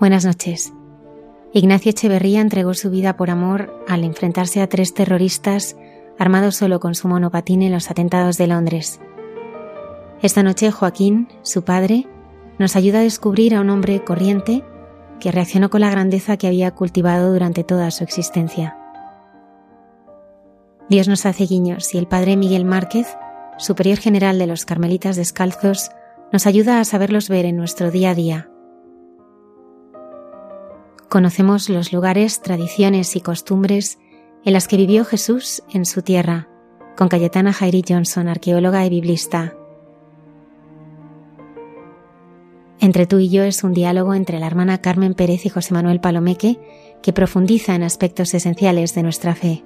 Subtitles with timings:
[0.00, 0.72] Buenas noches.
[1.52, 5.76] Ignacio Echeverría entregó su vida por amor al enfrentarse a tres terroristas
[6.18, 8.98] armados solo con su monopatín en los atentados de Londres.
[10.22, 12.06] Esta noche Joaquín, su padre,
[12.58, 14.64] nos ayuda a descubrir a un hombre corriente
[15.20, 18.78] que reaccionó con la grandeza que había cultivado durante toda su existencia.
[20.88, 23.06] Dios nos hace guiños y el padre Miguel Márquez,
[23.58, 25.90] superior general de los Carmelitas Descalzos,
[26.32, 28.49] nos ayuda a saberlos ver en nuestro día a día
[31.10, 33.98] Conocemos los lugares, tradiciones y costumbres
[34.44, 36.48] en las que vivió Jesús en su tierra,
[36.96, 39.52] con Cayetana Jairi Johnson, arqueóloga y biblista.
[42.78, 46.00] Entre tú y yo es un diálogo entre la hermana Carmen Pérez y José Manuel
[46.00, 46.60] Palomeque
[47.02, 49.64] que profundiza en aspectos esenciales de nuestra fe.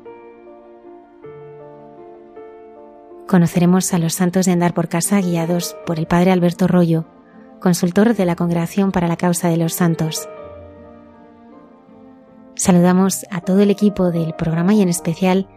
[3.28, 7.04] Conoceremos a los santos de andar por casa guiados por el padre Alberto Rollo,
[7.60, 10.26] consultor de la Congregación para la Causa de los Santos.
[12.56, 15.48] Saludamos a todo el equipo del programa y en especial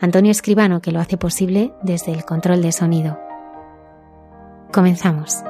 [0.00, 3.18] Antonio Escribano que lo hace posible desde el control de sonido.
[4.72, 5.42] Comenzamos.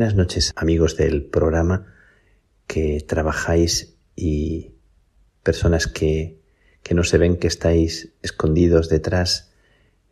[0.00, 1.92] Buenas noches amigos del programa
[2.66, 4.72] que trabajáis y
[5.42, 6.40] personas que,
[6.82, 9.52] que no se ven que estáis escondidos detrás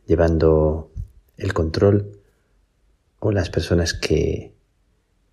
[0.05, 0.93] llevando
[1.39, 2.21] el control
[3.19, 4.53] o las personas que,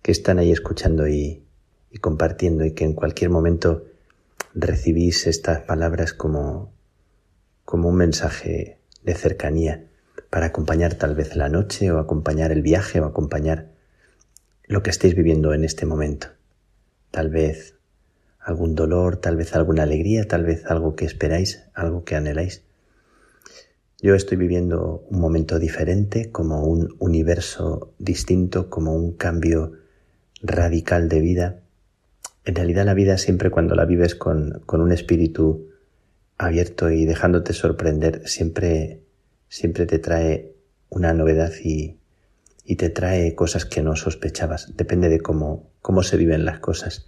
[0.00, 1.44] que están ahí escuchando y,
[1.90, 3.84] y compartiendo y que en cualquier momento
[4.54, 6.72] recibís estas palabras como,
[7.66, 9.84] como un mensaje de cercanía
[10.30, 13.75] para acompañar tal vez la noche o acompañar el viaje o acompañar
[14.66, 16.28] lo que estéis viviendo en este momento.
[17.10, 17.76] Tal vez
[18.40, 22.62] algún dolor, tal vez alguna alegría, tal vez algo que esperáis, algo que anheláis.
[24.00, 29.72] Yo estoy viviendo un momento diferente, como un universo distinto, como un cambio
[30.42, 31.60] radical de vida.
[32.44, 35.70] En realidad la vida siempre cuando la vives con, con un espíritu
[36.38, 39.00] abierto y dejándote sorprender, siempre,
[39.48, 40.52] siempre te trae
[40.90, 41.96] una novedad y,
[42.66, 44.76] y te trae cosas que no sospechabas.
[44.76, 47.06] Depende de cómo, cómo se viven las cosas.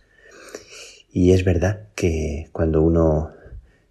[1.10, 3.32] Y es verdad que cuando uno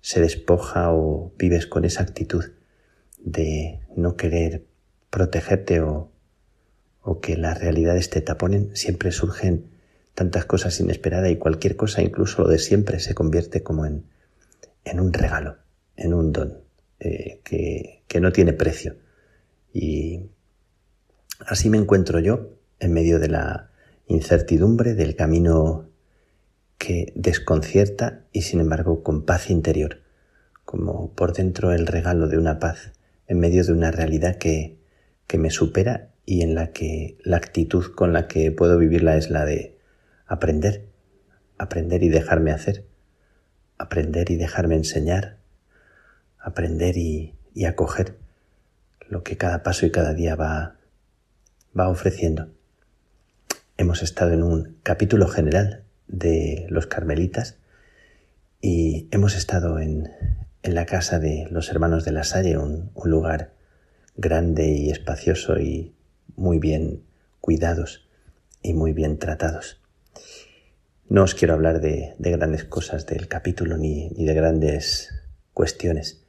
[0.02, 2.46] se despoja o vives con esa actitud,
[3.20, 4.64] de no querer
[5.10, 6.12] protegerte o,
[7.02, 9.66] o que las realidades te taponen, siempre surgen
[10.14, 14.06] tantas cosas inesperadas y cualquier cosa, incluso lo de siempre, se convierte como en,
[14.86, 15.58] en un regalo,
[15.98, 16.62] en un don
[17.00, 18.96] eh, que, que no tiene precio.
[19.74, 20.30] Y
[21.46, 22.50] así me encuentro yo
[22.80, 23.70] en medio de la
[24.08, 25.90] incertidumbre, del camino
[26.78, 30.02] que desconcierta y sin embargo con paz interior,
[30.66, 32.94] como por dentro el regalo de una paz
[33.28, 34.78] en medio de una realidad que,
[35.28, 39.30] que me supera y en la que la actitud con la que puedo vivirla es
[39.30, 39.78] la de
[40.26, 40.88] aprender,
[41.58, 42.86] aprender y dejarme hacer,
[43.78, 45.38] aprender y dejarme enseñar,
[46.40, 48.18] aprender y, y acoger
[49.10, 50.77] lo que cada paso y cada día va,
[51.78, 52.50] va ofreciendo.
[53.78, 57.58] Hemos estado en un capítulo general de los carmelitas
[58.62, 60.12] y hemos estado en,
[60.64, 63.54] en la casa de los hermanos de la Salle, un, un lugar
[64.16, 65.94] grande y espacioso y
[66.36, 67.04] muy bien
[67.40, 68.08] cuidados
[68.64, 69.80] y muy bien tratados.
[71.10, 75.14] No os quiero hablar de, de grandes cosas del capítulo ni, ni, de grandes
[75.54, 76.24] cuestiones.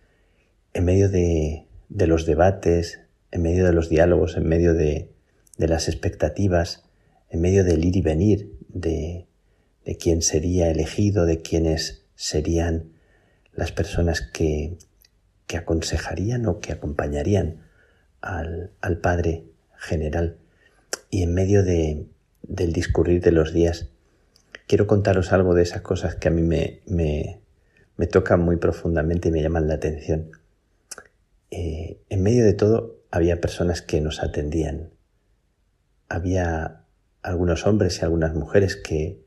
[0.75, 3.01] En medio de, de, los debates,
[3.33, 5.11] en medio de los diálogos, en medio de,
[5.59, 6.85] de las expectativas,
[7.29, 9.27] en medio del ir y venir, de,
[9.85, 12.93] de quién sería elegido, de quiénes serían
[13.53, 14.79] las personas que,
[15.47, 17.63] que aconsejarían o que acompañarían
[18.21, 19.45] al, al Padre
[19.77, 20.37] General.
[21.11, 22.07] Y en medio de,
[22.43, 23.89] del discurrir de los días,
[24.67, 27.41] quiero contaros algo de esas cosas que a mí me, me,
[27.97, 30.31] me tocan muy profundamente y me llaman la atención.
[31.51, 34.91] Eh, en medio de todo había personas que nos atendían.
[36.09, 36.85] Había
[37.23, 39.25] algunos hombres y algunas mujeres que,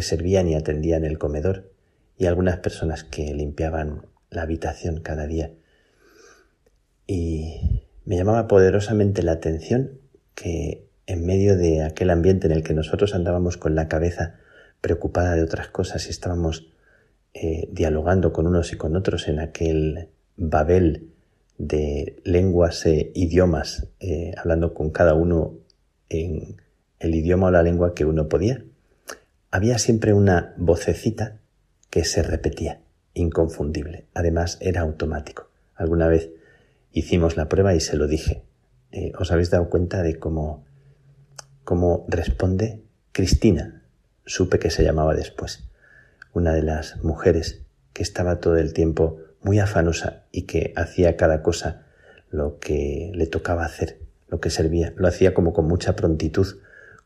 [0.00, 1.70] servían y atendían el comedor
[2.16, 5.52] y algunas personas que limpiaban la habitación cada día.
[7.06, 10.00] Y me llamaba poderosamente la atención
[10.34, 14.36] que en medio de aquel ambiente en el que nosotros andábamos con la cabeza
[14.80, 16.72] preocupada de otras cosas y estábamos
[17.34, 21.12] eh, dialogando con unos y con otros en aquel Babel
[21.58, 25.61] de lenguas e idiomas, eh, hablando con cada uno
[26.12, 26.60] en
[27.00, 28.62] el idioma o la lengua que uno podía,
[29.50, 31.38] había siempre una vocecita
[31.90, 32.80] que se repetía,
[33.14, 34.06] inconfundible.
[34.14, 35.50] Además, era automático.
[35.74, 36.30] Alguna vez
[36.92, 38.42] hicimos la prueba y se lo dije.
[38.92, 40.64] Eh, ¿Os habéis dado cuenta de cómo,
[41.64, 42.82] cómo responde
[43.12, 43.82] Cristina?
[44.24, 45.68] Supe que se llamaba después.
[46.32, 47.62] Una de las mujeres
[47.92, 51.86] que estaba todo el tiempo muy afanosa y que hacía cada cosa
[52.30, 53.98] lo que le tocaba hacer,
[54.32, 54.94] lo que servía.
[54.96, 56.46] Lo hacía como con mucha prontitud,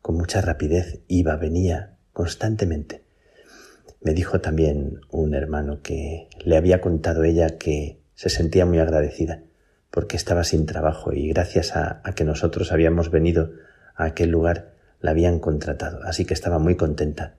[0.01, 3.03] con mucha rapidez, iba, venía constantemente.
[3.99, 9.43] Me dijo también un hermano que le había contado ella que se sentía muy agradecida
[9.91, 13.51] porque estaba sin trabajo y gracias a, que nosotros habíamos venido
[13.95, 14.71] a aquel lugar
[15.01, 16.03] la habían contratado.
[16.03, 17.35] Así que estaba muy contenta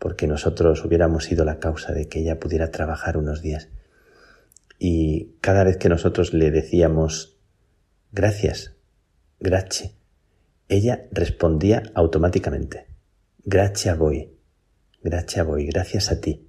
[0.00, 3.68] porque nosotros hubiéramos sido la causa de que ella pudiera trabajar unos días.
[4.80, 7.38] Y cada vez que nosotros le decíamos
[8.10, 8.77] gracias,
[9.40, 9.92] grazie,
[10.68, 12.86] ella respondía automáticamente,
[13.44, 14.32] gracias voy,
[15.02, 16.46] gracias voy, gracias a ti.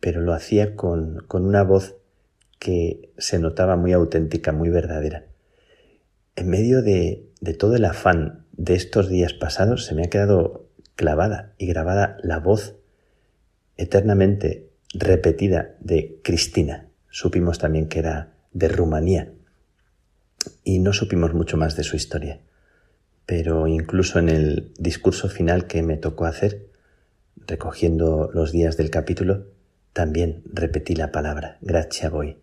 [0.00, 1.96] Pero lo hacía con, con una voz
[2.58, 5.26] que se notaba muy auténtica, muy verdadera.
[6.36, 10.68] En medio de, de todo el afán de estos días pasados se me ha quedado
[10.96, 12.76] clavada y grabada la voz
[13.76, 16.88] eternamente repetida de Cristina.
[17.08, 19.32] Supimos también que era de Rumanía
[20.62, 22.40] y no supimos mucho más de su historia.
[23.26, 26.66] Pero incluso en el discurso final que me tocó hacer,
[27.46, 29.46] recogiendo los días del capítulo,
[29.92, 32.38] también repetí la palabra, gracia voy,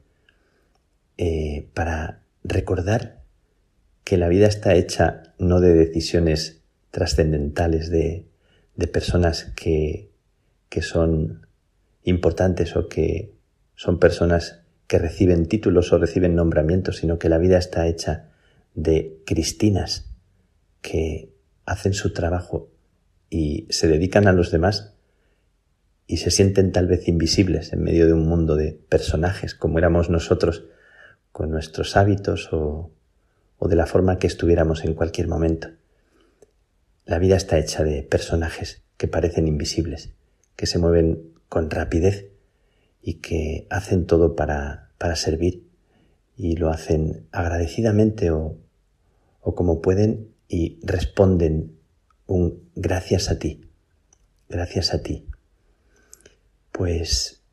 [1.17, 3.21] eh, para recordar
[4.03, 8.25] que la vida está hecha no de decisiones trascendentales de,
[8.75, 10.09] de personas que,
[10.69, 11.45] que son
[12.03, 13.33] importantes o que
[13.75, 14.60] son personas
[14.91, 18.27] que reciben títulos o reciben nombramientos, sino que la vida está hecha
[18.75, 20.11] de cristinas
[20.81, 21.33] que
[21.65, 22.69] hacen su trabajo
[23.29, 24.97] y se dedican a los demás
[26.07, 30.09] y se sienten tal vez invisibles en medio de un mundo de personajes como éramos
[30.09, 30.65] nosotros
[31.31, 32.91] con nuestros hábitos o,
[33.59, 35.69] o de la forma que estuviéramos en cualquier momento.
[37.05, 40.09] La vida está hecha de personajes que parecen invisibles,
[40.57, 42.30] que se mueven con rapidez
[43.01, 45.67] y que hacen todo para, para servir
[46.37, 48.57] y lo hacen agradecidamente o,
[49.41, 51.77] o como pueden y responden
[52.27, 53.61] un gracias a ti,
[54.49, 55.27] gracias a ti.
[56.71, 57.43] Pues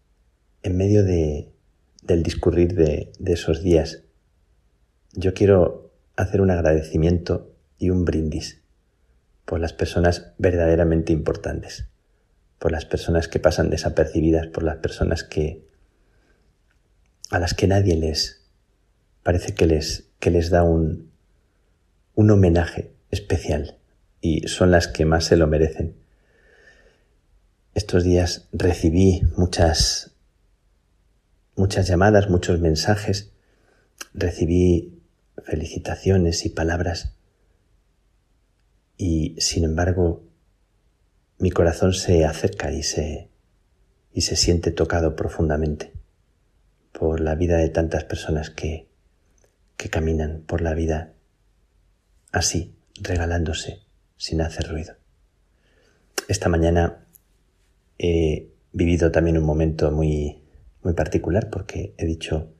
[0.62, 1.52] en medio de,
[2.02, 4.04] del discurrir de, de esos días
[5.12, 8.62] yo quiero hacer un agradecimiento y un brindis
[9.44, 11.88] por las personas verdaderamente importantes,
[12.58, 15.66] por las personas que pasan desapercibidas, por las personas que
[17.30, 18.44] a las que nadie les
[19.22, 21.10] parece que les que les da un
[22.14, 23.78] un homenaje especial
[24.20, 25.96] y son las que más se lo merecen.
[27.74, 30.12] Estos días recibí muchas
[31.54, 33.30] muchas llamadas, muchos mensajes,
[34.14, 35.00] recibí
[35.44, 37.14] felicitaciones y palabras
[38.96, 40.27] y sin embargo
[41.38, 43.28] mi corazón se acerca y se
[44.12, 45.92] y se siente tocado profundamente
[46.92, 48.88] por la vida de tantas personas que
[49.78, 51.14] que caminan por la vida
[52.32, 53.80] así, regalándose
[54.18, 54.94] sin hacer ruido.
[56.26, 57.06] Esta mañana
[57.96, 60.42] he vivido también un momento muy,
[60.82, 62.52] muy particular porque he dicho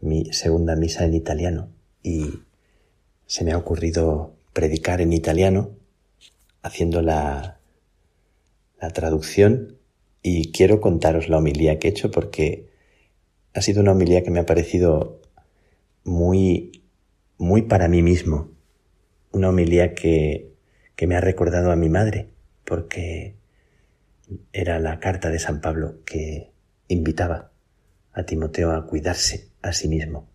[0.00, 1.68] mi segunda misa en italiano
[2.02, 2.40] y
[3.26, 5.76] se me ha ocurrido predicar en italiano
[6.62, 7.59] haciendo la,
[8.80, 9.76] la traducción
[10.22, 12.70] y quiero contaros la homilía que he hecho porque
[13.54, 15.20] ha sido una homilía que me ha parecido
[16.04, 16.82] muy,
[17.38, 18.50] muy para mí mismo,
[19.32, 20.52] una homilía que,
[20.96, 22.28] que me ha recordado a mi madre,
[22.64, 23.34] porque
[24.52, 26.50] era la carta de San Pablo que
[26.88, 27.50] invitaba
[28.12, 30.28] a Timoteo a cuidarse a sí mismo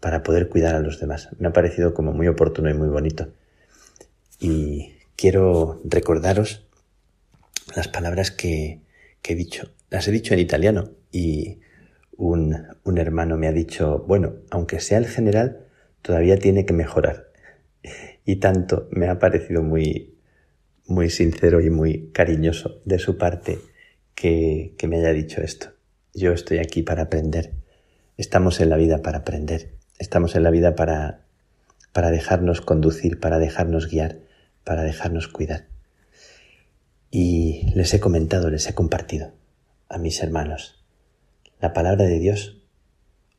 [0.00, 1.28] para poder cuidar a los demás.
[1.38, 3.28] Me ha parecido como muy oportuno y muy bonito.
[4.40, 6.67] Y quiero recordaros
[7.74, 8.80] las palabras que,
[9.24, 9.70] he dicho.
[9.90, 11.60] Las he dicho en italiano y
[12.16, 15.66] un, un hermano me ha dicho, bueno, aunque sea el general,
[16.00, 17.28] todavía tiene que mejorar
[18.28, 20.18] y tanto me ha parecido muy,
[20.86, 23.58] muy sincero y muy cariñoso de su parte
[24.14, 25.68] que, que me haya dicho esto.
[26.12, 27.54] Yo estoy aquí para aprender.
[28.18, 29.70] Estamos en la vida para aprender.
[29.98, 31.24] Estamos en la vida para,
[31.94, 34.18] para dejarnos conducir, para dejarnos guiar,
[34.62, 35.67] para dejarnos cuidar.
[37.10, 39.32] Y les he comentado, les he compartido
[39.88, 40.84] a mis hermanos.
[41.60, 42.58] La palabra de Dios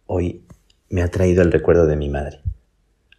[0.08, 0.44] hoy
[0.90, 2.42] me ha traído el recuerdo de mi madre.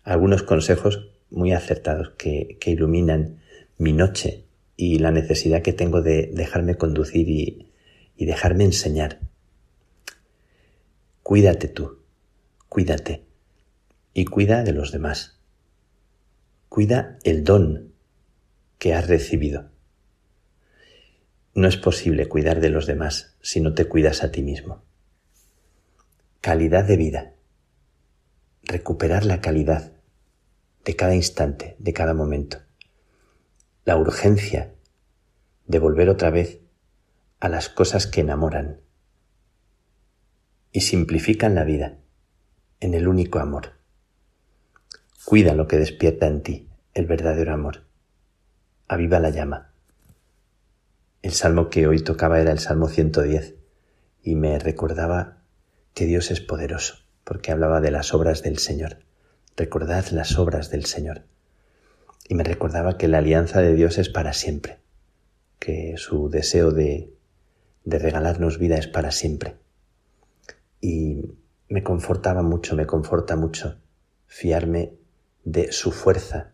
[0.02, 3.40] Algunos consejos muy acertados que, iluminan
[3.78, 4.45] mi noche
[4.76, 7.71] y la necesidad que tengo de dejarme conducir y,
[8.16, 9.21] y dejarme enseñar.
[11.23, 12.00] Cuídate tú,
[12.69, 13.25] cuídate
[14.12, 15.38] y cuida de los demás.
[16.69, 17.92] Cuida el don
[18.78, 19.71] que has recibido.
[21.54, 24.85] No es posible cuidar de los demás si no te cuidas a ti mismo.
[26.40, 27.35] Calidad de vida.
[28.62, 29.92] Recuperar la calidad
[30.85, 32.59] de cada instante, de cada momento.
[33.85, 34.75] La urgencia
[35.66, 36.61] de volver otra vez
[37.40, 38.80] a las cosas que enamoran
[40.73, 41.99] y simplifican la vida
[42.78, 43.73] en el único amor.
[45.25, 47.87] Cuida lo que despierta en ti el verdadero amor.
[48.88, 49.69] Aviva la llama.
[51.22, 53.54] El salmo que hoy tocaba era el Salmo 110
[54.22, 55.42] y me recordaba
[55.94, 58.98] que Dios es poderoso porque hablaba de las obras del Señor
[59.60, 61.24] recordad las obras del Señor.
[62.26, 64.78] Y me recordaba que la alianza de Dios es para siempre,
[65.58, 67.12] que su deseo de,
[67.84, 69.56] de regalarnos vida es para siempre.
[70.80, 71.34] Y
[71.68, 73.78] me confortaba mucho, me conforta mucho
[74.26, 74.94] fiarme
[75.44, 76.52] de su fuerza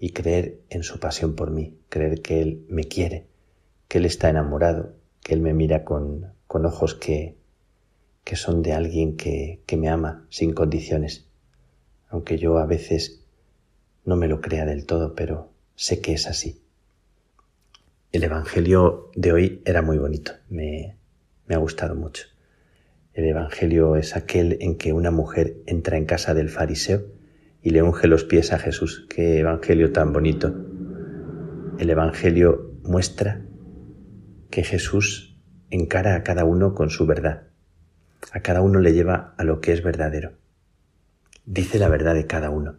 [0.00, 3.28] y creer en su pasión por mí, creer que Él me quiere,
[3.88, 7.36] que Él está enamorado, que Él me mira con, con ojos que,
[8.24, 11.26] que son de alguien que, que me ama sin condiciones
[12.08, 13.24] aunque yo a veces
[14.04, 16.62] no me lo crea del todo, pero sé que es así.
[18.12, 20.96] El Evangelio de hoy era muy bonito, me,
[21.46, 22.24] me ha gustado mucho.
[23.12, 27.04] El Evangelio es aquel en que una mujer entra en casa del fariseo
[27.62, 29.06] y le unge los pies a Jesús.
[29.08, 30.54] Qué Evangelio tan bonito.
[31.78, 33.44] El Evangelio muestra
[34.50, 35.36] que Jesús
[35.70, 37.48] encara a cada uno con su verdad.
[38.32, 40.32] A cada uno le lleva a lo que es verdadero
[41.46, 42.76] dice la verdad de cada uno.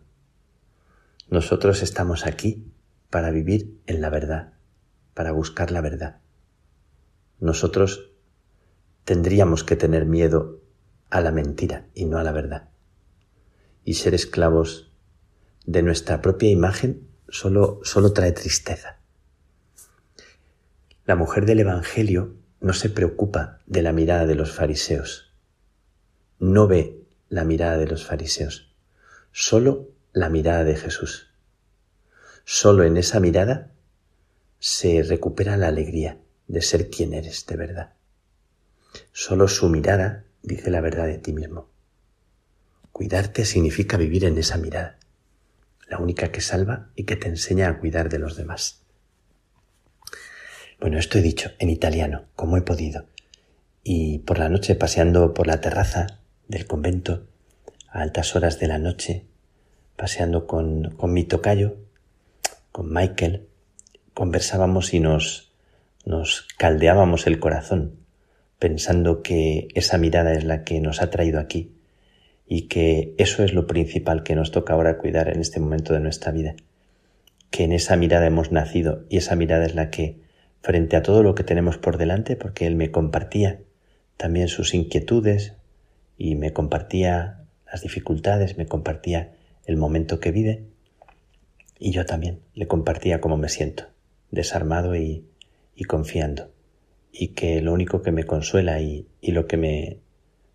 [1.30, 2.72] Nosotros estamos aquí
[3.10, 4.54] para vivir en la verdad,
[5.14, 6.20] para buscar la verdad.
[7.40, 8.12] Nosotros
[9.06, 10.62] tendríamos que tener miedo
[11.10, 12.70] a la mentira y no a la verdad.
[13.86, 14.92] Y ser esclavos
[15.66, 18.97] de nuestra propia imagen solo, solo trae tristeza.
[21.08, 25.32] La mujer del Evangelio no se preocupa de la mirada de los fariseos.
[26.38, 28.76] No ve la mirada de los fariseos,
[29.32, 31.30] solo la mirada de Jesús.
[32.44, 33.72] Solo en esa mirada
[34.60, 37.94] se recupera la alegría de ser quien eres de verdad.
[39.14, 41.70] Solo su mirada dice la verdad de ti mismo.
[42.92, 45.00] Cuidarte significa vivir en esa mirada,
[45.88, 48.84] la única que salva y que te enseña a cuidar de los demás.
[50.80, 53.06] Bueno, esto he dicho en italiano, como he podido.
[53.84, 57.26] Y por la noche, paseando por la terraza del convento,
[57.90, 59.26] a altas horas de la noche,
[59.96, 61.78] paseando con, con mi tocayo,
[62.72, 63.48] con Michael,
[64.14, 65.52] conversábamos y nos,
[66.06, 67.96] nos caldeábamos el corazón,
[68.60, 71.72] pensando que esa mirada es la que nos ha traído aquí
[72.48, 76.00] y que eso es lo principal que nos toca ahora cuidar en este momento de
[76.00, 76.56] nuestra vida,
[77.50, 80.27] que en esa mirada hemos nacido y esa mirada es la que,
[80.68, 83.62] frente a todo lo que tenemos por delante, porque él me compartía
[84.18, 85.54] también sus inquietudes
[86.18, 89.34] y me compartía las dificultades, me compartía
[89.66, 90.66] el momento que vive,
[91.80, 93.86] y yo también le compartía cómo me siento,
[94.30, 95.24] desarmado y,
[95.88, 96.52] confiando.
[97.14, 100.02] Y que lo único que me consuela y, y lo que me,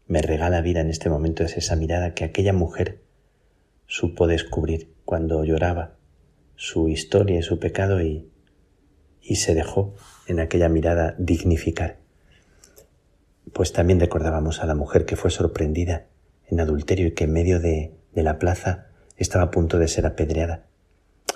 [0.09, 3.01] me regala vida en este momento es esa mirada que aquella mujer
[3.87, 5.95] supo descubrir cuando lloraba
[6.55, 8.29] su historia y su pecado y,
[9.23, 9.95] y se dejó
[10.27, 11.99] en aquella mirada dignificar.
[13.53, 16.07] Pues también recordábamos a la mujer que fue sorprendida
[16.49, 18.87] en adulterio y que en medio de, de la plaza
[19.17, 20.65] estaba a punto de ser apedreada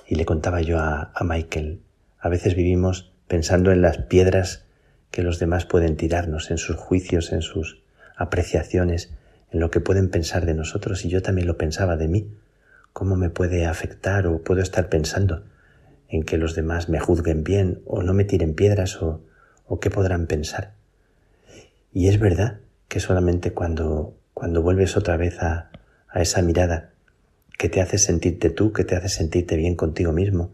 [0.07, 1.83] y le contaba yo a, Michael,
[2.19, 4.65] a veces vivimos pensando en las piedras
[5.11, 7.83] que los demás pueden tirarnos, en sus juicios, en sus
[8.17, 9.13] apreciaciones,
[9.51, 12.31] en lo que pueden pensar de nosotros, y yo también lo pensaba de mí.
[12.93, 15.45] ¿Cómo me puede afectar o puedo estar pensando
[16.09, 19.23] en que los demás me juzguen bien o no me tiren piedras o,
[19.67, 20.75] o qué podrán pensar?
[21.93, 25.71] Y es verdad que solamente cuando, cuando vuelves otra vez a,
[26.09, 26.91] a esa mirada
[27.59, 30.53] que te hace sentirte tú, que te hace sentirte bien contigo mismo,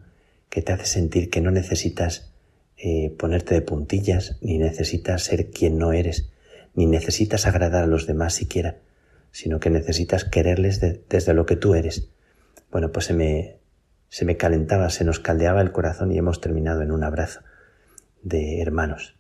[0.49, 2.33] que te hace sentir que no necesitas
[2.77, 6.31] eh, ponerte de puntillas, ni necesitas ser quien no eres,
[6.75, 8.77] ni necesitas agradar a los demás siquiera,
[9.31, 12.09] sino que necesitas quererles desde lo que tú eres.
[12.71, 13.57] Bueno, pues se me,
[14.13, 17.41] se me calentaba, se nos caldeaba el corazón y hemos terminado en un abrazo
[18.23, 19.17] de hermanos.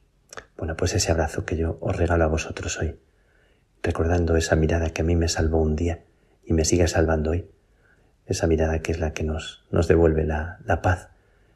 [0.59, 3.01] Bueno, pues ese abrazo que yo os regalo a vosotros hoy,
[3.83, 6.05] recordando esa mirada que a mí me salvó un día
[6.45, 7.51] y me sigue salvando hoy
[8.27, 11.09] esa mirada que es la que nos, devuelve la, la paz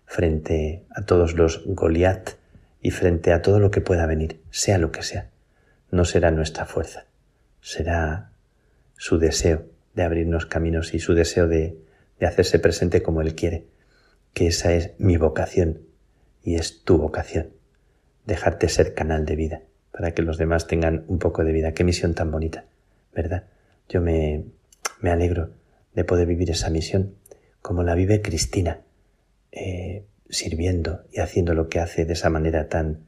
[0.07, 2.31] frente a todos los Goliat
[2.81, 5.29] y frente a todo lo que pueda venir, sea lo que sea.
[5.91, 7.05] No será nuestra fuerza,
[7.61, 8.31] será
[8.97, 11.85] su deseo de abrirnos caminos y su deseo de,
[12.19, 13.67] de hacerse presente como Él quiere,
[14.33, 15.83] que esa es mi vocación
[16.43, 17.51] y es tu vocación,
[18.25, 21.73] dejarte ser canal de vida para que los demás tengan un poco de vida.
[21.73, 22.67] Qué misión tan bonita,
[23.15, 23.45] ¿verdad?
[23.89, 24.45] Yo me,
[25.01, 25.51] me alegro
[25.95, 27.15] de poder vivir esa misión,
[27.63, 28.83] como la vive Cristina,
[29.53, 33.07] eh, sirviendo y haciendo lo que hace de esa manera tan,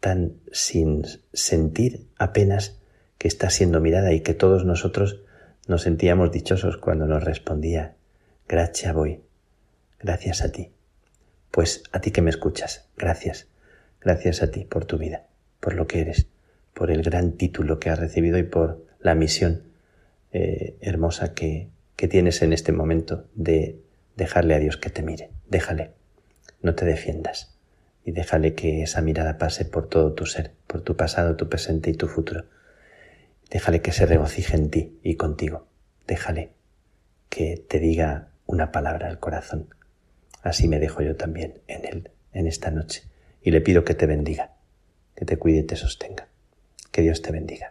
[0.00, 2.80] tan sin sentir apenas
[3.18, 5.22] que está siendo mirada y que todos nosotros
[5.66, 7.93] nos sentíamos dichosos cuando nos respondía,
[8.48, 9.20] gracias voy,
[10.00, 10.70] gracias a ti.
[11.50, 13.48] Pues a ti que me escuchas, gracias,
[14.00, 15.26] gracias a ti por tu vida,
[15.60, 16.26] por lo que eres,
[16.72, 19.62] por el gran título que has recibido y por la misión
[20.32, 23.78] eh, hermosa que, que tienes en este momento de
[24.16, 25.30] dejarle a Dios que te mire.
[25.48, 25.92] Déjale.
[26.62, 27.54] No te defiendas.
[28.04, 31.90] Y déjale que esa mirada pase por todo tu ser, por tu pasado, tu presente
[31.90, 32.46] y tu futuro.
[33.50, 35.66] Déjale que se regocije en ti y contigo.
[36.06, 36.50] Déjale
[37.28, 39.74] que te diga una palabra al corazón.
[40.42, 43.04] Así me dejo yo también en él, en esta noche.
[43.40, 44.52] Y le pido que te bendiga,
[45.14, 46.28] que te cuide y te sostenga.
[46.90, 47.70] Que Dios te bendiga.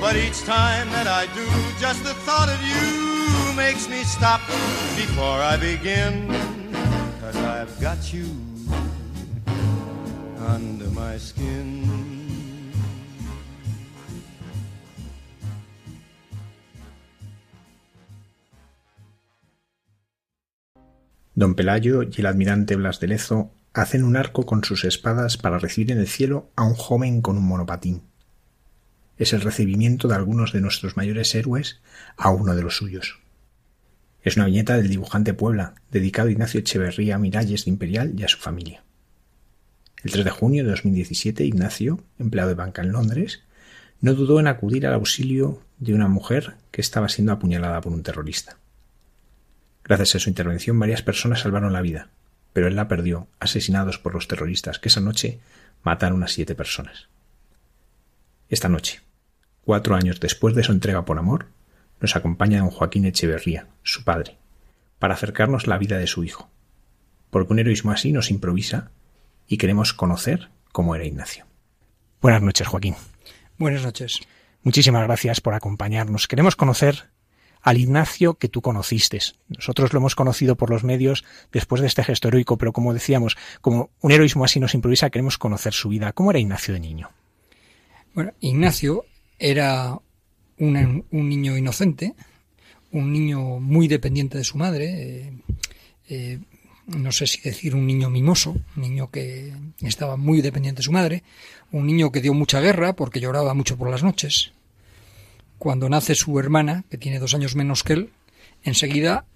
[0.00, 1.44] But each time that I do,
[1.80, 4.40] just the thought of you makes me stop
[4.94, 6.28] before I begin.
[7.20, 8.26] Cause I've got you
[10.38, 11.82] under my skin.
[21.34, 25.58] Don Pelayo y el almirante Blas de Lezo hacen un arco con sus espadas para
[25.58, 28.07] recibir en el cielo a un joven con un monopatín
[29.18, 31.80] es el recibimiento de algunos de nuestros mayores héroes
[32.16, 33.18] a uno de los suyos.
[34.22, 38.28] Es una viñeta del dibujante Puebla, dedicado a Ignacio Echeverría Miralles de Imperial y a
[38.28, 38.82] su familia.
[40.04, 43.42] El 3 de junio de 2017, Ignacio, empleado de banca en Londres,
[44.00, 48.02] no dudó en acudir al auxilio de una mujer que estaba siendo apuñalada por un
[48.02, 48.58] terrorista.
[49.84, 52.10] Gracias a su intervención varias personas salvaron la vida,
[52.52, 55.40] pero él la perdió, asesinados por los terroristas que esa noche
[55.82, 57.08] mataron a siete personas.
[58.48, 59.00] Esta noche,
[59.68, 61.48] Cuatro años después de su entrega por amor,
[62.00, 64.38] nos acompaña don Joaquín Echeverría, su padre,
[64.98, 66.48] para acercarnos la vida de su hijo,
[67.28, 68.92] porque un heroísmo así nos improvisa
[69.46, 71.44] y queremos conocer cómo era Ignacio.
[72.22, 72.94] Buenas noches, Joaquín.
[73.58, 74.20] Buenas noches.
[74.62, 76.28] Muchísimas gracias por acompañarnos.
[76.28, 77.10] Queremos conocer
[77.60, 79.18] al Ignacio que tú conociste.
[79.48, 83.36] Nosotros lo hemos conocido por los medios después de este gesto heroico, pero como decíamos,
[83.60, 86.14] como un heroísmo así nos improvisa, queremos conocer su vida.
[86.14, 87.10] ¿Cómo era Ignacio de niño?
[88.14, 89.04] Bueno, Ignacio
[89.38, 89.98] era
[90.58, 92.14] un, niño inocente,
[92.92, 95.32] un niño muy dependiente de su madre, eh,
[96.08, 96.38] eh,
[96.86, 100.92] no sé si decir un niño mimoso, un niño que estaba muy dependiente de su
[100.92, 101.22] madre,
[101.70, 104.52] un niño que dio mucha guerra porque lloraba mucho por las noches.
[105.58, 108.10] Cuando nace su hermana, que tiene dos años menos que él,
[108.62, 109.26] enseguida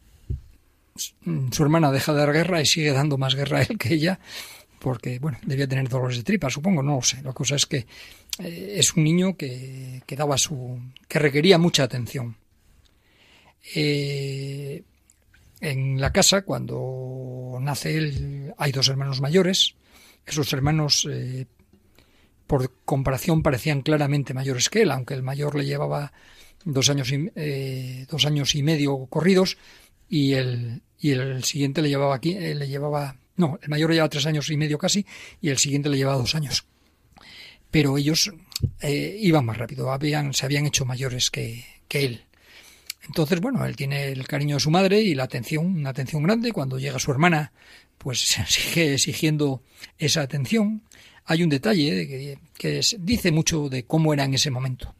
[0.97, 4.19] su hermana deja de dar guerra y sigue dando más guerra a él que ella,
[4.79, 7.23] porque, bueno, debía tener dolores de tripa, supongo, no lo sé.
[7.23, 7.87] La cosa es que
[8.39, 10.81] eh, es un niño que, daba su.
[11.09, 12.37] que requería mucha atención.
[13.75, 14.83] Eh,
[15.61, 19.75] en la casa, cuando nace él, hay dos hermanos mayores.
[20.27, 21.47] Esos hermanos, eh,
[22.47, 26.13] por comparación, parecían claramente mayores que él, aunque el mayor le llevaba
[26.65, 29.59] dos años y, dos años y medio corridos
[30.09, 34.11] y el, y el siguiente le llevaba aquí, le llevaba no, el mayor le llevaba
[34.11, 35.05] tres años y medio casi
[35.41, 36.67] y el siguiente le llevaba dos años
[37.73, 38.31] pero ellos
[38.81, 42.25] eh, iban más rápido, habían, se habían hecho mayores que, que él.
[43.09, 46.53] Entonces, bueno, él tiene el cariño de su madre y la atención, una atención grande.
[46.53, 47.51] Cuando llega su hermana,
[47.99, 49.63] pues sigue exigiendo
[49.99, 50.83] esa atención.
[51.25, 54.95] Hay un detalle que, que dice mucho de cómo era en ese momento.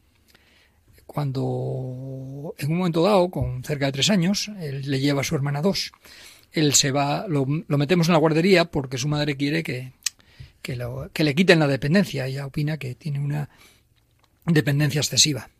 [1.07, 5.35] Cuando, en un momento dado, con cerca de tres años, él le lleva a su
[5.35, 5.93] hermana dos.
[6.53, 9.93] Él se va, lo, lo metemos en la guardería porque su madre quiere que,
[10.63, 12.27] que, lo, que le quiten la dependencia.
[12.27, 13.51] Ella opina que tiene una
[14.47, 15.51] dependencia excesiva.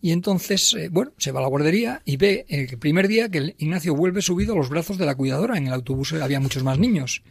[0.00, 3.54] Y entonces, eh, bueno, se va a la guardería y ve el primer día que
[3.58, 5.56] Ignacio vuelve subido a los brazos de la cuidadora.
[5.56, 7.22] En el autobús había muchos más niños,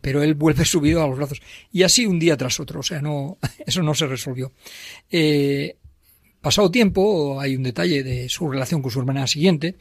[0.00, 1.42] pero él vuelve subido a los brazos.
[1.72, 4.52] Y así un día tras otro, o sea, no, eso no se resolvió.
[5.10, 5.76] Eh,
[6.40, 9.76] pasado tiempo, hay un detalle de su relación con su hermana siguiente,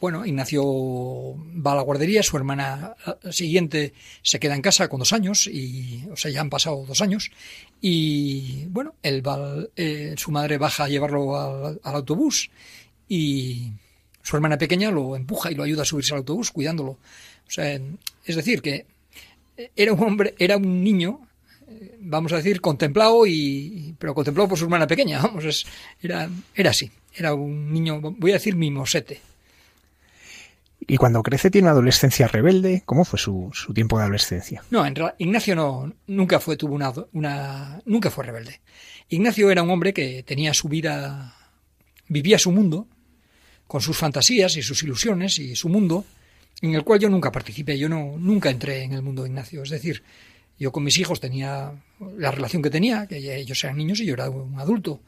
[0.00, 2.94] bueno, Ignacio va a la guardería, su hermana
[3.30, 7.00] siguiente se queda en casa con dos años, y, o sea, ya han pasado dos
[7.00, 7.30] años,
[7.80, 12.50] y bueno, él va, eh, su madre baja a llevarlo al, autobús
[13.08, 13.72] y
[14.22, 16.92] su hermana pequeña lo empuja y lo ayuda a subirse al autobús cuidándolo.
[16.92, 17.80] O sea,
[18.24, 18.86] es decir, que
[19.74, 21.20] era un hombre, era un niño,
[21.68, 25.66] eh, vamos a decir, contemplado y, pero contemplado por su hermana pequeña, vamos, es,
[26.02, 29.20] era, era así, era un niño, voy a decir mimosete.
[30.90, 32.82] Y cuando crece tiene una adolescencia rebelde.
[32.86, 34.64] ¿Cómo fue su, su tiempo de adolescencia?
[34.70, 38.62] No, en Ignacio no, nunca fue, tuvo una, una, nunca fue rebelde.
[39.10, 41.36] Ignacio era un hombre que tenía su vida,
[42.08, 42.88] vivía su mundo,
[43.66, 46.06] con sus fantasías y sus ilusiones y su mundo,
[46.62, 49.62] en el cual yo nunca participé, yo no, nunca entré en el mundo de Ignacio.
[49.62, 50.02] Es decir,
[50.58, 51.70] yo con mis hijos tenía
[52.16, 55.02] la relación que tenía, que ellos eran niños y yo era un adulto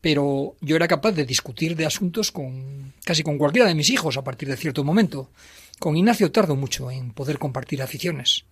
[0.00, 4.16] pero yo era capaz de discutir de asuntos con casi con cualquiera de mis hijos
[4.16, 5.30] a partir de cierto momento.
[5.78, 8.44] Con Ignacio tardo mucho en poder compartir aficiones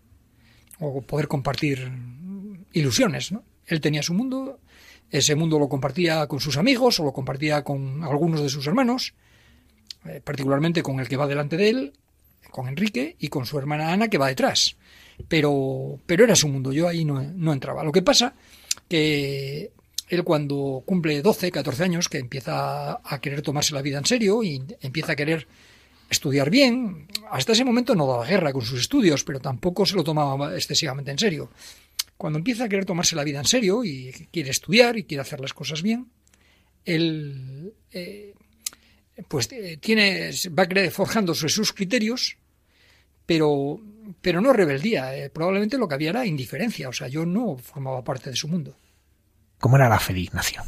[0.78, 1.90] o poder compartir
[2.72, 3.32] ilusiones.
[3.32, 3.44] ¿no?
[3.66, 4.60] Él tenía su mundo,
[5.10, 9.14] ese mundo lo compartía con sus amigos o lo compartía con algunos de sus hermanos,
[10.04, 11.92] eh, particularmente con el que va delante de él,
[12.50, 14.76] con Enrique, y con su hermana Ana que va detrás.
[15.28, 17.84] Pero, pero era su mundo, yo ahí no, no entraba.
[17.84, 18.34] Lo que pasa
[18.88, 19.72] que
[20.08, 24.42] él cuando cumple 12, 14 años, que empieza a querer tomarse la vida en serio
[24.42, 25.46] y empieza a querer
[26.08, 30.04] estudiar bien, hasta ese momento no daba guerra con sus estudios, pero tampoco se lo
[30.04, 31.50] tomaba excesivamente en serio.
[32.16, 35.40] Cuando empieza a querer tomarse la vida en serio y quiere estudiar y quiere hacer
[35.40, 36.06] las cosas bien,
[36.84, 38.32] él eh,
[39.28, 42.36] pues eh, tiene va forjándose sus criterios,
[43.26, 43.80] pero
[44.20, 45.16] pero no rebeldía.
[45.16, 46.88] Eh, probablemente lo que había era indiferencia.
[46.88, 48.76] O sea, yo no formaba parte de su mundo.
[49.58, 50.62] ¿Cómo era la fe de Ignacio?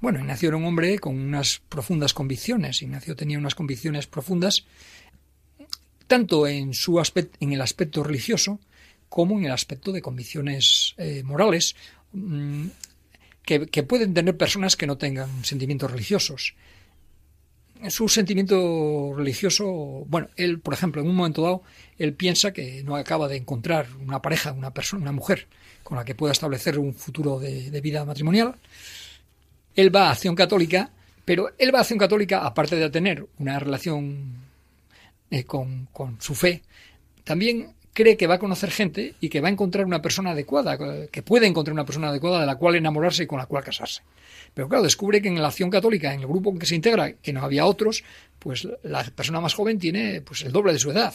[0.00, 2.82] Bueno, Ignacio era un hombre con unas profundas convicciones.
[2.82, 4.66] Ignacio tenía unas convicciones profundas
[6.06, 8.60] tanto en su aspecto, en el aspecto religioso
[9.08, 11.74] como en el aspecto de convicciones eh, morales
[12.12, 12.66] mm,
[13.42, 16.54] que, que, pueden tener personas que no tengan sentimientos religiosos.
[17.88, 21.62] Su sentimiento religioso, bueno, él, por ejemplo, en un momento dado,
[21.98, 25.48] él piensa que no acaba de encontrar una pareja, una persona, una mujer
[25.84, 28.56] con la que pueda establecer un futuro de, vida matrimonial.
[29.76, 30.90] Él va a Acción Católica,
[31.24, 34.34] pero él va a Acción Católica, aparte de tener una relación
[35.30, 36.62] eh, con, con, su fe,
[37.22, 40.76] también cree que va a conocer gente y que va a encontrar una persona adecuada,
[41.08, 44.02] que puede encontrar una persona adecuada de la cual enamorarse y con la cual casarse.
[44.52, 47.12] Pero claro, descubre que en la acción católica, en el grupo en que se integra,
[47.12, 48.02] que no había otros,
[48.38, 51.14] pues la persona más joven tiene pues el doble de su edad.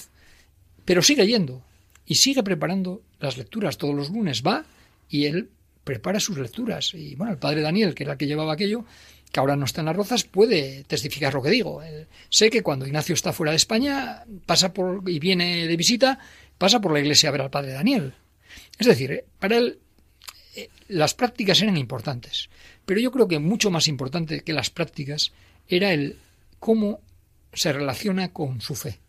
[0.86, 1.62] Pero sigue yendo,
[2.10, 3.78] y sigue preparando las lecturas.
[3.78, 4.66] Todos los lunes va
[5.10, 5.50] y él
[5.84, 6.94] prepara sus lecturas.
[6.94, 8.86] Y bueno, el padre Daniel, que era el que llevaba aquello,
[9.32, 11.82] que ahora no está en las rozas, puede testificar lo que digo.
[12.30, 16.20] sé que cuando Ignacio está fuera de España, pasa por y viene de visita,
[16.58, 18.14] pasa por la iglesia a ver al padre Daniel.
[18.78, 19.80] Es decir, para él
[20.56, 22.50] eh, las prácticas eran importantes,
[22.86, 25.32] pero yo creo que mucho más importante que las prácticas
[25.68, 26.18] era el
[26.60, 27.02] cómo
[27.54, 29.00] se relaciona con su fe.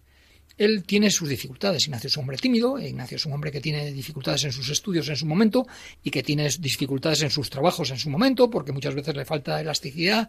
[0.61, 1.87] Él tiene sus dificultades.
[1.87, 5.09] Ignacio es un hombre tímido, Ignacio es un hombre que tiene dificultades en sus estudios
[5.09, 5.67] en su momento
[6.05, 9.59] y que tiene dificultades en sus trabajos en su momento, porque muchas veces le falta
[9.59, 10.29] elasticidad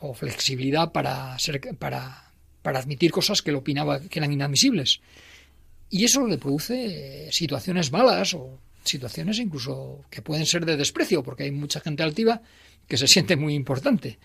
[0.00, 5.00] o flexibilidad para, ser, para, para admitir cosas que él opinaba que eran inadmisibles.
[5.88, 11.44] Y eso le produce situaciones malas o situaciones incluso que pueden ser de desprecio, porque
[11.44, 12.42] hay mucha gente altiva
[12.86, 14.18] que se siente muy importante.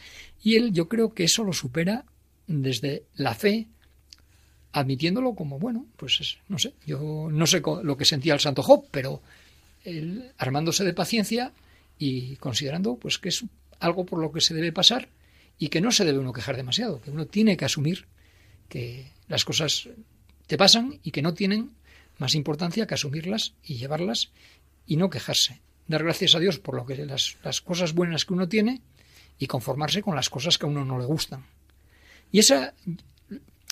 [0.44, 2.04] Y él yo creo que eso lo supera
[2.48, 3.70] desde la fe,
[4.74, 8.86] admitiéndolo como, bueno, pues no sé, yo no sé lo que sentía el santo Job,
[8.92, 9.22] pero
[9.84, 11.52] él, armándose de paciencia
[11.98, 13.44] y considerando pues que es
[13.80, 15.10] algo por lo que se debe pasar
[15.58, 18.06] y que no se debe uno quejar demasiado, que uno tiene que asumir
[18.70, 19.90] que las cosas
[20.48, 21.72] te pasan y que no tienen
[22.18, 24.32] más importancia que asumirlas y llevarlas
[24.88, 25.60] y no quejarse.
[25.88, 28.82] Dar gracias a Dios por lo que las, las cosas buenas que uno tiene
[29.38, 31.46] y conformarse con las cosas que a uno no le gustan.
[32.32, 32.74] Y esa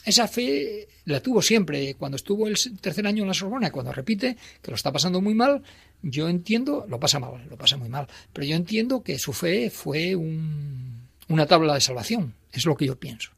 [0.06, 1.96] esa fe la tuvo siempre.
[1.96, 5.34] Cuando estuvo el tercer año en la Sorbona, cuando repite que lo está pasando muy
[5.34, 5.64] mal,
[6.02, 9.70] yo entiendo, lo pasa mal, lo pasa muy mal, pero yo entiendo que su fe
[9.70, 12.34] fue una tabla de salvación.
[12.52, 13.32] Es lo que yo pienso.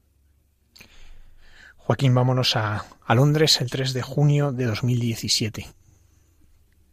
[1.78, 5.67] Joaquín, vámonos a, a Londres el 3 de junio de 2017.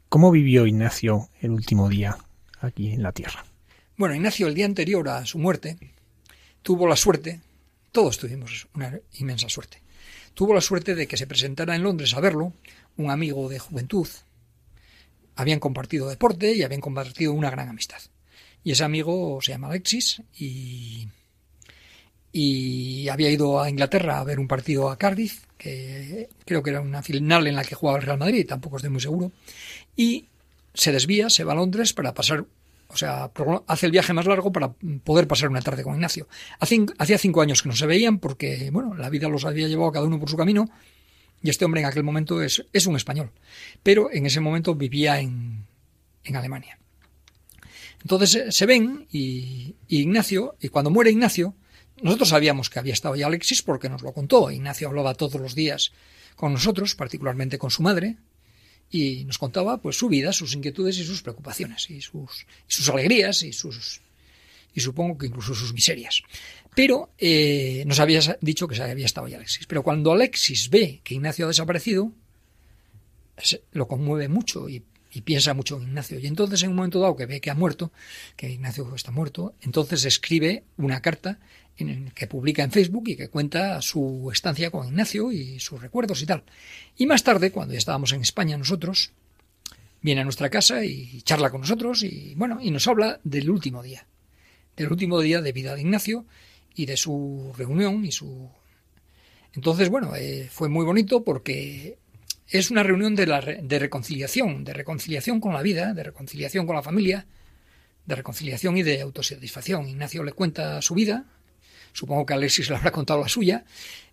[0.09, 2.17] ¿Cómo vivió Ignacio el último día
[2.61, 3.45] aquí en la Tierra?
[3.97, 5.77] Bueno, Ignacio el día anterior a su muerte
[6.63, 7.41] tuvo la suerte
[7.93, 9.83] todos tuvimos una inmensa suerte.
[10.35, 12.53] Tuvo la suerte de que se presentara en Londres a verlo
[12.97, 14.09] un amigo de juventud.
[15.37, 18.01] Habían compartido deporte y habían compartido una gran amistad.
[18.65, 21.09] Y ese amigo se llama Alexis y,
[23.11, 27.03] había ido a Inglaterra a ver un partido a Cardiff, que creo que era una
[27.03, 29.33] final en la que jugaba el Real Madrid, tampoco estoy muy seguro,
[29.97, 30.27] y
[30.75, 32.45] se desvía, se va a Londres para pasar
[32.89, 33.31] o sea,
[33.67, 34.73] hace el viaje más largo para
[35.05, 36.27] poder pasar una tarde con Ignacio.
[36.59, 40.07] Hacía cinco años que no se veían porque, bueno, la vida los había llevado cada
[40.07, 40.69] uno por su camino
[41.43, 43.31] y este hombre en aquel momento es, un español,
[43.83, 45.67] pero en ese momento vivía en,
[46.25, 46.79] en Alemania.
[48.03, 51.55] Entonces eh, se ven y, y, Ignacio, y cuando muere Ignacio,
[52.01, 54.51] nosotros sabíamos que había estado ya Alexis porque nos lo contó.
[54.51, 55.93] Ignacio hablaba todos los días
[56.37, 58.17] con nosotros, particularmente con su madre,
[58.91, 63.43] y nos contaba pues su vida, sus inquietudes y sus preocupaciones y sus, sus alegrías
[63.43, 64.01] y sus
[64.75, 66.23] y supongo que incluso sus miserias.
[66.75, 69.67] Pero eh, nos había dicho que se había estado ya Alexis.
[69.67, 72.13] Pero cuando Alexis ve que Ignacio ha desaparecido,
[73.73, 76.19] lo conmueve mucho y y piensa mucho en Ignacio.
[76.19, 77.93] Y entonces, en un momento dado que ve que ha muerto,
[78.37, 81.39] que Ignacio está muerto, entonces escribe una carta
[82.15, 86.27] que publica en Facebook y que cuenta su estancia con Ignacio y sus recuerdos y
[86.27, 86.43] tal.
[86.97, 89.13] Y más tarde, cuando ya estábamos en España nosotros,
[90.03, 93.83] viene a nuestra casa y charla con nosotros y bueno, y nos habla del último
[93.83, 94.07] día,
[94.77, 96.27] del último día de vida de Ignacio
[96.75, 98.51] y de su reunión y su
[99.55, 101.99] entonces, bueno, eh, fue muy bonito porque
[102.49, 106.77] es una reunión de, la, de reconciliación, de reconciliación con la vida, de reconciliación con
[106.77, 107.27] la familia,
[108.07, 109.89] de reconciliación y de autosatisfacción.
[109.89, 111.25] Ignacio le cuenta su vida,
[111.99, 113.65] supongo que Alexis le habrá contado la suya,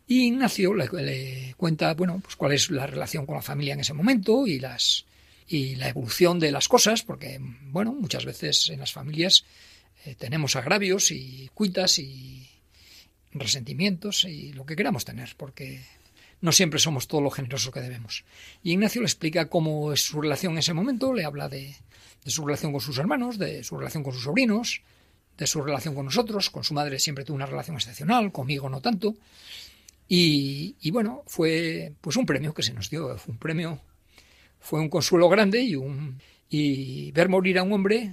[0.07, 3.93] y Ignacio le, cuenta, bueno, pues cuál es la relación con la familia en ese
[3.93, 5.05] momento y las
[5.47, 9.45] y la evolución de las cosas, porque, bueno, muchas veces en las familias
[10.03, 12.49] eh, tenemos agravios y cuitas y
[13.31, 15.83] resentimientos y lo que queramos tener, porque
[16.41, 18.25] no siempre somos todo lo generosos que debemos.
[18.63, 21.75] Y Ignacio le explica cómo es su relación en ese momento, le habla de,
[22.25, 24.81] su relación con sus hermanos, de su relación con sus sobrinos,
[25.37, 28.81] de su relación con nosotros, con su madre siempre tuvo una relación excepcional, conmigo no
[28.81, 29.15] tanto.
[30.07, 33.79] Y, bueno, fue pues un premio que se nos dio, fue un premio,
[34.59, 38.11] fue un consuelo grande y un, y ver morir a un hombre,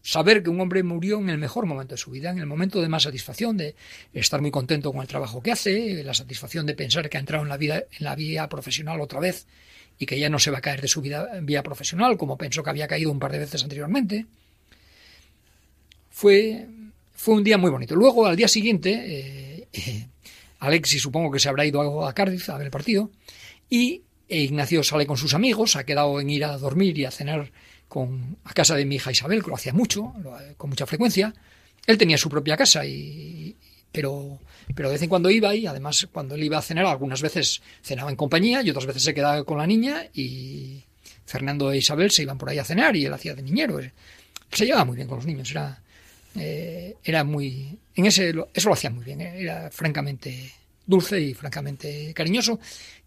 [0.00, 2.80] saber que un hombre murió en el mejor momento de su vida, en el momento
[2.80, 3.74] de más satisfacción, de
[4.14, 7.44] estar muy contento con el trabajo que hace, la satisfacción de pensar que ha entrado
[7.44, 9.46] en la vida, en la vía profesional otra vez
[9.98, 12.62] y que ya no se va a caer de su vida, vía profesional, como pensó
[12.62, 14.26] que había caído un par de veces anteriormente.
[16.14, 16.68] Fue,
[17.12, 17.96] fue un día muy bonito.
[17.96, 20.06] Luego, al día siguiente, eh, eh,
[20.60, 23.10] Alexis supongo que se habrá ido a Cardiff a ver el partido
[23.68, 27.50] y Ignacio sale con sus amigos, ha quedado en ir a dormir y a cenar
[27.88, 30.14] con, a casa de mi hija Isabel, que lo hacía mucho,
[30.56, 31.34] con mucha frecuencia.
[31.84, 33.56] Él tenía su propia casa, y,
[33.90, 34.38] pero,
[34.76, 37.60] pero de vez en cuando iba y además cuando él iba a cenar algunas veces
[37.82, 40.84] cenaba en compañía y otras veces se quedaba con la niña y
[41.26, 43.80] Fernando e Isabel se iban por ahí a cenar y él hacía de niñero.
[44.52, 45.82] se llevaba muy bien con los niños, era,
[46.36, 47.78] eh, era muy...
[47.94, 50.52] En ese, eso lo hacía muy bien, era francamente
[50.86, 52.58] dulce y francamente cariñoso,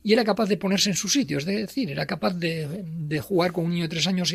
[0.03, 3.65] y era capaz de ponerse en su sitio, es decir, era capaz de, jugar con
[3.65, 4.33] un niño de tres años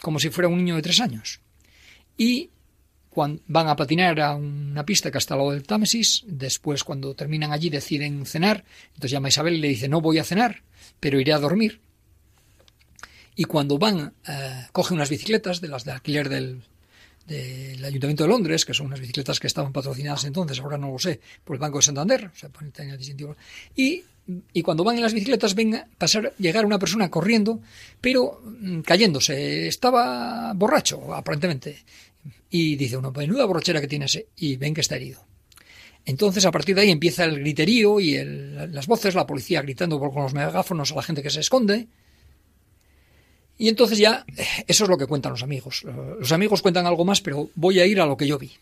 [0.00, 1.40] como si fuera un niño de tres años.
[2.16, 2.50] Y
[3.16, 7.52] van a patinar a una pista que está al lado del Támesis, después cuando terminan
[7.52, 10.62] allí deciden cenar, entonces llama a Isabel y le dice no voy a cenar,
[11.00, 11.80] pero iré a dormir.
[13.36, 16.62] Y cuando van, eh, coge unas bicicletas de las de alquiler del,
[17.26, 20.98] del Ayuntamiento de Londres, que son unas bicicletas que estaban patrocinadas entonces, ahora no lo
[20.98, 22.50] sé, por el Banco de Santander, o sea,
[22.96, 23.36] distintivo.
[23.74, 24.02] Y,
[24.52, 27.60] y cuando van en las bicicletas ven pasar, llegar una persona corriendo,
[28.00, 31.78] pero mm, cayéndose, estaba borracho, aparentemente.
[32.50, 35.24] Y dice uno, menuda borrachera que tiene ese, y ven que está herido.
[36.06, 40.22] Entonces, a partir de ahí empieza el griterío y las voces, la policía gritando con
[40.22, 41.88] los megáfonos a la gente que se esconde,
[43.58, 44.24] y entonces ya,
[44.66, 45.84] eso es lo que cuentan los amigos.
[45.84, 48.52] Los amigos cuentan algo más, pero voy a ir a lo que yo vi.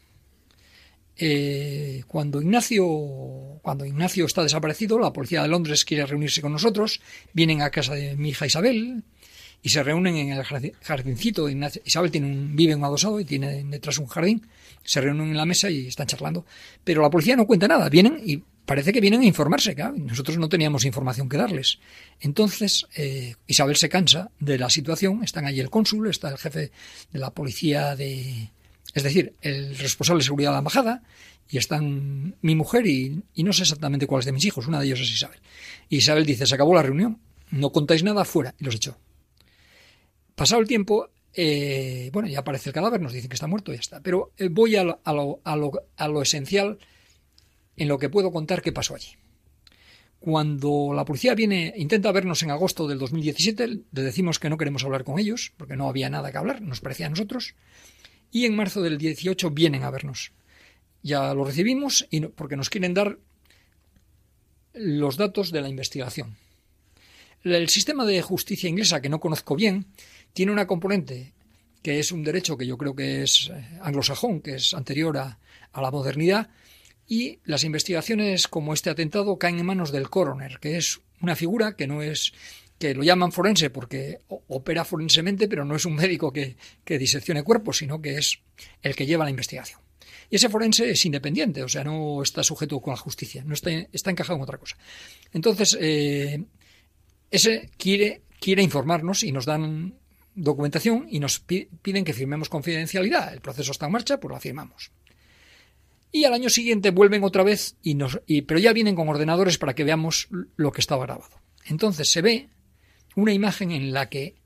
[1.16, 2.84] Eh, cuando Ignacio
[3.62, 7.00] cuando Ignacio está desaparecido, la policía de Londres quiere reunirse con nosotros,
[7.32, 9.04] vienen a casa de mi hija Isabel
[9.62, 11.48] y se reúnen en el jardincito.
[11.48, 14.44] Isabel tiene un, vive en un adosado y tiene detrás un jardín.
[14.82, 16.44] Se reúnen en la mesa y están charlando.
[16.82, 17.88] Pero la policía no cuenta nada.
[17.88, 21.78] Vienen y parece que vienen a informarse, nosotros no teníamos información que darles.
[22.20, 26.70] Entonces, eh, Isabel se cansa de la situación, están allí el cónsul, está el jefe
[27.12, 28.50] de la policía de...
[28.94, 31.02] Es decir, el responsable de seguridad de la embajada,
[31.48, 34.86] y están mi mujer y, no sé exactamente cuál es de mis hijos, una de
[34.86, 35.38] ellos es Isabel.
[35.88, 37.20] Y Isabel dice, se acabó la reunión,
[37.50, 38.96] no contáis nada, fuera, y los echó.
[40.34, 43.74] Pasado el tiempo, eh, bueno, ya aparece el cadáver, nos dicen que está muerto y
[43.74, 44.00] ya está.
[44.00, 46.78] Pero eh, voy a a, lo, a, lo, a lo esencial
[47.76, 49.16] en lo que puedo contar qué pasó allí.
[50.18, 54.84] Cuando la policía viene, intenta vernos en agosto del 2017, le decimos que no queremos
[54.84, 57.56] hablar con ellos, porque no había nada que hablar, nos parecía a nosotros,
[58.30, 60.32] y en marzo del 18 vienen a vernos.
[61.02, 63.18] Ya lo recibimos y porque nos quieren dar
[64.74, 66.36] los datos de la investigación.
[67.42, 69.86] El sistema de justicia inglesa, que no conozco bien,
[70.32, 71.32] tiene una componente
[71.82, 75.38] que es un derecho que yo creo que es eh, anglosajón, que es anterior a,
[75.72, 76.48] a la modernidad,
[77.06, 81.76] y las investigaciones como este atentado caen en manos del coroner, que es una figura
[81.76, 82.32] que no es
[82.78, 87.78] que lo llaman forense porque opera forensemente, pero no es un médico que, diseccione cuerpos,
[87.78, 88.40] sino que es
[88.82, 89.80] el que lleva la investigación.
[90.30, 93.70] Y ese forense es independiente, o sea, no está sujeto con la justicia, no está,
[93.70, 94.76] está encajado en otra cosa.
[95.32, 96.42] Entonces, eh,
[97.30, 99.94] ese quiere, quiere informarnos y nos dan
[100.34, 103.32] documentación y nos piden que firmemos confidencialidad.
[103.32, 104.90] El proceso está en marcha, pues lo firmamos.
[106.12, 109.56] Y al año siguiente vuelven otra vez, y nos, y, pero ya vienen con ordenadores
[109.56, 111.40] para que veamos lo que estaba grabado.
[111.64, 112.50] Entonces se ve
[113.16, 114.36] una imagen en la que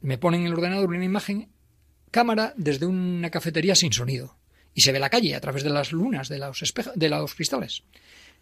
[0.00, 1.50] me ponen en el ordenador una imagen,
[2.10, 4.36] cámara desde una cafetería sin sonido.
[4.74, 7.84] Y se ve la calle a través de las lunas, de los, de los cristales.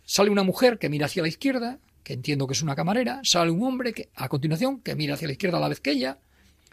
[0.04, 3.50] Sale una mujer que mira hacia la izquierda, que entiendo que es una camarera, sale
[3.50, 6.18] un hombre que, a continuación que mira hacia la izquierda a la vez que ella,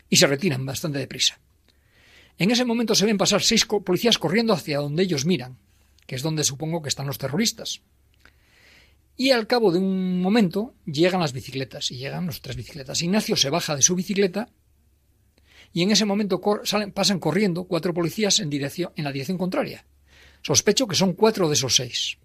[0.09, 1.39] y se retiran bastante deprisa.
[2.37, 5.57] En ese momento se ven pasar seis policías corriendo hacia donde ellos miran,
[6.05, 7.81] que es donde supongo que están los terroristas.
[9.17, 13.01] Y al cabo de un momento llegan las bicicletas, y llegan los tres bicicletas.
[13.01, 14.49] Ignacio se baja de su bicicleta
[15.71, 16.41] y en ese momento
[16.93, 19.85] pasan corriendo cuatro policías en, dirección, la dirección contraria.
[20.41, 22.17] Sospecho que son cuatro de esos seis.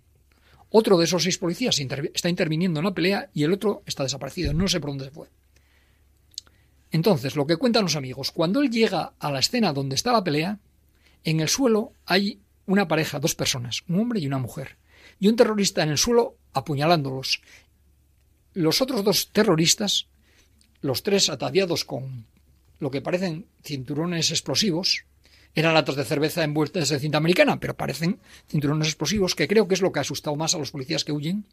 [0.71, 1.79] Otro de esos seis policías
[2.15, 4.53] está interviniendo en la pelea y el otro está desaparecido.
[4.53, 5.29] No sé por dónde se fue.
[6.91, 10.25] Entonces, lo que cuentan los amigos, cuando él llega a la escena donde está la
[10.25, 10.59] pelea,
[11.25, 14.77] en el suelo hay una pareja, dos personas, un hombre y una mujer,
[15.19, 17.43] y un terrorista en el suelo apuñalándolos.
[18.55, 20.09] Los otros dos terroristas,
[20.81, 22.27] los tres ataviados con
[22.81, 25.05] lo que parecen cinturones explosivos,
[25.55, 29.75] eran latas de cerveza envueltas de cinta americana, pero parecen cinturones explosivos, que creo que
[29.75, 31.45] es lo que ha asustado más a los policías que huyen.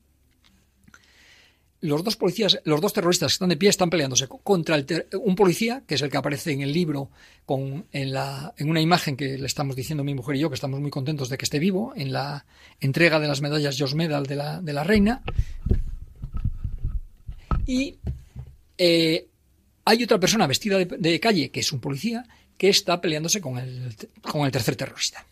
[1.81, 4.83] Los dos policías, los dos terroristas que están de pie están peleándose contra
[5.21, 7.11] un policía, que es el que aparece en el libro
[7.45, 10.55] con, en, la, en una imagen que le estamos diciendo mi mujer y yo, que
[10.55, 12.45] estamos muy contentos de que esté vivo, en la
[12.79, 15.21] entrega de las medallas George Medal de la, de la reina.
[17.67, 17.97] Y
[18.77, 19.27] eh,
[19.85, 22.25] hay otra persona vestida de, calle, que es un policía,
[22.57, 25.25] que está peleándose con el, con el tercer terrorista.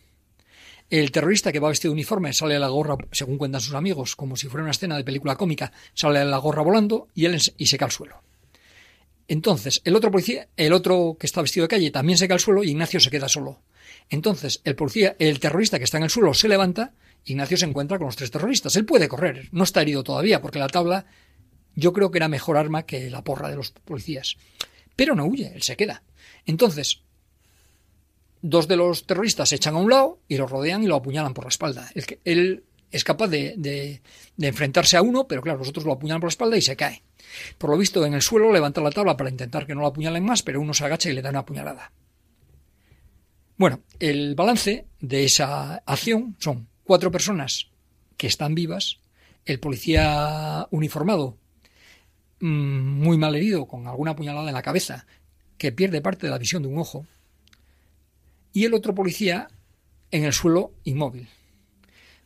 [0.88, 4.14] El terrorista que va vestido de uniforme sale a la gorra, según cuentan sus amigos,
[4.14, 7.40] como si fuera una escena de película cómica, sale a la gorra volando y él
[7.56, 8.22] y se cae al suelo.
[9.28, 12.40] Entonces, el otro policía, el otro que está vestido de calle, también se cae al
[12.40, 13.62] suelo y Ignacio se queda solo.
[14.08, 16.92] Entonces, el policía, el terrorista que está en el suelo se levanta,
[17.24, 18.76] Ignacio se encuentra con los tres terroristas.
[18.76, 21.06] Él puede correr, no está herido todavía, porque la tabla
[21.74, 24.36] yo creo que era mejor arma que la porra de los policías.
[24.94, 26.04] Pero no huye, él se queda.
[26.46, 27.02] Entonces,
[28.48, 31.34] dos de los terroristas se echan a un lado y lo rodean y lo apuñalan
[31.34, 31.90] por la espalda.
[32.24, 34.00] él es capaz de, de,
[34.38, 37.02] enfrentarse a uno, pero claro, los otros lo apuñalan por la espalda y se cae.
[37.58, 40.24] Por lo visto, en el suelo levanta la tabla para intentar que no lo apuñalen
[40.24, 41.92] más, pero uno se agacha y le da una apuñalada.
[43.56, 47.68] Bueno, el balance de esa acción son cuatro personas
[48.16, 48.98] que están vivas,
[49.44, 51.36] el policía uniformado
[52.40, 55.06] Mm, muy mal herido, con alguna puñalada en la cabeza,
[55.58, 57.06] que pierde parte de la visión de un ojo,
[58.56, 59.48] y el otro policía
[60.10, 61.28] en el suelo inmóvil.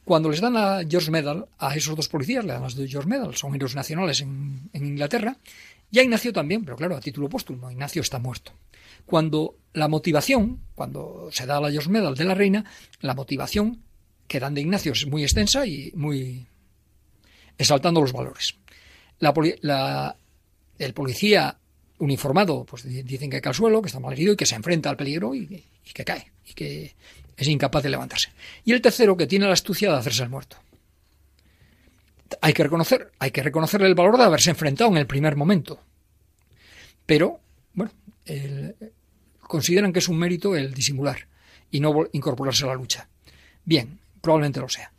[0.05, 3.35] Cuando les dan la George Medal a esos dos policías, le dan las George Medal,
[3.35, 5.39] son héroes nacionales en, Inglaterra,
[5.91, 8.53] ya Ignacio también, pero claro, a título póstumo, Ignacio está muerto.
[9.07, 12.65] Cuando la motivación, cuando se da la George Medal de la reina,
[13.01, 13.83] la motivación
[14.29, 16.47] que dan de Ignacio es muy extensa y muy
[17.59, 18.55] exaltando los valores.
[19.19, 20.15] La,
[20.79, 21.59] el policía
[21.99, 24.91] uniformado, pues dicen que cae al suelo, que está mal herido y que se enfrenta
[24.91, 26.95] al peligro y, que cae, y que
[27.37, 28.31] es incapaz de levantarse.
[28.65, 30.57] Y el tercero, que tiene la astucia de hacerse el muerto.
[32.43, 35.81] Hay que reconocer, hay que reconocerle el valor de haberse enfrentado en el primer momento.
[37.07, 37.41] Pero,
[37.73, 37.91] bueno,
[39.41, 41.27] consideran que es un mérito el disimular
[41.71, 43.09] y no incorporarse a la lucha.
[43.65, 44.93] Bien, probablemente lo sea.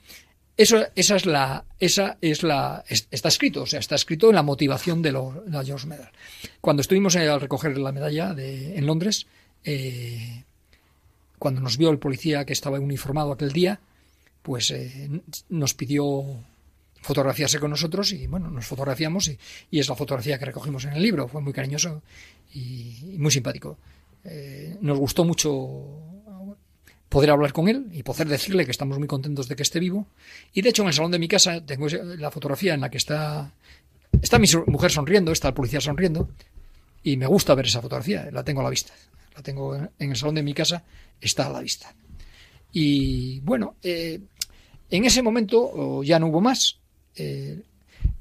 [0.57, 4.43] Eso, esa es la, esa es la, está escrito, o sea, está escrito en la
[4.43, 6.11] motivación de, la George Medal.
[6.59, 9.27] Cuando estuvimos a recoger la medalla en Londres,
[9.63, 10.43] eh,
[11.41, 13.79] cuando nos vio el policía que estaba uniformado aquel día,
[14.43, 15.09] pues eh,
[15.49, 16.23] nos pidió
[17.01, 19.39] fotografiarse con nosotros y bueno, nos fotografiamos y,
[19.71, 21.27] es la fotografía que recogimos en el libro.
[21.27, 22.03] Fue muy cariñoso
[22.53, 23.79] y, muy simpático.
[24.23, 25.83] Eh, nos gustó mucho
[27.09, 30.05] poder hablar con él y poder decirle que estamos muy contentos de que esté vivo.
[30.53, 32.99] Y de hecho en el salón de mi casa tengo la fotografía en la que
[32.99, 33.51] está
[34.21, 36.29] está mi mujer sonriendo, está el policía sonriendo
[37.01, 38.93] y me gusta ver esa fotografía, la tengo a la vista.
[39.35, 40.83] La tengo en el salón de mi casa,
[41.19, 41.93] está a la vista.
[42.71, 44.19] Y bueno, eh,
[44.89, 46.77] en ese momento ya no hubo más,
[47.15, 47.61] eh,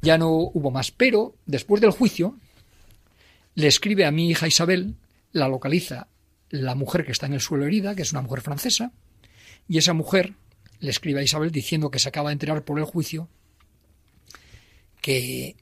[0.03, 2.37] ya no hubo más, pero después del juicio
[3.55, 4.95] le escribe a mi hija Isabel,
[5.33, 6.09] la localiza
[6.51, 8.93] la mujer que está en el suelo herida, que es una mujer francesa,
[9.69, 10.35] y esa mujer
[10.81, 13.29] le escribe a Isabel diciendo que se acaba de enterar por el juicio
[15.01, 15.57] que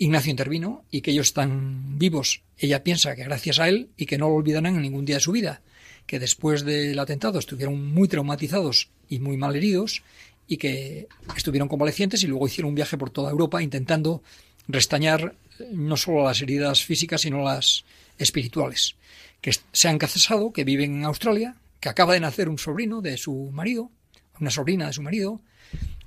[0.00, 2.42] Ignacio intervino y que ellos están vivos.
[2.56, 5.20] Ella piensa que gracias a él y que no lo olvidarán en ningún día de
[5.20, 5.60] su vida,
[6.06, 10.02] que después del atentado estuvieron muy traumatizados y muy mal heridos
[10.48, 14.22] y que estuvieron convalecientes y luego hicieron un viaje por toda Europa intentando
[14.68, 15.34] restañar
[15.70, 17.84] no solo las heridas físicas, sino las
[18.16, 18.96] espirituales
[19.42, 23.18] que se han casado, que viven en Australia, que acaba de nacer un sobrino de
[23.18, 23.90] su marido,
[24.40, 25.42] una sobrina de su marido,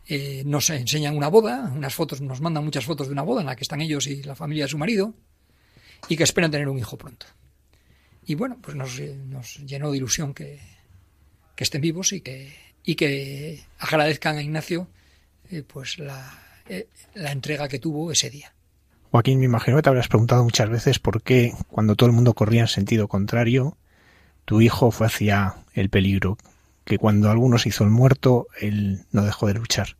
[0.08, 3.48] eh, nos enseñan una boda, unas fotos, nos mandan muchas fotos de una boda en
[3.48, 5.14] la que están ellos y la familia de su marido,
[6.10, 7.26] y que esperan tener un hijo pronto.
[8.26, 8.98] Y bueno, pues nos,
[9.66, 10.60] llenó de ilusión que,
[11.58, 14.90] estén vivos y que, y que agradezcan a Ignacio
[15.50, 18.54] eh, pues la, eh, la entrega que tuvo ese día.
[19.12, 22.34] Joaquín, me imagino que te habrás preguntado muchas veces por qué, cuando todo el mundo
[22.34, 23.78] corría en sentido contrario,
[24.44, 26.38] tu hijo fue hacia el peligro,
[26.84, 29.96] que cuando algunos hizo el muerto, él no dejó de luchar.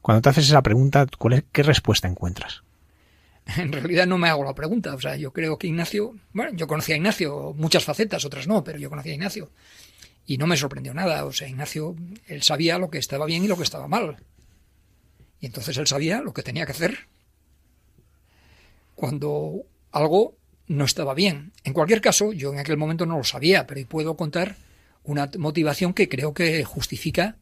[0.00, 1.06] Cuando te haces esa pregunta,
[1.52, 2.62] ¿qué respuesta encuentras?
[3.56, 4.94] En realidad no me hago la pregunta.
[4.94, 8.64] O sea, yo creo que Ignacio, bueno, yo conocía a Ignacio, muchas facetas, otras no,
[8.64, 9.50] pero yo conocía a Ignacio.
[10.26, 11.24] Y no me sorprendió nada.
[11.24, 11.94] O sea, Ignacio,
[12.26, 14.16] él sabía lo que estaba bien y lo que estaba mal.
[15.40, 17.08] Y entonces él sabía lo que tenía que hacer
[18.94, 19.62] cuando
[19.92, 20.36] algo
[20.66, 21.52] no estaba bien.
[21.64, 24.56] En cualquier caso, yo en aquel momento no lo sabía, pero puedo contar
[25.04, 27.36] una motivación que creo que justifica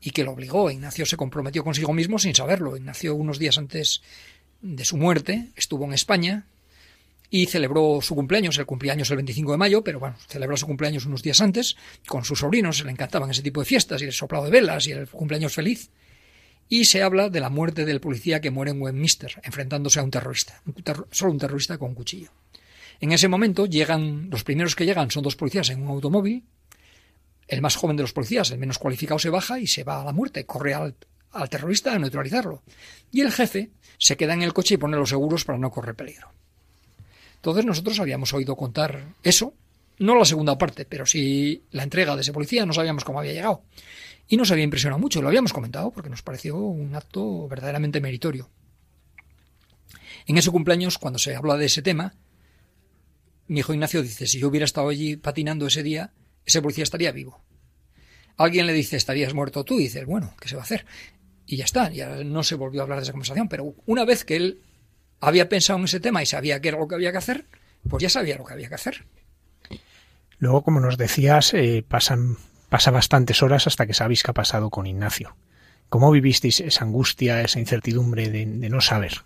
[0.00, 0.70] y que lo obligó.
[0.70, 2.76] Ignacio se comprometió consigo mismo sin saberlo.
[2.76, 4.02] Ignacio unos días antes
[4.60, 6.46] de su muerte estuvo en España
[7.30, 11.04] y celebró su cumpleaños, el cumpleaños el 25 de mayo, pero bueno, celebró su cumpleaños
[11.04, 11.76] unos días antes
[12.06, 14.92] con sus sobrinos, le encantaban ese tipo de fiestas y el soplado de velas y
[14.92, 15.90] el cumpleaños feliz.
[16.70, 20.10] Y se habla de la muerte del policía que muere en Westminster, enfrentándose a un
[20.10, 20.62] terrorista,
[21.10, 22.30] solo un terrorista con un cuchillo.
[23.00, 26.44] En ese momento llegan, los primeros que llegan son dos policías en un automóvil,
[27.48, 30.04] el más joven de los policías, el menos cualificado, se baja y se va a
[30.04, 30.94] la muerte, corre al,
[31.48, 32.62] terrorista a neutralizarlo.
[33.10, 35.94] Y el jefe se queda en el coche y pone los seguros para no correr
[35.94, 36.30] peligro.
[37.36, 39.54] Entonces nosotros habíamos oído contar eso,
[39.98, 43.32] no la segunda parte, pero sí la entrega de ese policía, no sabíamos cómo había
[43.32, 43.62] llegado.
[44.28, 48.50] Y nos había impresionado mucho, lo habíamos comentado porque nos pareció un acto verdaderamente meritorio.
[50.26, 52.14] En ese cumpleaños, cuando se habla de ese tema,
[53.46, 56.12] mi hijo Ignacio dice, si yo hubiera estado allí patinando ese día,
[56.48, 57.40] ese policía estaría vivo.
[58.36, 60.86] Alguien le dice, estarías muerto tú, y dice, bueno, ¿qué se va a hacer?
[61.46, 64.24] Y ya está, ya no se volvió a hablar de esa conversación, pero una vez
[64.24, 64.62] que él
[65.20, 67.46] había pensado en ese tema y sabía qué era lo que había que hacer,
[67.88, 69.04] pues ya sabía lo que había que hacer.
[70.38, 72.36] Luego, como nos decías, eh, pasan,
[72.68, 75.36] pasa bastantes horas hasta que sabéis qué ha pasado con Ignacio.
[75.88, 79.22] ¿Cómo vivisteis esa angustia, esa incertidumbre de, de no saber?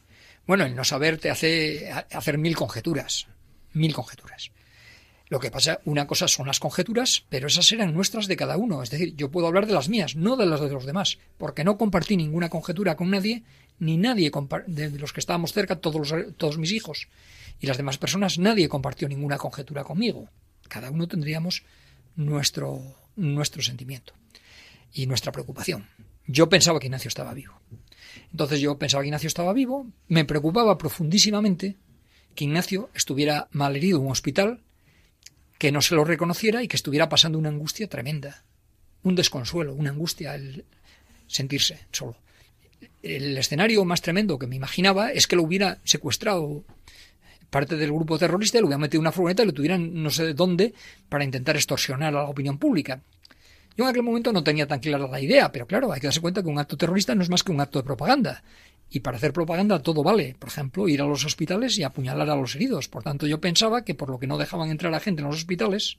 [0.47, 3.27] Bueno, el no saber te hace hacer mil conjeturas,
[3.73, 4.53] mil conjeturas.
[5.33, 8.83] Lo que pasa, una cosa son las conjeturas, pero esas eran nuestras de cada uno.
[8.83, 11.65] Es decir, yo puedo hablar de las mías, no de las de los demás, porque
[11.65, 13.43] no compartí ninguna conjetura con nadie,
[13.79, 14.31] ni nadie
[14.67, 17.09] de los que estábamos cerca, todos, todos mis hijos
[17.61, 20.29] y las demás personas, nadie compartió ninguna conjetura conmigo.
[20.69, 21.63] Cada uno tendríamos
[22.15, 22.83] nuestro,
[23.17, 24.13] nuestro sentimiento
[24.93, 25.89] y nuestra preocupación.
[26.27, 27.55] Yo pensaba que Ignacio estaba vivo.
[28.33, 31.79] Entonces yo pensaba que Ignacio estaba vivo, me preocupaba profundísimamente
[32.35, 34.61] que Ignacio estuviera malherido en un hospital,
[35.63, 38.43] que no se lo reconociera y que estuviera pasando una angustia tremenda,
[39.05, 40.65] un desconsuelo, una angustia el
[41.29, 42.17] sentirse solo.
[43.01, 46.65] El escenario más tremendo que me imaginaba es que lo hubiera secuestrado
[47.49, 50.25] parte del grupo terrorista, lo hubiera metido en una furgoneta y lo tuvieran no sé
[50.25, 50.75] de dónde
[51.09, 53.01] para intentar extorsionar a la opinión pública.
[53.77, 56.21] Yo en aquel momento no tenía tan clara la idea, pero claro, hay que darse
[56.21, 58.43] cuenta que un acto terrorista no es más que un acto de propaganda.
[58.95, 60.37] Y para hacer propaganda todo vale.
[60.39, 62.89] Por ejemplo, ir a los hospitales y apuñalar a los heridos.
[62.89, 65.39] Por tanto, yo pensaba que por lo que no dejaban entrar a gente en los
[65.39, 65.97] hospitales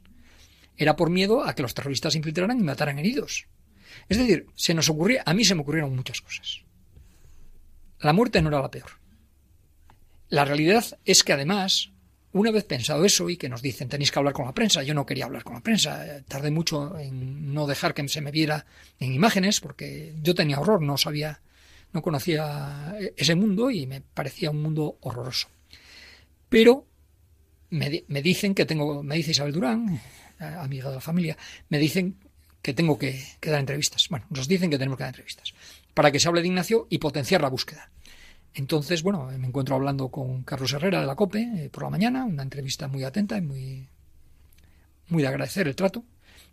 [0.77, 3.47] era por miedo a que los terroristas infiltraran y mataran heridos.
[4.09, 6.61] Es decir, se nos ocurría, a mí se me ocurrieron muchas cosas.
[7.99, 8.91] La muerte no era la peor.
[10.29, 11.91] La realidad es que además,
[12.31, 14.93] una vez pensado eso y que nos dicen tenéis que hablar con la prensa, yo
[14.93, 18.67] no quería hablar con la prensa, tardé mucho en no dejar que se me viera
[18.99, 21.41] en imágenes porque yo tenía horror, no sabía
[21.93, 25.47] no conocía ese mundo y me parecía un mundo horroroso.
[26.49, 26.85] Pero
[27.69, 29.99] me, dicen que tengo, me dice Isabel Durán,
[30.39, 31.37] eh, amiga de la familia,
[31.69, 32.17] me dicen
[32.61, 34.07] que tengo que, dar entrevistas.
[34.09, 35.53] Bueno, nos dicen que tenemos que dar entrevistas
[35.93, 37.91] para que se hable de Ignacio y potenciar la búsqueda.
[38.55, 42.25] Entonces, bueno, me encuentro hablando con Carlos Herrera de la COPE eh, por la mañana,
[42.25, 43.87] una entrevista muy atenta y muy,
[45.09, 46.03] muy de agradecer el trato.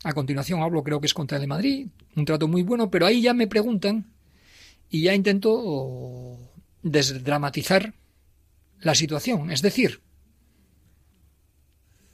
[0.03, 3.05] A continuación hablo, creo que es contra el de Madrid, un trato muy bueno, pero
[3.05, 4.07] ahí ya me preguntan
[4.91, 6.39] y ya intento
[6.83, 7.95] desdramatizar
[8.81, 9.51] la situación.
[9.51, 10.03] Es decir,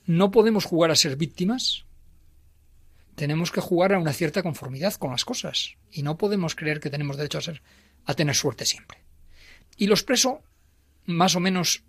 [0.05, 1.85] no podemos jugar a ser víctimas,
[3.15, 6.91] tenemos que jugar a una cierta conformidad con las cosas y no podemos creer que
[6.91, 7.63] tenemos derecho a ser
[8.05, 8.99] a tener suerte siempre.
[9.77, 10.43] Y lo expreso
[11.07, 11.83] más o menos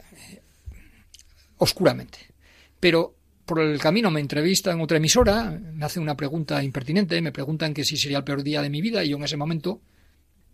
[0.00, 0.42] eh,
[1.58, 2.18] oscuramente,
[2.80, 3.17] pero
[3.48, 7.72] por el camino me entrevista en otra emisora, me hace una pregunta impertinente, me preguntan
[7.72, 9.80] que si sería el peor día de mi vida y yo en ese momento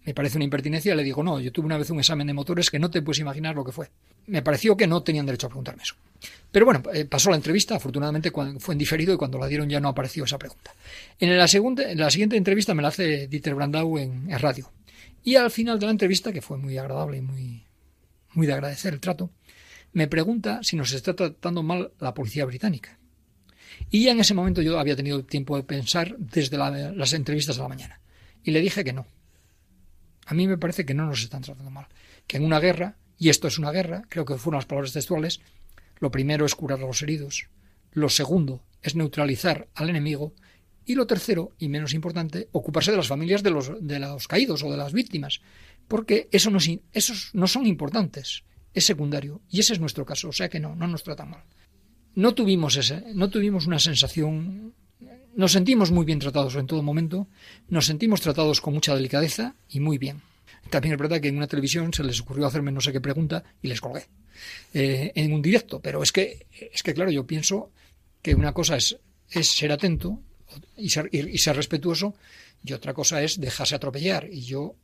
[0.04, 2.70] me parece una impertinencia, le digo, no, yo tuve una vez un examen de motores
[2.70, 3.90] que no te puedes imaginar lo que fue.
[4.28, 5.96] Me pareció que no tenían derecho a preguntarme eso.
[6.52, 9.80] Pero bueno, eh, pasó la entrevista, afortunadamente fue en diferido y cuando la dieron ya
[9.80, 10.72] no apareció esa pregunta.
[11.18, 14.70] En la, segunda, en la siguiente entrevista me la hace Dieter Brandau en, en radio.
[15.24, 17.64] Y al final de la entrevista, que fue muy agradable y muy,
[18.34, 19.30] muy de agradecer el trato,
[19.94, 22.98] me pregunta si nos está tratando mal la policía británica.
[23.90, 27.62] Y ya en ese momento yo había tenido tiempo de pensar desde las entrevistas de
[27.62, 28.00] la mañana.
[28.42, 29.06] Y le dije que no.
[30.26, 31.86] A mí me parece que no nos están tratando mal.
[32.26, 35.40] Que en una guerra, y esto es una guerra, creo que fueron las palabras textuales,
[35.98, 37.48] lo primero es curar a los heridos,
[37.92, 40.34] lo segundo es neutralizar al enemigo
[40.84, 44.62] y lo tercero, y menos importante, ocuparse de las familias de los, de los caídos
[44.62, 45.40] o de las víctimas,
[45.88, 46.58] porque eso no,
[46.92, 48.44] esos no son importantes,
[48.74, 51.44] es secundario, y ese es nuestro caso, o sea que no, no nos tratan mal.
[52.14, 54.74] No tuvimos, ese, no tuvimos una sensación,
[55.34, 57.28] nos sentimos muy bien tratados en todo momento,
[57.68, 60.22] nos sentimos tratados con mucha delicadeza y muy bien.
[60.70, 63.44] También es verdad que en una televisión se les ocurrió hacerme no sé qué pregunta
[63.62, 64.06] y les colgué
[64.72, 67.70] eh, en un directo, pero es que, es que claro, yo pienso
[68.22, 68.96] que una cosa es,
[69.30, 70.20] es ser atento
[70.76, 72.14] y ser, y ser respetuoso
[72.64, 74.74] y otra cosa es dejarse atropellar y yo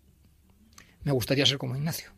[1.03, 2.11] me gustaría ser como Ignacio.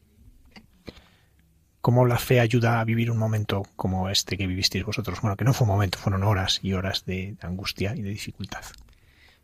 [1.83, 5.21] ¿Cómo la fe ayuda a vivir un momento como este que vivisteis vosotros?
[5.21, 8.63] Bueno, que no fue un momento, fueron horas y horas de angustia y de dificultad.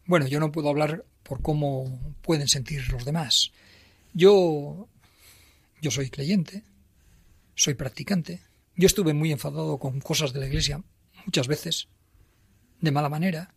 [0.07, 3.51] Bueno, yo no puedo hablar por cómo pueden sentir los demás.
[4.15, 4.89] Yo,
[5.83, 6.63] yo soy creyente,
[7.57, 8.41] soy practicante.
[8.77, 10.85] Yo estuve muy enfadado con cosas de la iglesia
[11.27, 11.89] muchas veces,
[12.81, 13.53] de mala manera.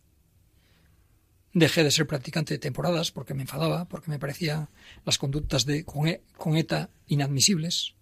[1.54, 4.70] Dejé de ser practicante de temporadas porque me enfadaba, porque me parecían
[5.04, 7.94] las conductas de con, e, con ETA inadmisibles.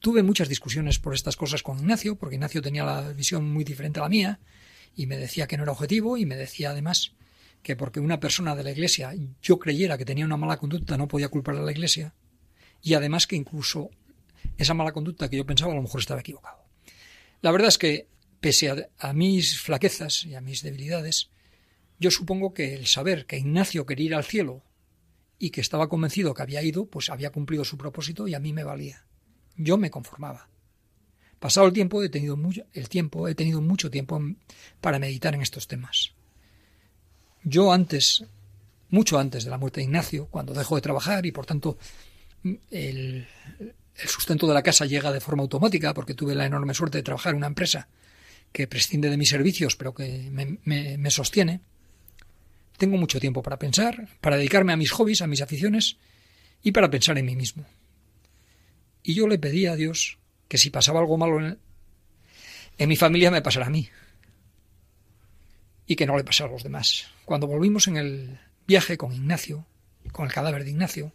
[0.00, 4.00] Tuve muchas discusiones por estas cosas con Ignacio, porque Ignacio tenía la visión muy diferente
[4.00, 4.40] a la mía,
[4.96, 7.12] y me decía que no era objetivo, y me decía además
[7.62, 11.06] que porque una persona de la Iglesia yo creyera que tenía una mala conducta no
[11.06, 12.14] podía culpar a la Iglesia,
[12.82, 13.90] y además que incluso
[14.56, 16.64] esa mala conducta que yo pensaba a lo mejor estaba equivocado.
[17.42, 18.08] La verdad es que,
[18.40, 21.28] pese a, a mis flaquezas y a mis debilidades,
[21.98, 24.62] yo supongo que el saber que Ignacio quería ir al cielo
[25.38, 28.54] y que estaba convencido que había ido, pues había cumplido su propósito y a mí
[28.54, 29.04] me valía.
[29.62, 30.48] Yo me conformaba.
[31.38, 34.20] Pasado el tiempo he tenido mucho, el tiempo he tenido mucho tiempo
[34.80, 36.12] para meditar en estos temas.
[37.44, 38.24] Yo antes,
[38.88, 41.78] mucho antes de la muerte de Ignacio, cuando dejo de trabajar y por tanto
[42.70, 43.26] el,
[43.94, 47.32] sustento de la casa llega de forma automática, porque tuve la enorme suerte de trabajar
[47.32, 47.88] en una empresa
[48.52, 51.60] que prescinde de mis servicios, pero que me sostiene,
[52.78, 55.98] tengo mucho tiempo para pensar, para dedicarme a mis hobbies, a mis aficiones
[56.62, 57.66] y para pensar en mí mismo.
[59.02, 61.58] Y yo le pedí a Dios que si pasaba algo malo en,
[62.78, 63.88] en mi familia me pasara a mí.
[65.86, 67.06] Y que no le pasara a los demás.
[67.24, 69.66] Cuando volvimos en el viaje con Ignacio,
[70.12, 71.12] con el cadáver de Ignacio,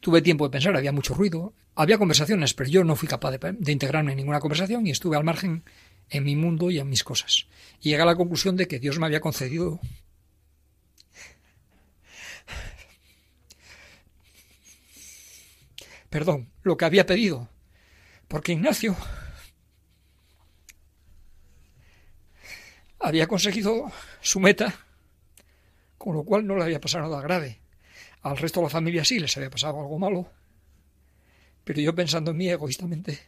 [0.00, 3.52] tuve tiempo de pensar, había mucho ruido, había conversaciones, pero yo no fui capaz de,
[3.58, 5.64] de, integrarme en ninguna conversación y estuve al margen
[6.10, 7.46] en mi mundo y en mis cosas.
[7.80, 9.80] Y llegué a la conclusión de que Dios me había concedido
[16.12, 17.48] perdón, lo que había pedido,
[18.28, 18.94] porque Ignacio
[23.00, 23.90] había conseguido
[24.20, 24.74] su meta,
[25.96, 27.60] con lo cual no le había pasado nada grave.
[28.20, 30.30] Al resto de la familia sí les había pasado algo malo,
[31.64, 33.18] pero yo pensando en mí egoístamente,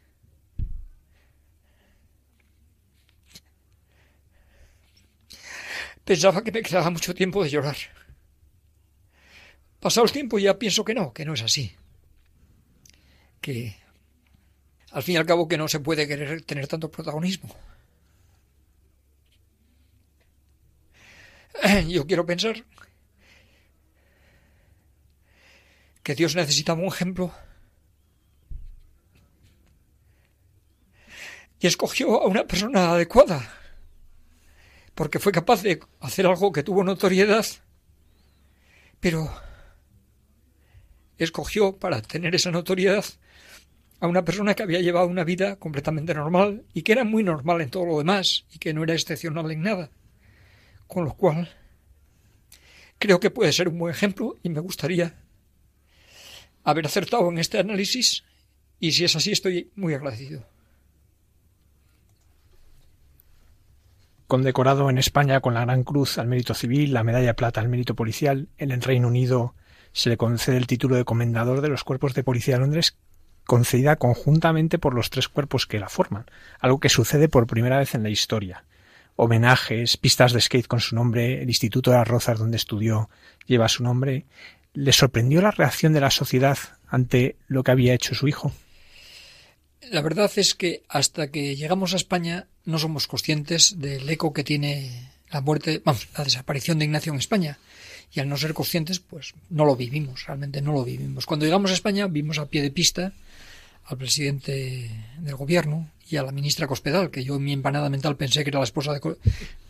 [6.04, 7.76] pensaba que me quedaba mucho tiempo de llorar.
[9.80, 11.74] Pasado el tiempo ya pienso que no, que no es así
[13.44, 13.76] que
[14.92, 17.54] al fin y al cabo que no se puede querer tener tanto protagonismo.
[21.86, 22.64] Yo quiero pensar
[26.02, 27.34] que Dios necesitaba un ejemplo
[31.60, 33.46] y escogió a una persona adecuada
[34.94, 37.44] porque fue capaz de hacer algo que tuvo notoriedad,
[39.00, 39.30] pero
[41.18, 43.04] escogió para tener esa notoriedad
[44.00, 47.60] a una persona que había llevado una vida completamente normal y que era muy normal
[47.60, 49.90] en todo lo demás y que no era excepcional en nada.
[50.86, 51.48] Con lo cual,
[52.98, 55.14] creo que puede ser un buen ejemplo y me gustaría
[56.64, 58.24] haber acertado en este análisis
[58.80, 60.44] y si es así estoy muy agradecido.
[64.26, 67.68] Condecorado en España con la Gran Cruz al Mérito Civil, la Medalla de Plata al
[67.68, 69.54] Mérito Policial, en el Reino Unido
[69.92, 72.96] se le concede el título de Comendador de los Cuerpos de Policía de Londres
[73.44, 76.26] concedida conjuntamente por los tres cuerpos que la forman,
[76.60, 78.64] algo que sucede por primera vez en la historia.
[79.16, 83.08] Homenajes, pistas de skate con su nombre, el Instituto de las Rozas donde estudió
[83.46, 84.24] lleva su nombre.
[84.72, 88.52] ¿Le sorprendió la reacción de la sociedad ante lo que había hecho su hijo?
[89.90, 94.42] La verdad es que hasta que llegamos a España no somos conscientes del eco que
[94.42, 97.58] tiene la muerte, vamos, la desaparición de Ignacio en España
[98.12, 101.26] y al no ser conscientes, pues no lo vivimos, realmente no lo vivimos.
[101.26, 103.12] Cuando llegamos a España vimos a pie de pista
[103.86, 108.16] al presidente del gobierno y a la ministra Cospedal, que yo en mi empanada mental
[108.16, 109.16] pensé que era la esposa de...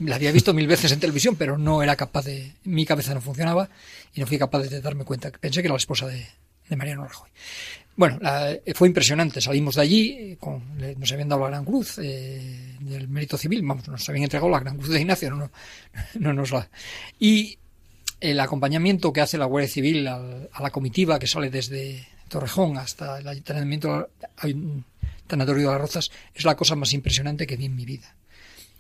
[0.00, 2.52] La había visto mil veces en televisión, pero no era capaz de...
[2.64, 3.68] Mi cabeza no funcionaba
[4.14, 5.30] y no fui capaz de darme cuenta.
[5.30, 6.26] Pensé que era la esposa de,
[6.68, 7.30] de Mariano Rajoy.
[7.96, 8.18] Bueno,
[8.74, 9.40] fue impresionante.
[9.40, 10.62] Salimos de allí, con,
[10.98, 14.60] nos habían dado la Gran Cruz eh, del Mérito Civil, vamos, nos habían entregado la
[14.60, 15.50] Gran Cruz de Ignacio, no,
[16.18, 16.68] no, nos la.
[17.20, 17.58] Y
[18.20, 23.18] el acompañamiento que hace la Guardia Civil a, la comitiva que sale desde Torrejón hasta
[23.18, 24.10] el Ayuntamiento
[25.26, 28.14] Tanatorio de las Rozas es la cosa más impresionante que vi en mi vida.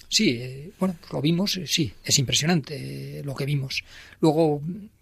[0.08, 3.82] Sí, eh, bueno, lo vimos, eh, sí, es impresionante lo que vimos.
[4.20, 4.60] Luego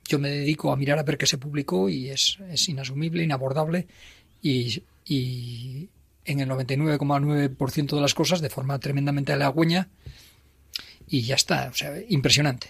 [0.09, 2.38] yo me dedico a mirar a ver qué se publicó y es,
[2.68, 3.86] inasumible, inabordable
[4.40, 5.88] y, y
[6.24, 9.88] en el 99,9% de las cosas de forma tremendamente halagüeña
[11.09, 12.68] y ya está, o sea, impresionante.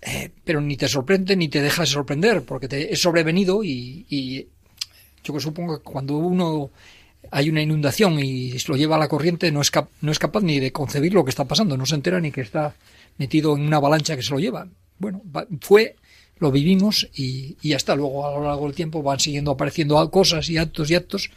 [0.00, 4.46] Eh, pero ni te sorprende ni te dejas sorprender porque te es sobrevenido y, y
[5.32, 6.70] yo supongo que cuando uno
[7.30, 9.70] hay una inundación y lo lleva a la corriente no es,
[10.00, 12.40] no es capaz ni de concebir lo que está pasando, no se entera ni que
[12.40, 12.74] está
[13.18, 14.68] metido en una avalancha que se lo lleva.
[14.98, 15.22] Bueno,
[15.60, 15.96] fue
[16.38, 20.48] lo vivimos y, y hasta luego a lo largo del tiempo van siguiendo apareciendo cosas
[20.50, 21.30] y actos y actos.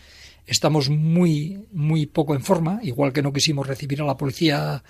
[0.46, 4.84] Estamos muy, muy poco en forma, igual que no quisimos recibir a la policía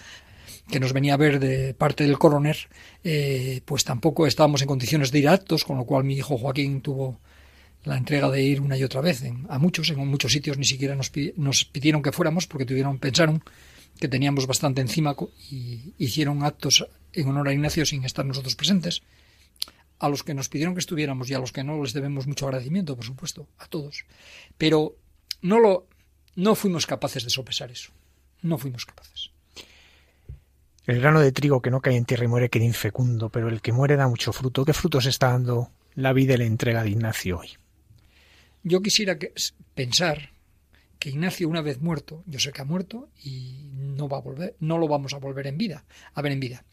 [0.69, 2.69] que nos venía a ver de parte del coroner,
[3.03, 6.37] eh, pues tampoco estábamos en condiciones de ir a actos, con lo cual mi hijo
[6.37, 7.19] Joaquín tuvo
[7.83, 10.95] la entrega de ir una y otra vez a muchos, en muchos sitios ni siquiera
[10.95, 13.43] nos, nos pidieron que fuéramos porque tuvieron, pensaron
[13.99, 15.15] que teníamos bastante encima
[15.49, 19.01] y hicieron actos en honor a Ignacio sin estar nosotros presentes
[19.99, 22.45] a los que nos pidieron que estuviéramos y a los que no les debemos mucho
[22.45, 24.05] agradecimiento, por supuesto, a todos.
[24.57, 24.95] Pero
[25.41, 25.87] no lo
[26.35, 27.91] no fuimos capaces de sopesar eso.
[28.41, 29.31] No fuimos capaces.
[30.85, 33.61] El grano de trigo que no cae en tierra y muere queda infecundo, pero el
[33.61, 34.63] que muere da mucho fruto.
[34.63, 37.49] ¿Qué frutos está dando la vida y la entrega de Ignacio hoy?
[38.63, 39.17] Yo quisiera
[39.73, 40.31] pensar
[40.99, 44.55] que Ignacio una vez muerto, yo sé que ha muerto y no va a volver,
[44.59, 46.65] no lo vamos a volver en vida, a ver en vida.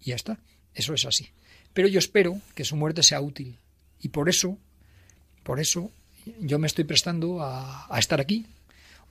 [0.00, 0.38] Y ya está,
[0.74, 1.28] eso es así.
[1.74, 3.56] Pero yo espero que su muerte sea útil.
[4.00, 4.58] Y por eso,
[5.42, 5.90] por eso,
[6.40, 8.46] yo me estoy prestando a, estar aquí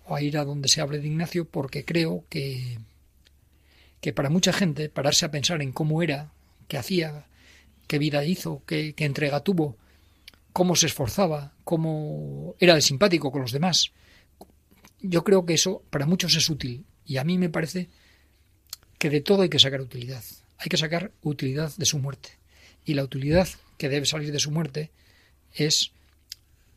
[0.05, 2.77] o a ir a donde se hable de Ignacio porque creo que,
[3.99, 6.31] que para mucha gente pararse a pensar en cómo era,
[6.69, 7.25] qué hacía,
[7.87, 9.75] qué vida hizo, qué, qué entrega tuvo,
[10.57, 13.91] cómo se esforzaba, cómo era de simpático con los demás.
[15.01, 17.89] Yo creo que eso para muchos es útil y a mí me parece
[18.97, 20.23] que de todo hay que sacar utilidad.
[20.57, 22.39] Hay que sacar utilidad de su muerte.
[22.83, 23.47] Y la utilidad
[23.77, 24.89] que debe salir de su muerte
[25.53, 25.91] es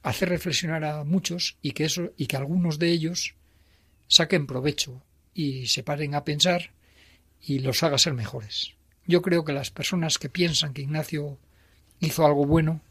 [0.03, 3.35] hacer reflexionar a muchos y que eso y que algunos de ellos
[4.09, 5.03] saquen provecho
[5.33, 6.73] y se paren a pensar
[7.41, 8.75] y los haga ser mejores.
[9.07, 11.39] Yo creo que las personas que piensan que Ignacio
[12.01, 12.83] hizo algo bueno,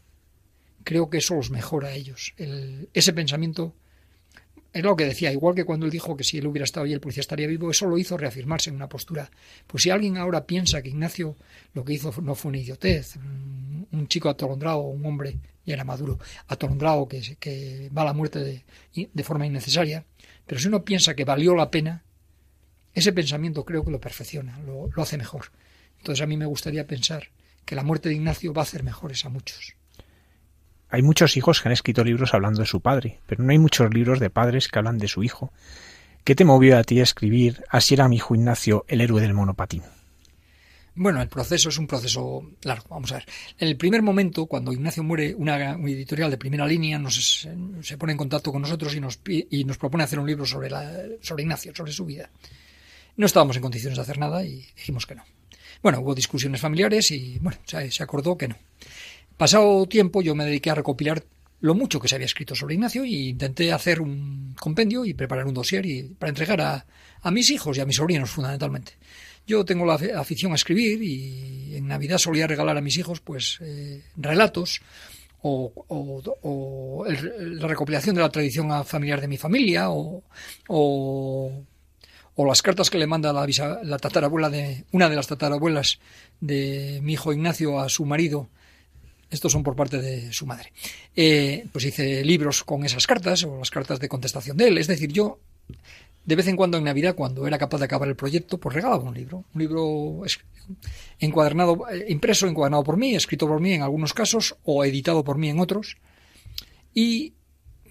[0.84, 2.34] creo que eso los mejora a ellos.
[2.92, 3.74] ese pensamiento
[4.72, 6.92] es lo que decía, igual que cuando él dijo que si él hubiera estado ahí
[6.92, 9.30] el policía estaría vivo, eso lo hizo reafirmarse en una postura.
[9.66, 11.36] Pues si alguien ahora piensa que Ignacio
[11.74, 16.20] lo que hizo no fue una idiotez, un chico atolondrado, un hombre, ya era maduro,
[16.46, 18.64] atolondrado que, que va a la muerte de,
[19.12, 20.04] de forma innecesaria,
[20.46, 22.04] pero si uno piensa que valió la pena,
[22.94, 25.46] ese pensamiento creo que lo perfecciona, lo, lo hace mejor.
[25.98, 27.30] Entonces a mí me gustaría pensar
[27.64, 29.74] que la muerte de Ignacio va a hacer mejores a muchos.
[30.90, 33.92] Hay muchos hijos que han escrito libros hablando de su padre, pero no hay muchos
[33.94, 35.52] libros de padres que hablan de su hijo.
[36.24, 39.32] ¿Qué te movió a ti a escribir Así era mi hijo Ignacio, el héroe del
[39.32, 39.82] monopatín?
[40.96, 42.88] Bueno, el proceso es un proceso largo.
[42.90, 43.26] Vamos a ver.
[43.58, 47.48] En el primer momento, cuando Ignacio muere, una, editorial de primera línea nos,
[47.80, 50.68] se pone en contacto con nosotros y nos, y nos propone hacer un libro sobre,
[50.68, 52.28] la, sobre Ignacio, sobre su vida.
[53.16, 55.24] No estábamos en condiciones de hacer nada y dijimos que no.
[55.82, 58.56] Bueno, hubo discusiones familiares y bueno, se acordó que no.
[59.40, 61.24] Pasado tiempo yo me dediqué a recopilar
[61.60, 65.46] lo mucho que se había escrito sobre Ignacio y intenté hacer un compendio y preparar
[65.46, 65.82] un dossier
[66.18, 68.98] para entregar a, mis hijos y a mis sobrinos fundamentalmente.
[69.46, 73.56] Yo tengo la afición a escribir y en Navidad solía regalar a mis hijos pues
[73.62, 74.82] eh, relatos
[75.40, 80.22] o, la recopilación de la tradición familiar de mi familia o,
[80.68, 81.64] o,
[82.36, 83.46] las cartas que le manda la,
[83.84, 85.98] la tatarabuela de una de las tatarabuelas
[86.40, 88.50] de mi hijo Ignacio a su marido
[89.30, 90.72] estos son por parte de su madre.
[91.14, 94.78] Eh, pues hice libros con esas cartas o las cartas de contestación de él.
[94.78, 95.38] Es decir, yo
[96.24, 99.02] de vez en cuando en Navidad, cuando era capaz de acabar el proyecto, pues regalaba
[99.02, 99.44] un libro.
[99.54, 100.22] Un libro
[101.18, 105.38] encuadernado, eh, impreso, encuadernado por mí, escrito por mí en algunos casos o editado por
[105.38, 105.96] mí en otros.
[106.94, 107.34] Y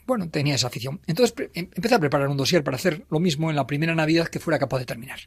[0.05, 0.99] bueno, tenía esa afición.
[1.07, 4.27] Entonces em, empecé a preparar un dossier para hacer lo mismo en la primera Navidad
[4.27, 5.19] que fuera capaz de terminar.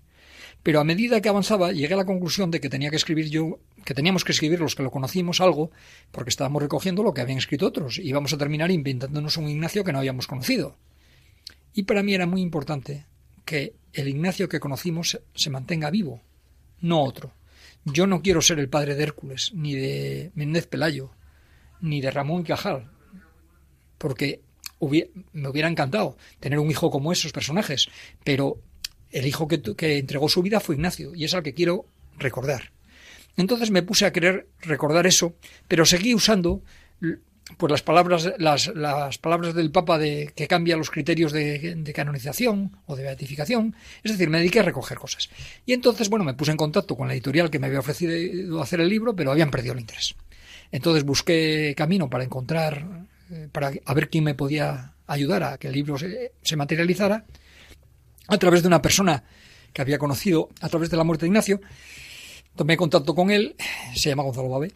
[0.63, 3.59] Pero a medida que avanzaba, llegué a la conclusión de que tenía que escribir yo,
[3.85, 5.71] que teníamos que escribir los que lo conocimos algo,
[6.13, 9.83] porque estábamos recogiendo lo que habían escrito otros, y íbamos a terminar inventándonos un Ignacio
[9.83, 10.77] que no habíamos conocido.
[11.75, 13.07] Y para mí era muy importante
[13.45, 16.23] que el Ignacio que conocimos se mantenga vivo,
[16.81, 17.33] no otro.
[17.85, 21.11] Yo no quiero ser el padre de Hércules, ni de Méndez Pelayo,
[21.81, 22.89] ni de Ramón Cajal,
[23.99, 24.43] porque
[25.33, 27.89] me hubiera encantado tener un hijo como esos personajes,
[28.25, 28.59] pero
[29.13, 29.61] el hijo que,
[29.99, 31.87] entregó su vida fue Ignacio, y es al que quiero
[32.19, 32.73] recordar.
[33.37, 35.35] Entonces me puse a querer recordar eso,
[35.69, 36.63] pero seguí usando
[37.57, 42.97] pues las palabras, las, palabras del Papa de, que cambia los criterios de, canonización o
[42.97, 45.29] de beatificación, es decir, me dediqué a recoger cosas.
[45.67, 48.81] Y entonces, bueno, me puse en contacto con la editorial que me había ofrecido hacer
[48.81, 50.15] el libro, pero habían perdido el interés.
[50.71, 55.69] Entonces busqué camino para encontrar, eh, para a ver quién me podía ayudar a que
[55.69, 57.27] el libro se materializara,
[58.29, 59.25] a través de una persona
[59.73, 61.61] que había conocido a través de la muerte de Ignacio.
[62.57, 63.57] Tomé contacto con él,
[63.95, 64.73] se llama Gonzalo Babe,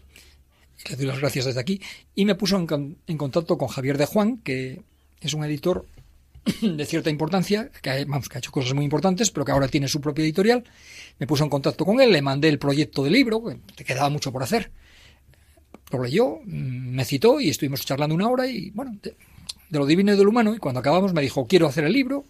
[0.88, 1.80] le doy las gracias desde aquí,
[2.14, 4.82] y me puso en, contacto con Javier de Juan, que
[5.20, 5.86] es un editor
[6.62, 7.98] de cierta importancia, que, ha
[8.38, 10.64] hecho cosas muy importantes, pero que ahora tiene su propia editorial.
[11.18, 13.42] Me puso en contacto con él, le mandé el proyecto de libro,
[13.74, 14.70] que quedaba mucho por hacer.
[15.90, 19.16] Lo leyó, me citó y estuvimos charlando una hora y, bueno, de,
[19.68, 21.92] de lo divino y de lo humano, y cuando acabamos me dijo, quiero hacer el
[21.92, 22.24] libro,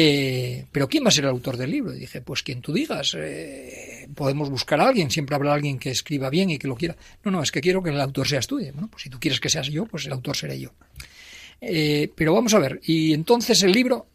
[0.00, 1.92] eh, pero ¿quién va a ser el autor del libro?
[1.92, 3.16] Y dije, pues quien tú digas.
[3.18, 6.96] Eh, podemos buscar a alguien, siempre habrá alguien que escriba bien y que lo quiera.
[7.24, 8.60] No, no, es que quiero que el autor seas tú.
[8.60, 10.70] Bueno, pues si tú quieres que seas yo, pues el autor seré yo.
[11.60, 14.06] Eh, pero vamos a ver, y entonces el libro,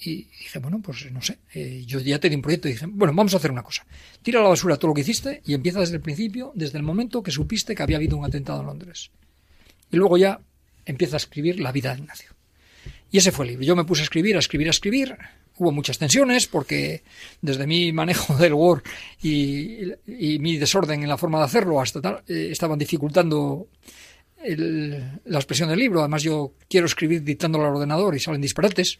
[0.00, 1.36] y dije, bueno, pues no sé,
[1.84, 3.84] yo ya te di un proyecto y dije, bueno, vamos a hacer una cosa.
[4.22, 6.82] Tira a la basura todo lo que hiciste y empieza desde el principio, desde el
[6.82, 9.10] momento que supiste que había habido un atentado en Londres.
[9.92, 10.40] Y luego ya
[10.86, 12.35] empieza a escribir la vida de Ignacio.
[13.10, 13.64] Y ese fue el libro.
[13.64, 15.16] Yo me puse a escribir, a escribir, a escribir.
[15.58, 17.02] Hubo muchas tensiones porque
[17.40, 18.82] desde mi manejo del Word
[19.22, 23.68] y, mi desorden en la forma de hacerlo hasta tal, eh, estaban dificultando
[24.54, 26.00] la expresión del libro.
[26.00, 28.98] Además, yo quiero escribir dictándolo al ordenador y salen disparates.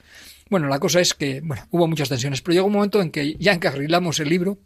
[0.49, 3.37] Bueno, la cosa es que, bueno, hubo muchas tensiones, pero llegó un momento en que
[3.39, 4.59] ya encarrilamos el libro.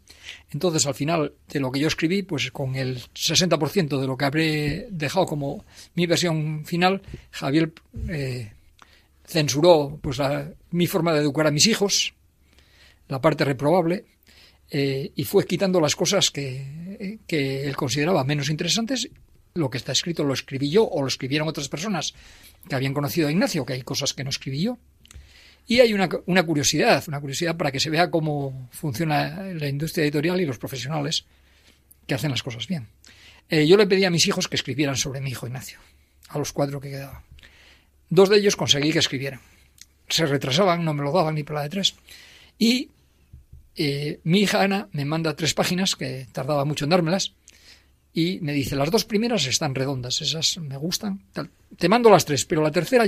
[0.51, 4.25] Entonces, al final de lo que yo escribí, pues con el 60% de lo que
[4.25, 5.65] habré dejado como
[5.95, 7.73] mi versión final, Javier
[8.09, 8.51] eh,
[9.31, 10.19] censuró pues
[10.71, 12.13] mi forma de educar a mis hijos,
[13.07, 14.05] la parte reprobable,
[14.69, 19.09] eh, y fue quitando las cosas que, que, él consideraba menos interesantes.
[19.53, 22.13] Lo que está escrito lo escribí yo o lo escribieron otras personas
[22.67, 24.77] que habían conocido a Ignacio, que hay cosas que no escribí yo.
[25.67, 30.03] Y hay una, una curiosidad, una curiosidad para que se vea cómo funciona la industria
[30.03, 31.25] editorial y los profesionales
[32.07, 32.87] que hacen las cosas bien.
[33.49, 35.79] Eh, yo le pedí a mis hijos que escribieran sobre mi hijo Ignacio,
[36.29, 37.30] a los cuatro que quedaban.
[38.11, 39.39] Dos de ellos conseguí que escribieran.
[40.09, 41.95] Se retrasaban, no me lo daban ni para la de tres.
[42.59, 42.89] Y
[43.77, 47.31] eh, mi hija Ana me manda tres páginas, que tardaba mucho en dármelas,
[48.13, 51.21] y me dice, las dos primeras están redondas, esas me gustan.
[51.77, 53.05] Te mando las tres, pero la tercera,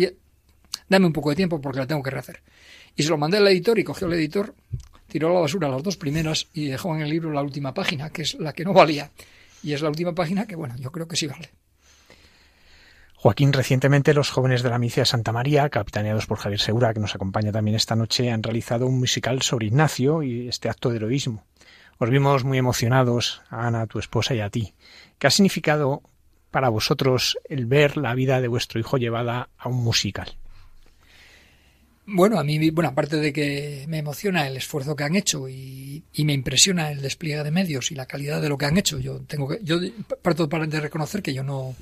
[0.87, 2.41] dame un poco de tiempo porque la tengo que rehacer.
[2.95, 4.55] Y se lo mandé al editor y cogió el editor,
[5.09, 8.09] tiró a la basura las dos primeras y dejó en el libro la última página,
[8.09, 9.11] que es la que no valía.
[9.63, 11.49] Y es la última página que, bueno, yo creo que sí vale.
[13.23, 16.99] Joaquín, recientemente los jóvenes de la Misia de Santa María, capitaneados por Javier Segura, que
[16.99, 20.97] nos acompaña también esta noche, han realizado un musical sobre Ignacio y este acto de
[20.97, 21.45] heroísmo.
[21.99, 24.73] Os vimos muy emocionados, a Ana, tu esposa y a ti.
[25.19, 26.01] ¿Qué ha significado
[26.51, 30.35] para vosotros el ver la vida de vuestro hijo llevada a un musical?
[32.05, 36.03] Bueno, a mí, bueno, aparte de que me emociona el esfuerzo que han hecho y,
[36.25, 39.21] me impresiona el despliegue de medios y la calidad de lo que han hecho, yo
[39.21, 39.77] tengo que, yo
[40.21, 41.73] parto de reconocer que yo no,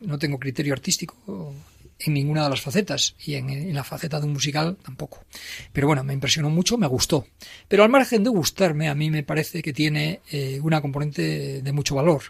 [0.00, 1.54] no tengo criterio artístico
[1.98, 5.24] en ninguna de las facetas y en, la faceta de un musical tampoco.
[5.72, 7.26] Pero bueno, me impresionó mucho, me gustó.
[7.68, 11.72] Pero al margen de gustarme, a mí me parece que tiene eh, una componente de
[11.72, 12.22] mucho valor,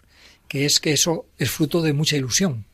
[0.49, 2.67] que es que eso es fruto de mucha ilusión.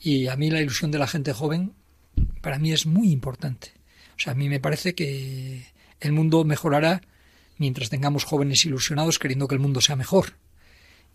[0.00, 1.72] Y a mí la ilusión de la gente joven,
[2.40, 3.72] para mí es muy importante.
[4.16, 5.66] O sea, a mí me parece que
[6.00, 7.02] el mundo mejorará
[7.58, 10.34] mientras tengamos jóvenes ilusionados queriendo que el mundo sea mejor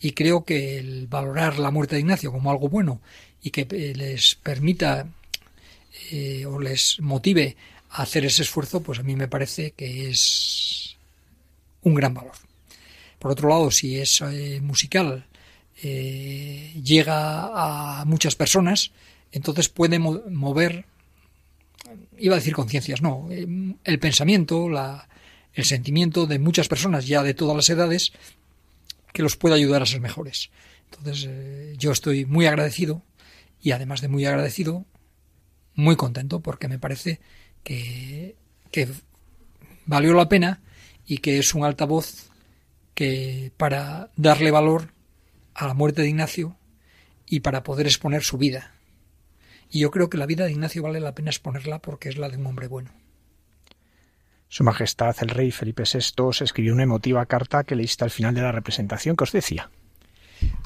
[0.01, 3.01] y creo que el valorar la muerte de Ignacio como algo bueno
[3.41, 5.07] y que eh, les permita
[6.11, 7.55] eh, o les motive
[7.91, 10.97] a hacer ese esfuerzo, pues a mí me parece que es
[11.83, 12.33] un gran valor.
[13.19, 15.25] Por otro lado, si es eh, musical,
[15.83, 18.91] llega a muchas personas,
[19.31, 20.85] entonces puede mover,
[22.19, 25.09] iba a decir conciencias, no, el pensamiento, la,
[25.55, 28.13] el sentimiento de muchas personas ya de todas las edades
[29.13, 30.51] que los pueda ayudar a ser mejores.
[30.91, 33.03] Entonces, eh, yo estoy muy agradecido
[33.61, 34.85] y además de muy agradecido,
[35.75, 37.19] muy contento porque me parece
[37.63, 38.35] que,
[38.71, 38.87] que
[39.85, 40.61] valió la pena
[41.05, 42.29] y que es un altavoz
[42.93, 44.93] que para darle valor
[45.53, 46.57] a la muerte de Ignacio
[47.25, 48.73] y para poder exponer su vida.
[49.69, 52.29] Y yo creo que la vida de Ignacio vale la pena exponerla porque es la
[52.29, 52.91] de un hombre bueno.
[54.51, 58.35] Su Majestad el Rey Felipe VI os escribió una emotiva carta que leíste al final
[58.35, 59.69] de la representación que os decía.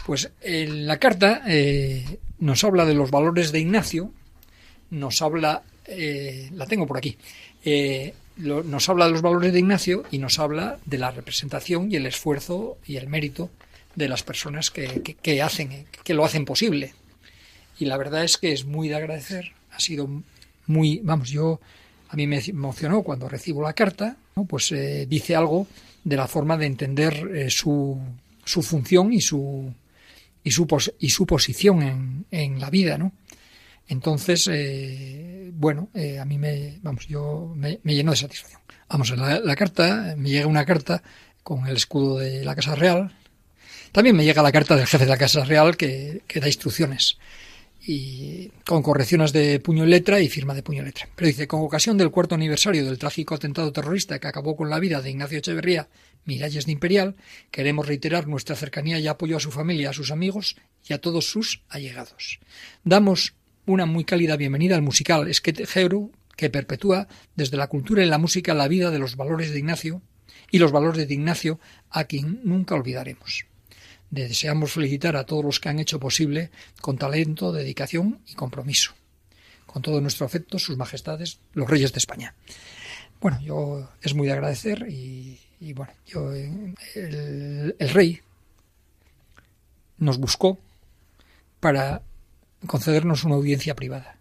[0.07, 4.11] Pues la carta eh, nos habla de los valores de Ignacio,
[4.89, 7.15] nos habla, eh, la tengo por aquí,
[7.63, 11.97] eh, nos habla de los valores de Ignacio y nos habla de la representación y
[11.97, 13.51] el esfuerzo y el mérito
[13.93, 16.95] de las personas que, hacen, que lo hacen posible.
[17.77, 19.53] Y la verdad es que es muy de agradecer.
[19.69, 20.09] Ha sido
[20.65, 21.59] muy, vamos, yo
[22.09, 25.67] a mí me emocionó cuando recibo la carta, pues eh, dice algo
[26.03, 27.99] de la forma de entender eh, su,
[28.43, 29.73] su función y su
[30.43, 30.67] y su,
[30.99, 33.11] y su posición en, en la vida, ¿no?
[33.87, 35.89] Entonces, eh, bueno,
[36.19, 38.61] a mí me, vamos, yo me, me llenó de satisfacción.
[38.89, 41.01] Vamos, la, la carta, me llega una carta
[41.41, 43.11] con el escudo de la Casa Real,
[43.95, 47.17] también me llega la carta del jefe de la Casa Real que, da instrucciones
[47.88, 51.07] y con correcciones de puño y letra y firma de puño y letra.
[51.15, 54.79] Pero dice, con ocasión del cuarto aniversario del trágico atentado terrorista que acabó con la
[54.79, 55.88] vida de Ignacio Echeverría,
[56.25, 57.15] Miralles de Imperial,
[57.51, 60.55] queremos reiterar nuestra cercanía y apoyo a su familia, a sus amigos
[60.88, 62.39] y a todos sus allegados.
[62.83, 63.36] Damos
[63.67, 65.65] una muy cálida bienvenida al musical Esquete
[66.36, 70.01] que perpetúa desde la cultura y la música la vida de los valores de Ignacio
[70.51, 71.59] y los valores de Ignacio
[71.89, 73.45] a quien nunca olvidaremos
[74.09, 76.51] deseamos felicitar a todos los que han hecho posible
[76.81, 78.93] con talento, dedicación y compromiso.
[79.65, 82.33] Con todo nuestro afecto, sus majestades, los reyes de España.
[83.19, 85.39] Bueno, yo es muy de agradecer y,
[85.73, 86.75] bueno, yo, el,
[87.77, 88.21] el rey
[89.97, 90.59] nos buscó
[91.59, 92.01] para
[92.67, 94.17] concedernos una audiencia privada.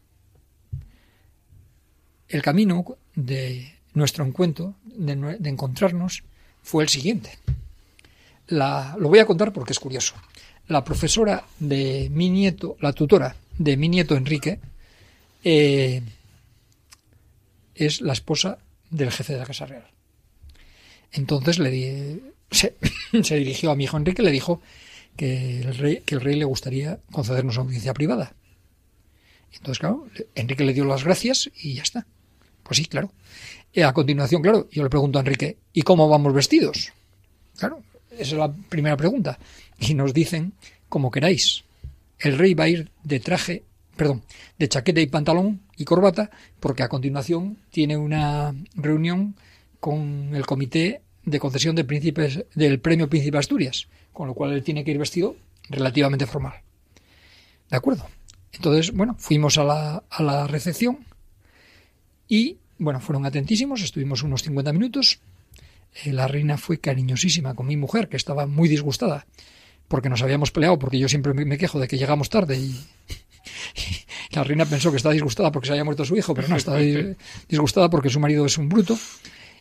[2.29, 6.25] El camino de nuestro encuentro, de, de encontrarnos,
[6.63, 7.39] fue el siguiente
[8.49, 10.15] lo voy a contar porque es curioso.
[10.69, 14.61] La profesora de mi nieto, la tutora de mi nieto Enrique,
[15.43, 16.03] eh,
[17.75, 18.59] es la esposa
[18.91, 19.87] del jefe de la Casa Real.
[21.13, 22.75] Entonces le di, se,
[23.13, 24.61] dirigió a mi hijo Enrique y le dijo
[25.17, 28.35] que el, rey, que el rey le gustaría concedernos audiencia privada.
[29.53, 32.07] Entonces, claro, Enrique le dio las gracias y ya está.
[32.65, 33.13] Pues sí, claro.
[33.73, 36.93] Y a continuación, claro, yo le pregunto a Enrique, ¿y cómo vamos vestidos?
[37.59, 37.83] Claro,
[38.19, 39.39] esa es la primera pregunta.
[39.79, 40.53] Y nos dicen,
[40.89, 41.65] como queráis.
[42.19, 43.65] El rey va a ir de traje,
[43.97, 44.23] perdón,
[44.59, 49.35] de chaqueta y pantalón y corbata, porque a continuación tiene una reunión
[49.81, 54.63] con el comité de concesión de príncipes, del premio Príncipe Asturias, con lo cual él
[54.63, 55.37] tiene que ir vestido
[55.69, 56.55] relativamente formal.
[57.71, 58.07] ¿De acuerdo?
[58.53, 60.99] Entonces, bueno, fuimos a la, a la recepción
[62.29, 65.21] y, bueno, fueron atentísimos, estuvimos unos 50 minutos,
[66.07, 69.27] la reina fue cariñosísima con mi mujer, que estaba muy disgustada,
[69.89, 72.75] porque nos habíamos peleado, porque yo siempre me quejo de que llegamos tarde y,
[74.33, 76.79] la reina pensó que estaba disgustada porque se había muerto su hijo, pero no, estaba
[77.49, 78.99] disgustada porque su marido es un bruto.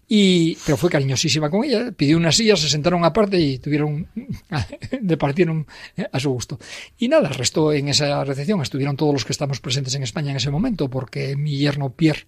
[0.06, 4.08] Y, pero fue cariñosísima con ella, pidió una silla, se sentaron aparte y tuvieron,
[5.02, 5.66] departieron
[6.12, 6.60] a su gusto.
[6.98, 10.32] Y nada, el resto en esa recepción estuvieron todos los que estamos presentes en España
[10.32, 12.26] en ese momento, porque mi yerno Pierre,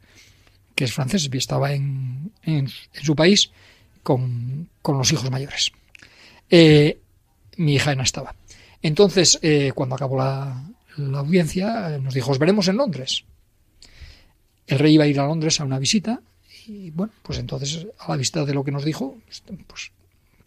[0.73, 3.51] que es francés, estaba en, en su país,
[4.05, 5.71] con, los hijos mayores.
[6.49, 6.99] Eh,
[7.57, 8.35] mi hija no estaba.
[8.83, 10.63] Entonces, eh, cuando acabó la,
[11.15, 13.25] audiencia, nos dijo, os veremos en Londres.
[14.67, 16.21] El rey iba a ir a Londres a una visita
[16.67, 19.17] y bueno, pues entonces a la vista de lo que nos dijo,
[19.67, 19.91] pues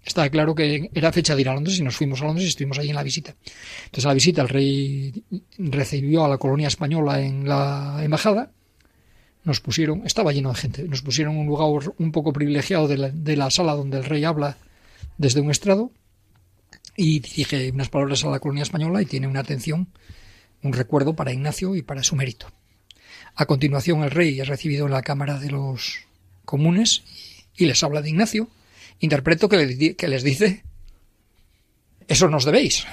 [0.04, 2.48] estaba claro que era fecha de ir a Londres y nos fuimos a Londres y
[2.48, 3.34] estuvimos allí en la visita.
[3.84, 5.22] Entonces a la visita el rey
[5.58, 8.50] recibió a la colonia española en la embajada
[9.48, 13.50] nos pusieron, estaba lleno de gente, nos pusieron un lugar un poco privilegiado de la,
[13.50, 14.58] sala donde el rey habla
[15.16, 15.90] desde un estrado
[16.96, 19.88] y dije unas palabras a la colonia española y tiene una atención,
[20.62, 22.52] un recuerdo para Ignacio y para su mérito.
[23.36, 26.00] A continuación el rey es recibido en la Cámara de los
[26.44, 27.02] Comunes
[27.56, 28.50] y les habla de Ignacio.
[29.00, 29.56] Interpreto que,
[30.08, 30.62] les dice,
[32.06, 32.84] eso nos debéis.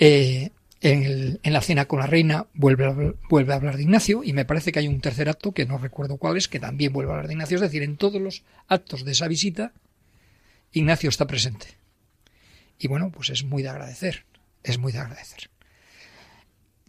[0.00, 0.50] Eh,
[0.80, 2.96] en, la cena con la reina vuelve a,
[3.28, 5.78] vuelve a hablar de Ignacio y me parece que hay un tercer acto que no
[5.78, 7.56] recuerdo cuál es, que también vuelve a hablar de Ignacio.
[7.56, 9.72] Es decir, en todos los actos de esa visita,
[10.72, 11.66] Ignacio está presente.
[12.78, 14.24] Y bueno, pues es muy de agradecer,
[14.62, 15.50] es muy de agradecer.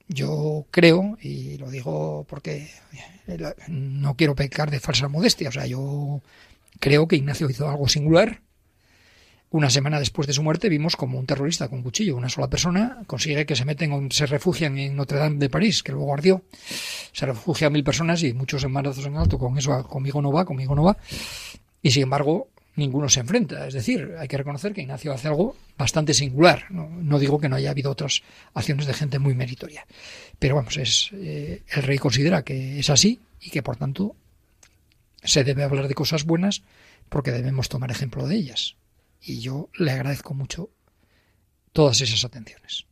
[0.08, 2.70] Yo creo, y lo digo porque
[3.68, 6.22] no quiero pecar de falsa modestia, o sea, yo
[6.80, 8.42] creo que Ignacio hizo algo singular,
[9.52, 13.04] una semana después de su muerte vimos como un terrorista con cuchillo, una sola persona,
[13.06, 16.44] consigue que se meten, se refugian en Notre Dame de París, que luego ardió.
[17.12, 19.38] Se refugian mil personas y muchos embarazos en alto.
[19.38, 20.98] Con eso conmigo no va, conmigo no va.
[21.82, 22.48] Y sin embargo,
[22.78, 23.68] ninguno se enfrenta.
[23.68, 26.68] Es decir, hay que reconocer que Ignacio hace algo bastante singular.
[26.70, 28.24] No, digo que no haya habido otras
[28.54, 29.86] acciones de gente muy meritoria.
[30.40, 34.16] Pero vamos, es, eh, el rey considera que es así y que por tanto
[35.24, 36.64] se debe hablar de cosas buenas
[37.10, 38.76] porque debemos tomar ejemplo de ellas.
[39.22, 40.70] Y yo le agradezco mucho
[41.72, 42.86] todas esas atenciones.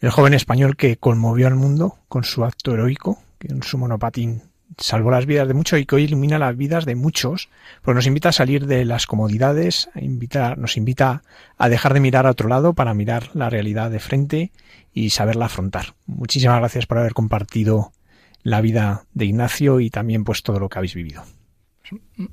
[0.00, 4.42] El joven español que conmovió al mundo con su acto heroico, que en su monopatín
[4.78, 7.48] salvó las vidas de muchos y que hoy ilumina las vidas de muchos,
[7.82, 9.88] pues nos invita a salir de las comodidades,
[10.56, 11.22] nos invita
[11.56, 14.52] a dejar de mirar a otro lado para mirar la realidad de frente
[14.92, 15.94] y saberla afrontar.
[16.06, 17.92] Muchísimas gracias por haber compartido
[18.42, 21.24] la vida de Ignacio y también pues todo lo que habéis vivido.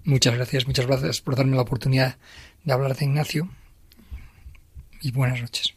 [0.04, 2.18] Muchas gracias, muchas gracias por darme la oportunidad
[2.64, 3.49] de hablar de Ignacio
[5.01, 5.74] y buenas noches.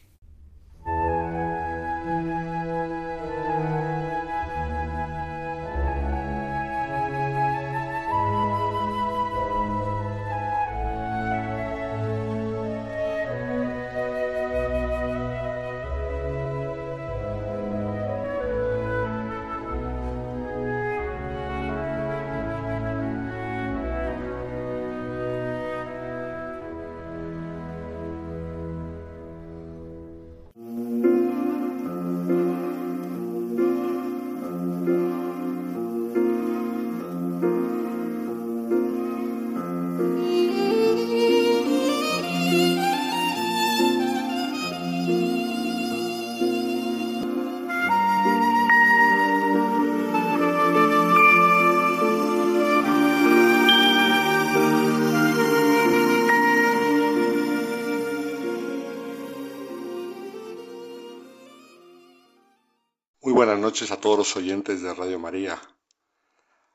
[63.83, 65.61] A todos los oyentes de Radio María.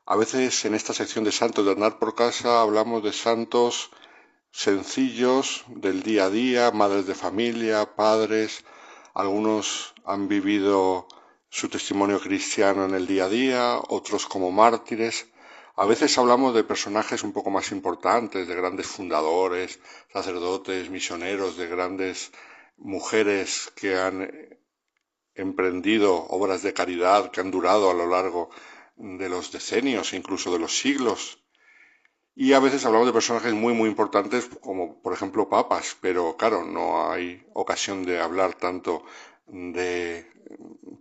[0.05, 3.91] A veces en esta sección de Santos de Hernán por Casa hablamos de santos
[4.51, 8.63] sencillos del día a día, madres de familia, padres,
[9.13, 11.09] algunos han vivido
[11.49, 15.27] su testimonio cristiano en el día a día, otros como mártires.
[15.75, 19.81] A veces hablamos de personajes un poco más importantes, de grandes fundadores,
[20.13, 22.31] sacerdotes, misioneros, de grandes
[22.77, 24.31] mujeres que han
[25.35, 28.49] emprendido obras de caridad que han durado a lo largo
[28.95, 31.43] de los decenios, incluso de los siglos.
[32.35, 36.63] Y a veces hablamos de personajes muy, muy importantes, como por ejemplo papas, pero claro,
[36.63, 39.03] no hay ocasión de hablar tanto
[39.47, 40.25] de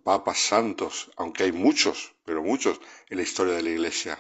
[0.05, 4.19] papas santos, aunque hay muchos, pero muchos en la historia de la Iglesia.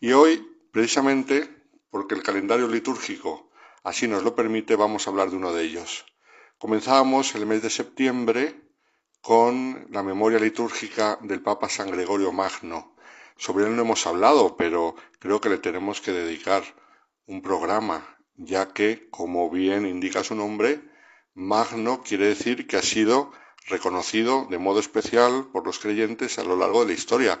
[0.00, 1.48] Y hoy, precisamente,
[1.90, 3.50] porque el calendario litúrgico
[3.82, 6.04] así nos lo permite, vamos a hablar de uno de ellos.
[6.58, 8.60] Comenzábamos el mes de septiembre
[9.22, 12.96] con la memoria litúrgica del Papa San Gregorio Magno.
[13.36, 16.64] Sobre él no hemos hablado, pero creo que le tenemos que dedicar
[17.26, 20.82] un programa, ya que, como bien indica su nombre,
[21.34, 23.30] Magno quiere decir que ha sido
[23.68, 27.40] reconocido de modo especial por los creyentes a lo largo de la historia.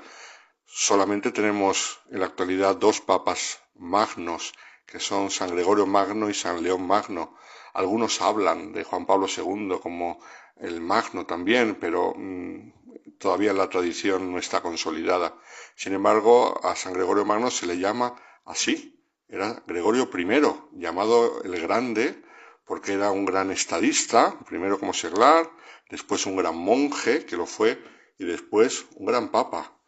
[0.64, 4.52] Solamente tenemos en la actualidad dos papas magnos,
[4.86, 7.34] que son San Gregorio Magno y San León Magno.
[7.74, 10.20] Algunos hablan de Juan Pablo II como
[10.56, 15.38] el Magno también, pero mm, todavía la tradición no está consolidada.
[15.74, 18.98] Sin embargo, a San Gregorio Magno se le llama así.
[19.28, 22.22] Era Gregorio I, llamado el Grande,
[22.66, 25.50] porque era un gran estadista, primero como seglar,
[25.90, 27.82] después un gran monje, que lo fue,
[28.18, 29.78] y después un gran papa.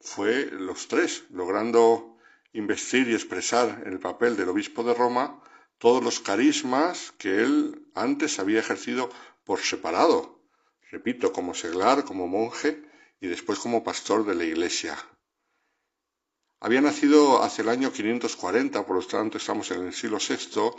[0.00, 2.16] Fue los tres, logrando
[2.52, 5.42] investir y expresar el papel del obispo de Roma
[5.78, 9.10] todos los carismas que él antes había ejercido
[9.44, 10.40] por separado,
[10.90, 12.82] repito, como seglar, como monje
[13.20, 14.96] y después como pastor de la iglesia.
[16.60, 20.70] Había nacido hace el año 540, por lo tanto estamos en el siglo VI,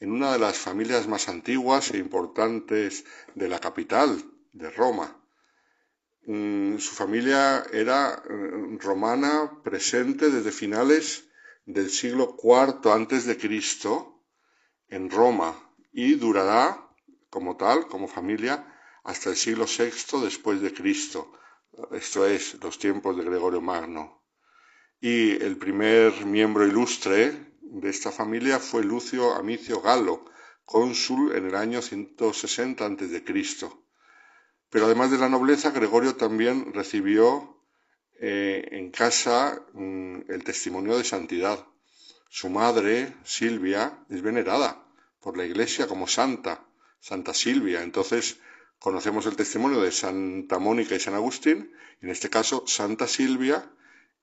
[0.00, 3.04] en una de las familias más antiguas e importantes
[3.34, 4.22] de la capital,
[4.52, 5.20] de Roma.
[6.26, 11.28] Mm, su familia era mm, romana presente desde finales
[11.66, 14.13] del siglo IV antes de Cristo
[14.94, 15.50] en Roma
[15.92, 16.88] y durará
[17.28, 18.64] como tal, como familia,
[19.02, 21.32] hasta el siglo VI después de Cristo,
[21.90, 24.22] esto es, los tiempos de Gregorio Magno.
[25.00, 30.26] Y el primer miembro ilustre de esta familia fue Lucio Amicio Galo,
[30.64, 33.24] cónsul en el año 160 a.C.
[34.70, 37.58] Pero además de la nobleza, Gregorio también recibió
[38.20, 41.66] eh, en casa mm, el testimonio de santidad.
[42.28, 44.83] Su madre, Silvia, es venerada
[45.24, 46.68] por la Iglesia como santa
[47.00, 47.82] Santa Silvia.
[47.82, 48.38] Entonces
[48.78, 53.70] conocemos el testimonio de Santa Mónica y San Agustín, y en este caso Santa Silvia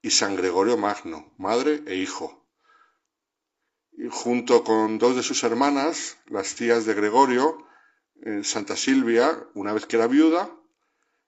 [0.04, 2.38] y San Gregorio Magno, madre e hijo.
[4.10, 7.68] junto con dos de sus hermanas, las tías de Gregorio,
[8.24, 10.50] eh, Santa Silvia, una vez que era viuda,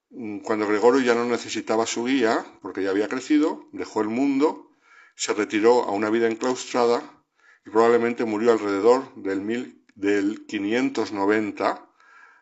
[0.09, 4.71] mm, cuando Gregorio ya no necesitaba su guía, porque ya había crecido, dejó el mundo,
[5.15, 7.22] se retiró a una vida enclaustrada
[7.65, 11.85] y probablemente murió alrededor del, mil, del 590,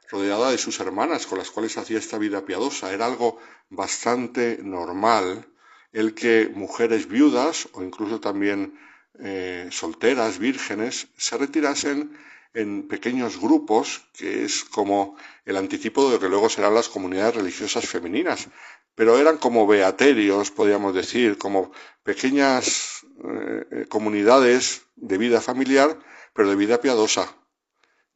[0.09, 2.93] rodeada de sus hermanas, con las cuales hacía esta vida piadosa.
[2.93, 3.39] Era algo
[3.69, 5.47] bastante normal
[5.93, 8.77] el que mujeres viudas o incluso también
[9.19, 12.17] eh, solteras, vírgenes, se retirasen
[12.53, 15.15] en pequeños grupos, que es como
[15.45, 18.49] el anticipo de lo que luego serán las comunidades religiosas femeninas,
[18.95, 21.71] pero eran como beaterios, podríamos decir, como
[22.03, 22.90] pequeñas
[23.23, 25.97] eh, eh, comunidades de vida familiar,
[26.33, 27.35] pero de vida piadosa.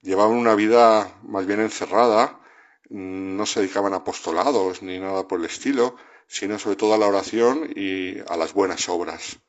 [0.02, 2.40] Llevaban una vida más bien encerrada,
[2.90, 5.95] no se dedicaban a apostolados ni nada por el estilo,
[6.27, 9.40] sino sobre todo a la oración y a las buenas obras.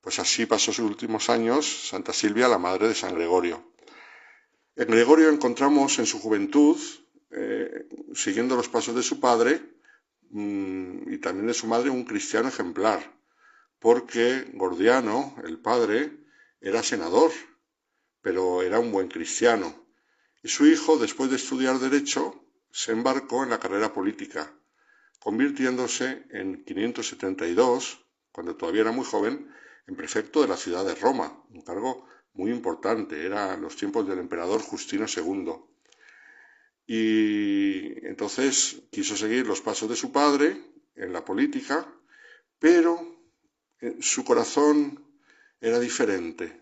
[0.00, 3.72] Pues así pasó sus últimos años Santa Silvia, la madre de San Gregorio.
[4.76, 6.78] En Gregorio encontramos en su juventud,
[7.30, 9.60] eh, siguiendo los pasos de su padre
[10.30, 13.15] mm, y también de su madre, un cristiano ejemplar,
[13.86, 16.10] porque Gordiano, el padre,
[16.60, 17.30] era senador,
[18.20, 19.86] pero era un buen cristiano.
[20.42, 22.34] Y su hijo, después de estudiar derecho,
[22.68, 24.52] se embarcó en la carrera política
[25.20, 29.54] convirtiéndose en 572, cuando todavía era muy joven,
[29.86, 34.18] en prefecto de la ciudad de Roma, un cargo muy importante, era los tiempos del
[34.18, 35.52] emperador Justino II.
[36.88, 40.60] Y entonces quiso seguir los pasos de su padre
[40.96, 41.86] en la política,
[42.58, 43.15] pero
[44.00, 45.04] su corazón
[45.60, 46.60] era diferente.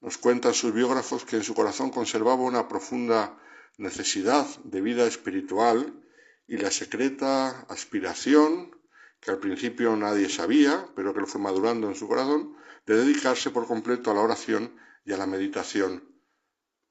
[0.00, 3.38] Nos cuentan sus biógrafos que en su corazón conservaba una profunda
[3.78, 6.02] necesidad de vida espiritual
[6.46, 8.76] y la secreta aspiración,
[9.20, 12.56] que al principio nadie sabía, pero que lo fue madurando en su corazón,
[12.86, 16.04] de dedicarse por completo a la oración y a la meditación,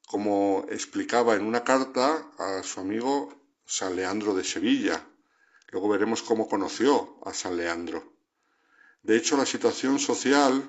[0.08, 3.34] como explicaba en una carta a su amigo
[3.66, 5.06] San Leandro de Sevilla.
[5.70, 8.15] Luego veremos cómo conoció a San Leandro.
[9.06, 10.64] De hecho, la situación social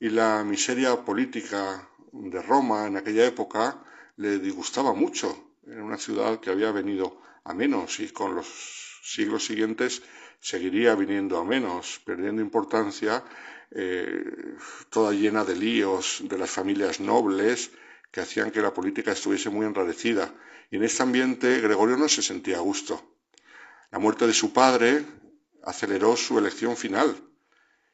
[0.00, 3.80] y la miseria política de Roma en aquella época
[4.16, 5.28] le disgustaba mucho.
[5.68, 8.46] en una ciudad que había venido a menos y con los
[9.04, 10.02] siglos siguientes
[10.40, 13.22] seguiría viniendo a menos, perdiendo importancia,
[13.70, 14.56] eh,
[14.90, 17.70] toda llena de líos de las familias nobles
[18.10, 20.34] que hacían que la política estuviese muy enrarecida.
[20.72, 22.94] Y en este ambiente Gregorio no se sentía a gusto.
[23.92, 25.04] La muerte de su padre
[25.62, 27.25] aceleró su elección final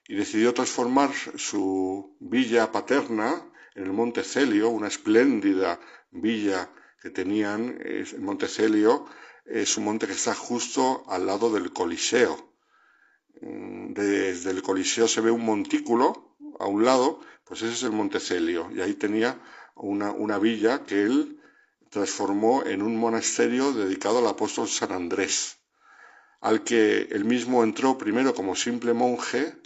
[0.09, 5.81] y decidió transformar su villa paterna en el Monte Celio, una espléndida
[6.11, 6.71] villa
[7.01, 9.07] que tenían en Monte Celio,
[9.45, 12.55] es un monte que está justo al lado del Coliseo.
[13.41, 17.93] Mm, desde el Coliseo se ve un montículo a un lado, pues ese es el
[17.93, 18.71] Monte Celio.
[18.73, 19.41] Y ahí tenía
[19.75, 21.41] una, una villa que él
[21.91, 25.59] transformó en un monasterio dedicado al apóstol San Andrés,
[26.41, 29.61] al que él mismo entró primero como simple monje,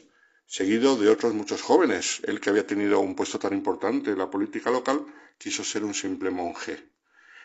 [0.46, 2.20] seguido de otros muchos jóvenes.
[2.24, 5.04] Él que había tenido un puesto tan importante en la política local,
[5.38, 6.90] quiso ser un simple monje.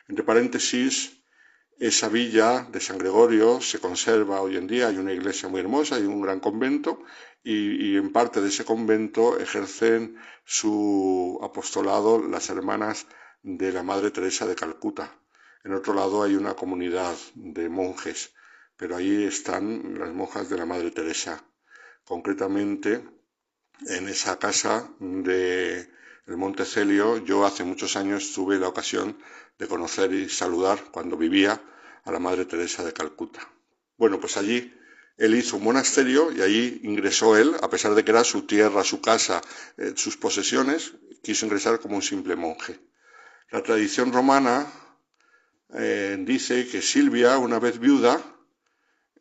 [0.07, 1.21] Entre paréntesis,
[1.79, 5.95] esa villa de San Gregorio se conserva hoy en día, hay una iglesia muy hermosa,
[5.95, 7.03] hay un gran convento
[7.43, 10.15] y, en parte de ese convento ejercen
[10.45, 13.07] su apostolado las hermanas
[13.41, 15.17] de la Madre Teresa de Calcuta.
[15.63, 18.33] En otro lado hay una comunidad de monjes,
[18.77, 21.43] pero ahí están las monjas de la Madre Teresa.
[22.11, 23.01] Concretamente,
[23.87, 25.89] en esa casa de
[26.27, 29.17] el Monte Celio, yo hace muchos años tuve la ocasión
[29.57, 31.63] de conocer y saludar cuando vivía
[32.03, 33.49] a la Madre Teresa de Calcuta.
[33.95, 34.73] Bueno, pues allí
[35.15, 38.83] él hizo un monasterio y allí ingresó él, a pesar de que era su tierra,
[38.83, 39.39] su casa,
[39.77, 40.91] eh, sus posesiones,
[41.23, 42.77] quiso ingresar como un simple monje.
[43.51, 44.67] La tradición romana
[45.73, 48.21] eh, dice que Silvia, una vez viuda,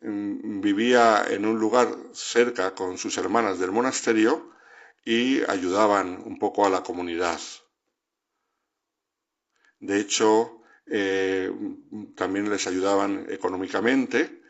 [0.01, 4.51] vivía en un lugar cerca con sus hermanas del monasterio
[5.05, 7.39] y ayudaban un poco a la comunidad.
[9.79, 11.51] De hecho, eh,
[12.15, 14.41] también les ayudaban económicamente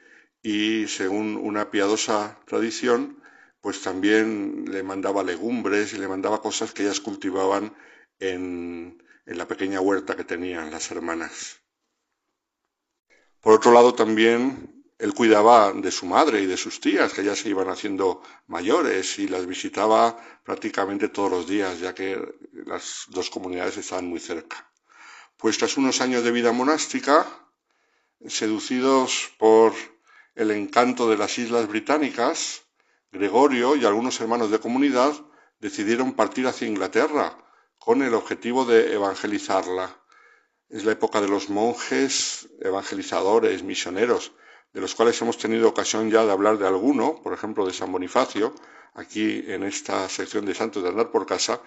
[0.41, 3.21] y según una piadosa tradición,
[3.61, 7.75] pues también le mandaba legumbres y le mandaba cosas que ellas cultivaban
[8.19, 11.61] en, en la pequeña huerta que tenían las hermanas.
[13.41, 17.35] Por otro lado, también él cuidaba de su madre y de sus tías, que ya
[17.35, 22.17] se iban haciendo mayores, y las visitaba prácticamente todos los días, ya que
[22.65, 24.71] las dos comunidades estaban muy cerca
[25.41, 27.25] pues tras unos años de vida monástica,
[28.27, 29.73] seducidos por
[30.35, 32.61] el encanto de las islas británicas,
[33.11, 35.13] Gregorio y algunos hermanos de comunidad
[35.59, 37.35] decidieron partir hacia Inglaterra
[37.79, 39.99] con el objetivo de evangelizarla.
[40.69, 44.33] Es la época de los monjes evangelizadores, misioneros,
[44.73, 47.91] de los cuales hemos tenido ocasión ya de hablar de alguno, por ejemplo de San
[47.91, 48.53] Bonifacio,
[48.93, 51.61] aquí en esta sección de Santos de Andar por Casa,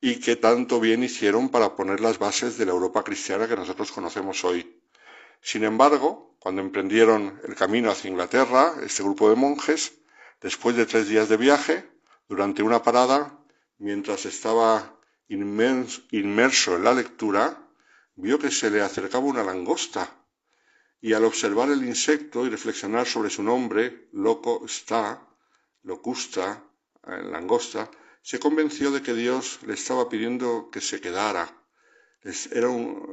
[0.00, 3.90] y que tanto bien hicieron para poner las bases de la Europa cristiana que nosotros
[3.90, 4.80] conocemos hoy.
[5.40, 9.94] Sin embargo, cuando emprendieron el camino hacia Inglaterra, este grupo de monjes,
[10.40, 11.88] después de tres días de viaje,
[12.28, 13.38] durante una parada,
[13.78, 14.98] mientras estaba
[15.28, 17.66] inmerso en la lectura,
[18.14, 20.23] vio que se le acercaba una langosta
[21.04, 25.28] y al observar el insecto y reflexionar sobre su nombre, loco está,
[25.82, 26.64] locusta,
[27.06, 27.90] eh, langosta,
[28.22, 31.46] se convenció de que Dios le estaba pidiendo que se quedara.
[32.50, 32.68] Era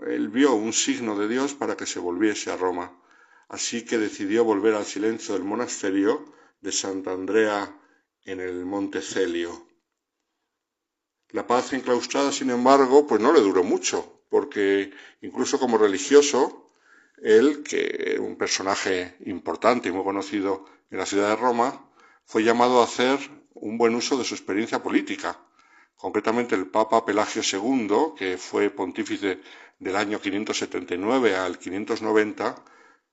[0.08, 2.98] él vio un signo de Dios para que se volviese a Roma.
[3.50, 7.78] Así que decidió volver al silencio del monasterio de Santa Andrea
[8.24, 9.68] en el Monte Celio.
[11.32, 16.61] La paz enclaustrada, sin embargo, pues no le duró mucho, porque incluso como religioso,
[17.22, 21.90] él, que un personaje importante y muy conocido en la ciudad de Roma,
[22.26, 23.20] fue llamado a hacer
[23.54, 25.40] un buen uso de su experiencia política.
[25.96, 29.40] Concretamente el Papa Pelagio II, que fue pontífice
[29.80, 32.64] del año 579 al 590,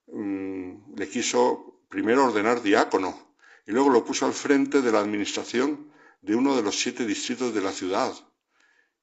[0.07, 3.35] mm, le quiso primero ordenar diácono
[3.67, 7.55] y luego lo puso al frente de la administración de uno de los siete distritos
[7.55, 8.13] de la ciudad,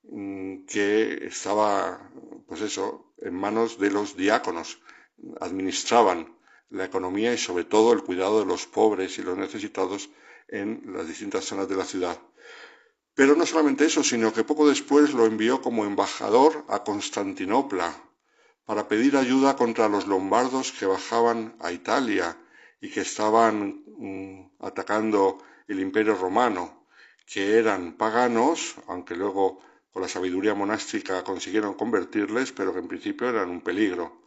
[0.04, 2.12] mm, que estaba,
[2.48, 4.80] pues eso, en manos de los diáconos.
[5.40, 6.36] Administraban
[6.70, 10.10] la economía y sobre todo el cuidado de los pobres y los necesitados
[10.48, 12.20] en las distintas zonas de la ciudad.
[13.14, 17.96] Pero no solamente eso, sino que poco después lo envió como embajador a Constantinopla
[18.66, 22.38] para pedir ayuda contra los lombardos que bajaban a Italia
[22.82, 25.38] y que estaban mm, atacando
[25.68, 26.88] el imperio romano,
[27.26, 29.62] que eran paganos, aunque luego
[29.92, 34.25] con la sabiduría monástica consiguieron convertirles, pero que en principio eran un peligro.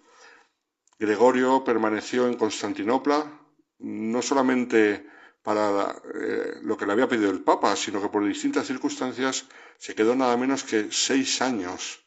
[0.98, 3.30] Gregorio permaneció en Constantinopla
[3.78, 5.06] no solamente
[5.42, 9.46] para eh, lo que le había pedido el Papa, sino que por distintas circunstancias
[9.78, 12.04] se quedó nada menos que seis años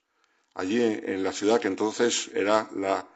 [0.53, 3.07] allí en la ciudad que entonces era la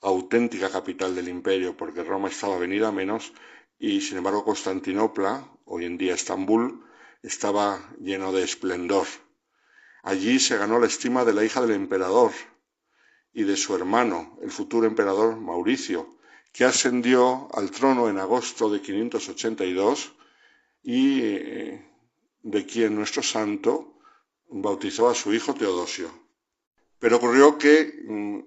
[0.00, 3.32] auténtica capital del imperio, porque Roma estaba venida menos
[3.78, 6.84] y sin embargo Constantinopla, hoy en día Estambul,
[7.22, 9.06] estaba lleno de esplendor.
[10.02, 12.32] Allí se ganó la estima de la hija del emperador
[13.32, 16.16] y de su hermano, el futuro emperador Mauricio,
[16.52, 20.12] que ascendió al trono en agosto de 582
[20.82, 21.86] y eh,
[22.42, 23.98] de quien nuestro santo
[24.48, 26.10] bautizó a su hijo Teodosio.
[26.98, 28.38] Pero ocurrió que mm,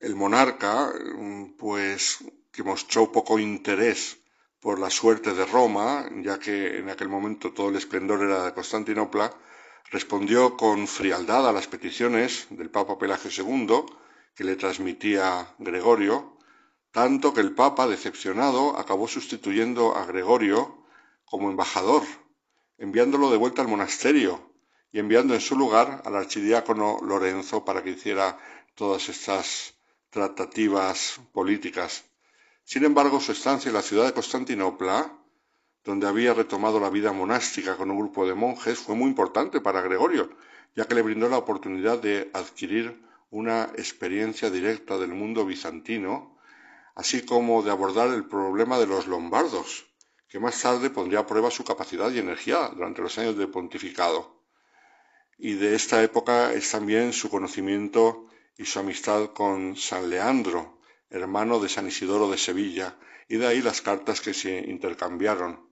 [0.00, 2.18] el monarca, mm, pues
[2.50, 4.18] que mostró poco interés
[4.60, 8.54] por la suerte de Roma, ya que en aquel momento todo el esplendor era de
[8.54, 9.32] Constantinopla,
[9.92, 13.84] respondió con frialdad a las peticiones del Papa Pelagio II,
[14.34, 16.38] que le transmitía Gregorio,
[16.90, 20.82] tanto que el Papa, decepcionado, acabó sustituyendo a Gregorio
[21.26, 22.02] como embajador,
[22.78, 24.40] enviándolo de vuelta al monasterio
[24.90, 28.38] y enviando en su lugar al archidiácono Lorenzo para que hiciera
[28.74, 29.74] todas estas
[30.08, 32.04] tratativas políticas.
[32.64, 35.18] Sin embargo, su estancia en la ciudad de Constantinopla,
[35.84, 39.82] donde había retomado la vida monástica con un grupo de monjes, fue muy importante para
[39.82, 40.30] Gregorio,
[40.76, 46.32] ya que le brindó la oportunidad de adquirir una experiencia directa del mundo bizantino
[46.94, 49.86] así como de abordar el problema de los lombardos,
[50.28, 54.42] que más tarde pondría a prueba su capacidad y energía durante los años de pontificado.
[55.38, 58.26] Y de esta época es también su conocimiento
[58.56, 60.78] y su amistad con San Leandro,
[61.10, 62.96] hermano de San Isidoro de Sevilla,
[63.28, 65.71] y de ahí las cartas que se intercambiaron.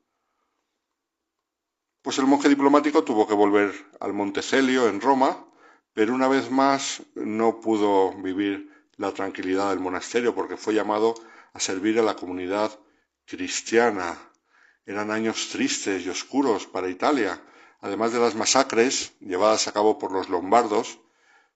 [2.02, 5.46] Pues el monje diplomático tuvo que volver al Montecelio en Roma,
[5.92, 11.14] pero una vez más no pudo vivir la tranquilidad del monasterio porque fue llamado
[11.52, 12.70] a servir a la comunidad
[13.26, 14.16] cristiana.
[14.86, 17.42] Eran años tristes y oscuros para Italia.
[17.82, 21.00] Además de las masacres llevadas a cabo por los lombardos,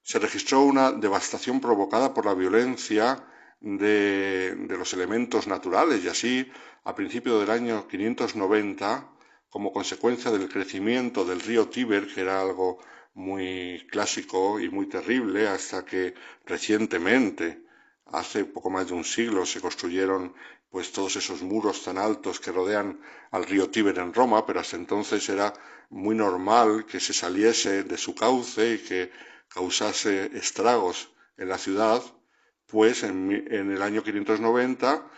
[0.03, 3.25] se registró una devastación provocada por la violencia
[3.61, 6.51] de, los elementos naturales y así,
[6.83, 9.09] a principios del año 590,
[9.55, 12.77] como consecuencia del crecimiento del río Tíber, que era algo
[13.13, 16.13] muy clásico y muy terrible hasta que
[16.45, 17.63] recientemente,
[18.07, 20.33] hace poco más de un siglo, se construyeron
[20.69, 22.99] pues todos esos muros tan altos que rodean
[23.31, 25.53] al río Tíber en Roma, pero hasta entonces era
[25.89, 29.09] muy normal que se saliese de su cauce y que
[29.47, 32.03] causase estragos en la ciudad,
[32.67, 35.09] pues en, en el año 590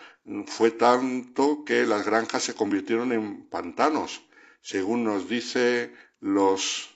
[0.45, 4.26] fue tanto que las granjas se convirtieron en pantanos,
[4.61, 6.89] según nos dice los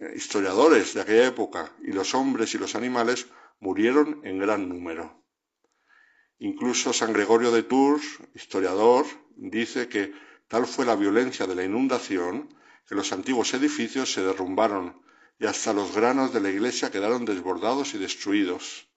[0.00, 3.26] eh, historiadores de aquella época y los hombres y los animales
[3.60, 5.24] murieron en gran número.
[6.38, 10.12] Incluso San Gregorio de Tours, historiador, dice que
[10.48, 12.54] tal fue la violencia de la inundación
[12.86, 15.02] que los antiguos edificios se derrumbaron
[15.38, 18.88] y hasta los granos de la iglesia quedaron desbordados y destruidos.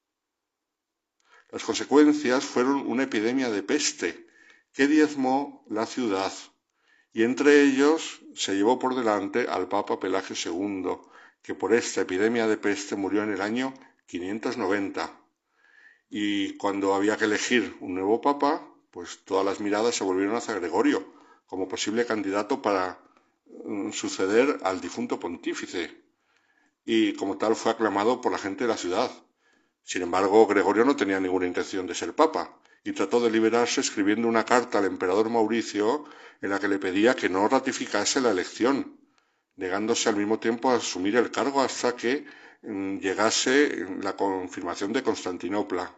[1.49, 4.27] Las consecuencias fueron una epidemia de peste
[4.73, 6.33] que diezmó la ciudad
[7.17, 10.99] y entre ellos se llevó por delante al Papa Pelagio II,
[11.41, 13.73] que por esta epidemia de peste murió en el año
[14.05, 15.19] 590.
[16.11, 20.59] Y cuando había que elegir un nuevo papa, pues todas las miradas se volvieron hacia
[20.59, 21.11] Gregorio
[21.47, 22.99] como posible candidato para
[23.65, 25.99] mm, suceder al difunto pontífice,
[26.85, 29.09] y como tal fue aclamado por la gente de la ciudad.
[29.81, 34.27] Sin embargo, Gregorio no tenía ninguna intención de ser papa, y trató de liberarse escribiendo
[34.27, 36.05] una carta al emperador Mauricio
[36.41, 38.99] en la que le pedía que no ratificase la elección,
[39.55, 42.25] negándose al mismo tiempo a asumir el cargo hasta que
[42.61, 45.93] mm, llegase la confirmación de Constantinopla.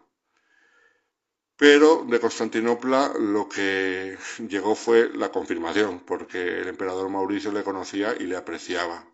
[1.58, 8.16] Pero de Constantinopla lo que llegó fue la confirmación, porque el emperador Mauricio le conocía
[8.18, 9.06] y le apreciaba.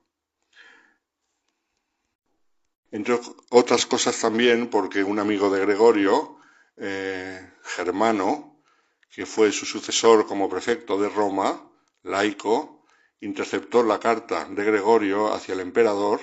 [2.91, 3.19] Entre
[3.49, 6.34] otras cosas también porque un amigo de Gregorio,
[6.77, 8.61] eh, Germano,
[9.09, 11.71] que fue su sucesor como prefecto de Roma,
[12.03, 12.85] laico,
[13.21, 16.19] interceptó la carta de Gregorio hacia el emperador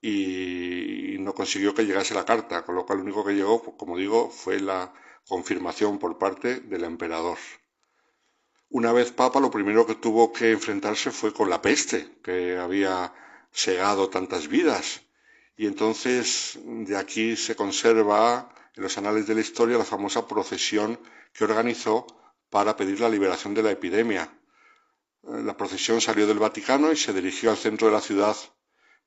[0.00, 3.96] y no consiguió que llegase la carta, con lo cual lo único que llegó, como
[3.96, 4.92] digo, fue la
[5.26, 7.38] confirmación por parte del emperador.
[8.70, 13.12] Una vez papa, lo primero que tuvo que enfrentarse fue con la peste, que había
[13.52, 15.02] segado tantas vidas.
[15.56, 20.98] Y entonces de aquí se conserva en los anales de la historia la famosa procesión
[21.32, 22.06] que organizó
[22.50, 24.32] para pedir la liberación de la epidemia.
[25.22, 28.36] La procesión salió del Vaticano y se dirigió al centro de la ciudad,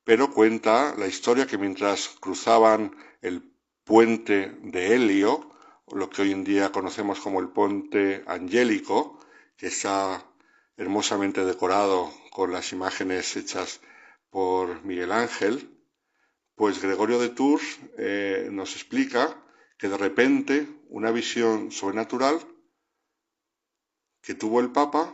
[0.04, 3.52] pero cuenta la historia que mientras cruzaban el
[3.84, 5.52] puente de Helio,
[5.92, 9.20] lo que hoy en día conocemos como el Ponte Angélico,
[9.58, 10.26] que está
[10.78, 13.82] hermosamente decorado con las imágenes hechas
[14.30, 15.70] por Miguel Ángel,
[16.56, 19.45] pues Gregorio de Tours eh, nos explica
[19.78, 22.40] que de repente una visión sobrenatural
[24.22, 25.14] que tuvo el Papa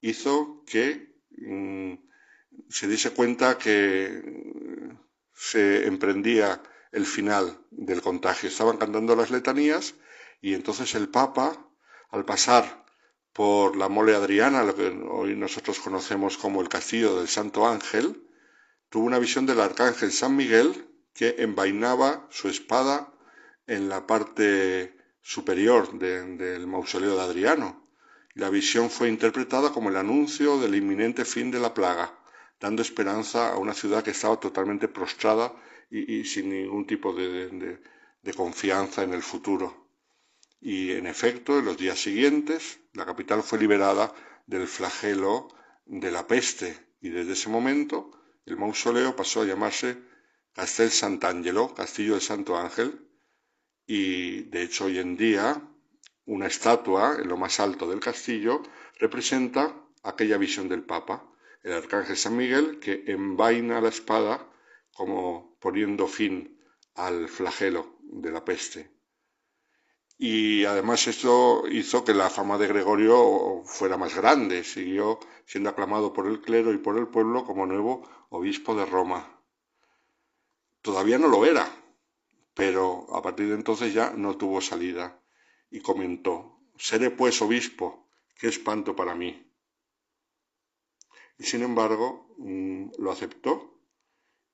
[0.00, 1.94] hizo que mm,
[2.68, 4.22] se diese cuenta que
[5.34, 6.62] se emprendía
[6.92, 8.48] el final del contagio.
[8.48, 9.94] Estaban cantando las letanías
[10.40, 11.68] y entonces el Papa,
[12.10, 12.84] al pasar
[13.32, 18.26] por la mole adriana, lo que hoy nosotros conocemos como el castillo del Santo Ángel,
[18.88, 23.12] tuvo una visión del arcángel San Miguel que envainaba su espada
[23.70, 27.86] en la parte superior del mausoleo de Adriano.
[28.34, 32.12] La visión fue interpretada como el anuncio del inminente fin de la plaga,
[32.58, 35.54] dando esperanza a una ciudad que estaba totalmente prostrada
[35.88, 37.78] y, sin ningún tipo de,
[38.36, 39.86] confianza en el futuro.
[40.60, 44.12] Y en efecto, en los días siguientes, la capital fue liberada
[44.48, 45.46] del flagelo
[45.86, 48.10] de la peste y desde ese momento
[48.46, 49.96] el mausoleo pasó a llamarse
[50.54, 53.06] Castel Sant'Angelo, Castillo del Santo Ángel,
[53.92, 55.60] y de hecho hoy en día
[56.24, 58.62] una estatua en lo más alto del castillo
[59.00, 61.28] representa aquella visión del Papa,
[61.64, 64.48] el arcángel San Miguel que envaina la espada
[64.94, 66.56] como poniendo fin
[66.94, 68.92] al flagelo de la peste.
[70.16, 76.12] Y además esto hizo que la fama de Gregorio fuera más grande, siguió siendo aclamado
[76.12, 79.42] por el clero y por el pueblo como nuevo obispo de Roma.
[80.80, 81.79] Todavía no lo era,
[82.60, 85.18] pero a partir de entonces ya no tuvo salida
[85.70, 88.06] y comentó, seré pues obispo,
[88.38, 89.50] qué espanto para mí.
[91.38, 93.80] Y sin embargo mm, lo aceptó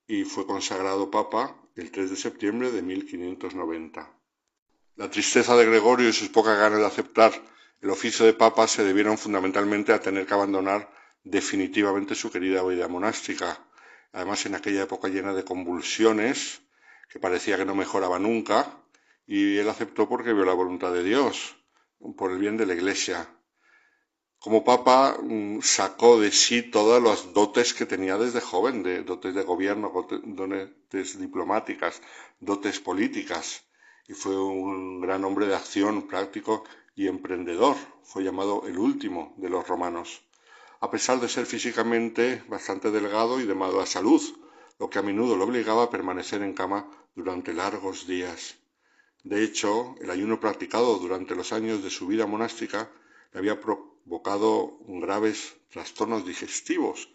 [0.06, 4.08] y fue consagrado papa el 3 de septiembre de 1590.
[4.94, 7.32] La tristeza de Gregorio y sus pocas ganas de aceptar
[7.80, 10.92] el oficio de papa se debieron fundamentalmente a tener que abandonar
[11.24, 13.66] definitivamente su querida vida monástica.
[14.12, 16.62] Además, en aquella época llena de convulsiones,
[17.08, 18.82] que parecía que no mejoraba nunca,
[19.26, 21.56] y él aceptó porque vio la voluntad de Dios,
[22.16, 23.28] por el bien de la Iglesia.
[24.38, 29.34] Como papa mm, sacó de sí todas las dotes que tenía desde joven, de dotes
[29.34, 29.92] de gobierno,
[30.24, 32.00] dotes diplomáticas,
[32.38, 33.64] dotes políticas,
[34.06, 36.64] y fue un gran hombre de acción práctico
[36.94, 37.76] y emprendedor.
[38.04, 40.22] Fue llamado el último de los romanos,
[40.80, 44.22] a pesar de ser físicamente bastante delgado y de mala salud,
[44.78, 48.56] lo que a menudo lo obligaba a permanecer en cama durante largos días.
[49.24, 52.90] De hecho, el ayuno practicado durante los años de su vida monástica
[53.32, 57.08] le había provocado graves trastornos digestivos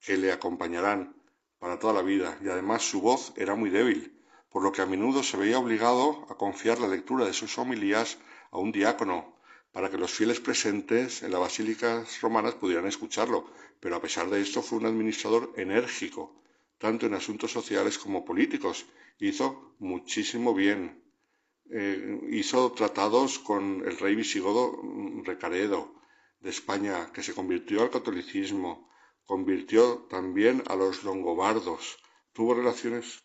[0.00, 1.16] que le acompañarán
[1.58, 4.16] para toda la vida y además su voz era muy débil,
[4.50, 8.18] por lo que a menudo se veía obligado a confiar la lectura de sus homilías
[8.50, 9.36] a un diácono
[9.72, 14.40] para que los fieles presentes en las basílicas romanas pudieran escucharlo, pero a pesar de
[14.40, 16.32] esto fue un administrador enérgico,
[16.78, 18.86] tanto en asuntos sociales como políticos,
[19.18, 21.02] hizo muchísimo bien.
[21.70, 24.80] Eh, hizo tratados con el rey visigodo
[25.24, 25.94] Recaredo
[26.40, 28.88] de España, que se convirtió al catolicismo,
[29.24, 31.98] convirtió también a los longobardos,
[32.32, 33.18] tuvo relaciones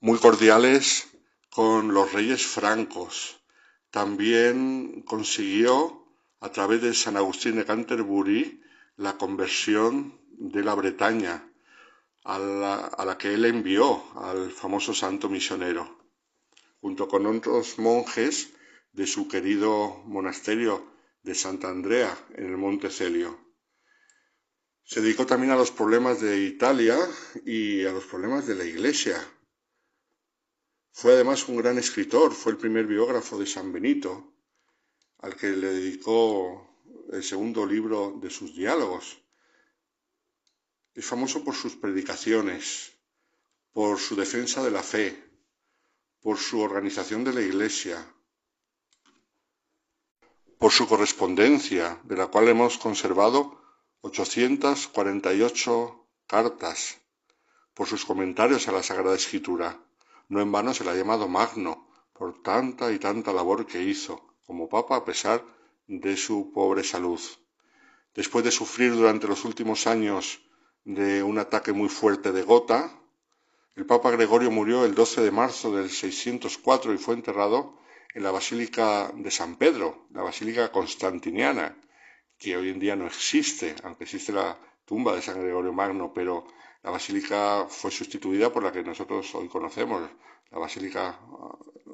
[0.00, 1.08] muy cordiales
[1.50, 3.42] con los reyes francos.
[3.90, 6.06] También consiguió,
[6.40, 8.62] a través de San Agustín de Canterbury,
[8.96, 11.49] la conversión de la Bretaña,
[12.24, 15.98] a la, que él envió al famoso santo misionero,
[16.80, 18.50] junto con otros monjes
[18.92, 20.84] de su querido monasterio
[21.22, 23.38] de Santa Andrea en el Monte Celio.
[24.84, 26.96] Se dedicó también a los problemas de Italia
[27.44, 29.16] y a los problemas de la Iglesia.
[30.92, 34.34] Fue además un gran escritor, fue el primer biógrafo de San Benito,
[35.18, 36.70] al que le dedicó
[37.12, 39.19] el segundo libro de sus diálogos.
[41.00, 42.92] Es famoso por sus predicaciones,
[43.72, 45.16] por su defensa de la fe,
[46.20, 48.06] por su organización de la Iglesia,
[50.58, 53.62] por su correspondencia, de la cual hemos conservado
[54.02, 57.00] 848 cartas,
[57.72, 59.82] por sus comentarios a la Sagrada Escritura.
[60.28, 64.36] No en vano se la ha llamado Magno, por tanta y tanta labor que hizo
[64.44, 65.42] como Papa a pesar
[65.86, 67.22] de su pobre salud.
[68.12, 70.42] Después de sufrir durante los últimos años
[70.84, 72.90] de un ataque muy fuerte de gota.
[73.76, 77.78] El Papa Gregorio murió el 12 de marzo del 604 y fue enterrado
[78.14, 81.76] en la Basílica de San Pedro, la Basílica Constantiniana,
[82.38, 86.46] que hoy en día no existe, aunque existe la tumba de San Gregorio Magno, pero
[86.82, 90.02] la basílica fue sustituida por la que nosotros hoy conocemos,
[90.50, 91.20] la basílica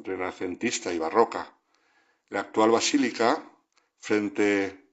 [0.03, 1.53] renacentista y barroca.
[2.29, 3.43] La actual basílica,
[3.99, 4.89] frente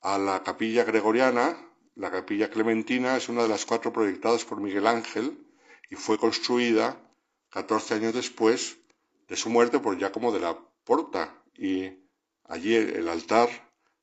[0.00, 1.56] a la capilla gregoriana,
[1.96, 5.38] la capilla clementina es una de las cuatro proyectadas por Miguel Ángel
[5.90, 7.00] y fue construida
[7.50, 8.78] 14 años después
[9.28, 11.92] de su muerte por Giacomo de la Porta y
[12.44, 13.48] allí el altar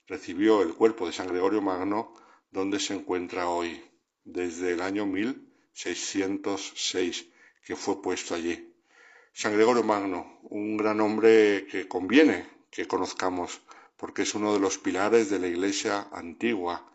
[0.07, 2.13] recibió el cuerpo de San Gregorio Magno
[2.49, 3.83] donde se encuentra hoy
[4.23, 7.25] desde el año 1606
[7.65, 8.73] que fue puesto allí.
[9.33, 13.59] San Gregorio Magno, un gran hombre que conviene que conozcamos
[13.97, 16.87] porque es uno de los pilares de la Iglesia antigua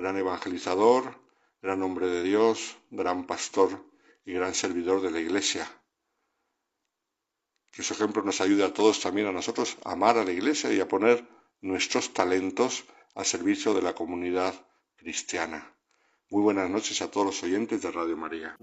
[0.00, 1.20] gran evangelizador,
[1.60, 3.84] gran hombre de Dios, gran pastor
[4.24, 5.70] y gran servidor de la Iglesia.
[7.70, 10.72] Que su ejemplo nos ayude a todos también a nosotros a amar a la Iglesia
[10.72, 11.26] y a poner
[11.60, 14.54] nuestros talentos al servicio de la comunidad
[14.96, 15.76] cristiana.
[16.30, 18.56] Muy buenas noches a todos los oyentes de Radio María.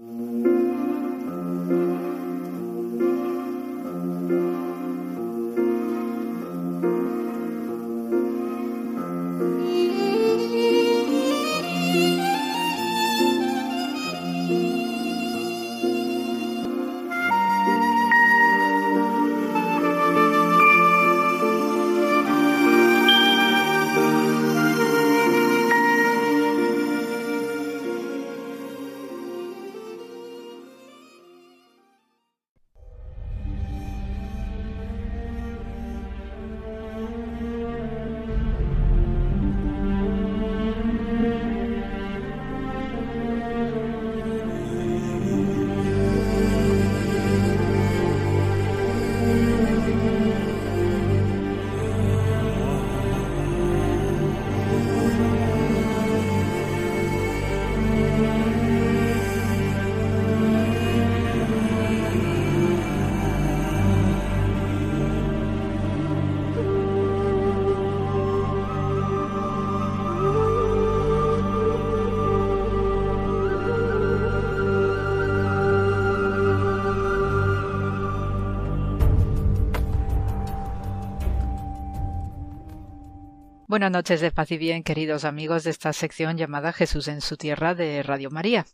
[83.68, 87.36] Buenas noches de paz y bien, queridos amigos de esta sección llamada Jesús en su
[87.36, 88.64] tierra de Radio María.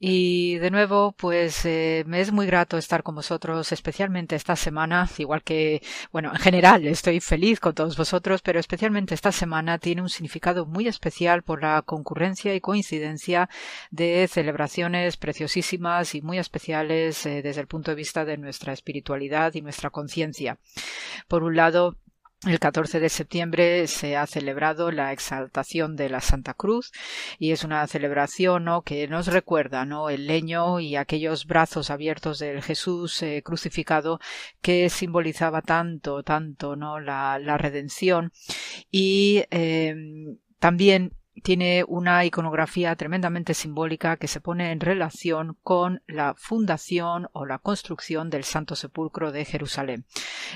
[0.00, 5.08] Y de nuevo, pues eh, me es muy grato estar con vosotros, especialmente esta semana,
[5.18, 5.80] igual que,
[6.10, 10.66] bueno, en general estoy feliz con todos vosotros, pero especialmente esta semana tiene un significado
[10.66, 13.48] muy especial por la concurrencia y coincidencia
[13.92, 19.54] de celebraciones preciosísimas y muy especiales eh, desde el punto de vista de nuestra espiritualidad
[19.54, 20.58] y nuestra conciencia.
[21.28, 21.96] Por un lado,
[22.44, 26.92] el 14 de septiembre se ha celebrado la exaltación de la Santa Cruz
[27.38, 28.82] y es una celebración ¿no?
[28.82, 30.10] que nos recuerda ¿no?
[30.10, 34.20] el leño y aquellos brazos abiertos del Jesús eh, crucificado
[34.60, 37.00] que simbolizaba tanto, tanto ¿no?
[37.00, 38.32] la, la redención
[38.90, 39.94] y eh,
[40.58, 47.46] también tiene una iconografía tremendamente simbólica que se pone en relación con la fundación o
[47.46, 50.04] la construcción del Santo Sepulcro de Jerusalén.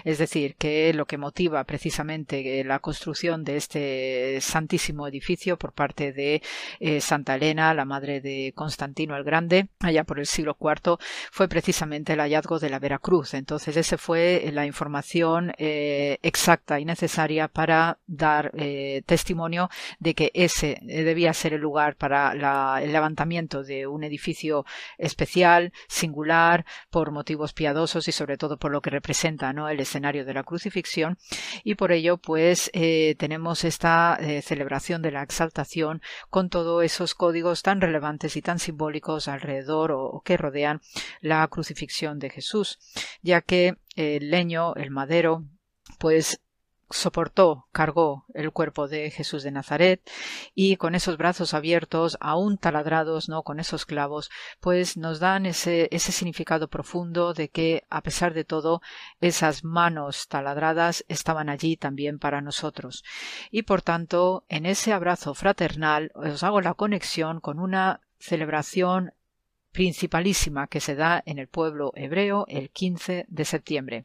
[0.04, 6.12] Es decir, que lo que motiva precisamente la construcción de este santísimo edificio por parte
[6.12, 6.42] de
[6.78, 10.98] eh, Santa Elena, la madre de Constantino el Grande, allá por el siglo IV,
[11.30, 13.34] fue precisamente el hallazgo de la Veracruz.
[13.34, 20.30] Entonces, esa fue la información eh, exacta y necesaria para dar eh, testimonio de que
[20.34, 22.32] ese eh, debía ser el lugar para
[22.82, 24.64] el levantamiento de un edificio
[24.98, 29.68] especial, singular, por motivos piadosos y sobre todo por lo que representa ¿no?
[29.68, 31.18] el escenario de la crucifixión.
[31.64, 37.14] Y por ello, pues, eh, tenemos esta eh, celebración de la exaltación con todos esos
[37.14, 40.80] códigos tan relevantes y tan simbólicos alrededor o que rodean
[41.20, 42.78] la crucifixión de Jesús,
[43.22, 45.44] ya que el leño, el madero,
[45.98, 46.40] pues
[46.90, 50.02] soportó, cargó el cuerpo de Jesús de Nazaret
[50.54, 53.42] y con esos brazos abiertos, aún taladrados, ¿no?
[53.42, 54.30] Con esos clavos,
[54.60, 58.82] pues nos dan ese, ese significado profundo de que, a pesar de todo,
[59.20, 63.04] esas manos taladradas estaban allí también para nosotros.
[63.50, 69.14] Y por tanto, en ese abrazo fraternal os hago la conexión con una celebración
[69.72, 74.04] principalísima que se da en el pueblo hebreo el 15 de septiembre.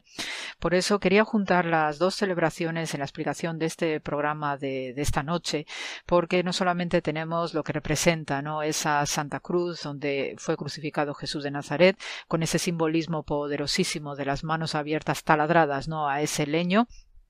[0.58, 5.22] Por eso quería juntar las dos celebraciones en la explicación de este programa de, esta
[5.22, 5.66] noche,
[6.06, 8.62] porque no solamente tenemos lo que representa ¿no?
[8.62, 11.98] esa Santa Cruz donde fue crucificado Jesús de Nazaret,
[12.28, 16.08] con ese simbolismo poderosísimo de las manos abiertas taladradas ¿no?
[16.08, 16.86] a ese leño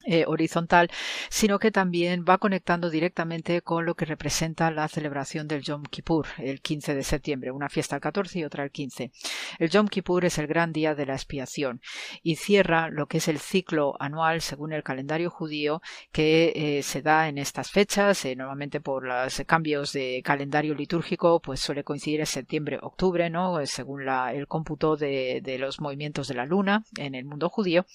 [0.08, 0.88] eh, horizontal,
[1.28, 6.26] sino que también va conectando directamente con lo que representa la celebración del Yom Kippur,
[6.38, 9.10] el 15 de septiembre, una fiesta el 14 y otra el 15.
[9.58, 11.80] El Yom Kippur es el gran día de la expiación
[12.22, 17.02] y cierra lo que es el ciclo anual según el calendario judío que eh, se
[17.02, 22.20] da en estas fechas, eh, normalmente por los cambios de calendario litúrgico, pues suele coincidir
[22.20, 23.58] en septiembre-octubre, ¿no?
[23.66, 27.86] según el cómputo de, de, los movimientos de la luna en el mundo judío.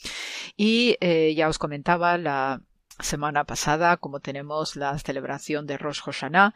[0.57, 0.97] Y
[1.35, 2.61] ya os comentaba la
[2.99, 6.53] semana pasada, como tenemos la celebración de Rosh Hashanah,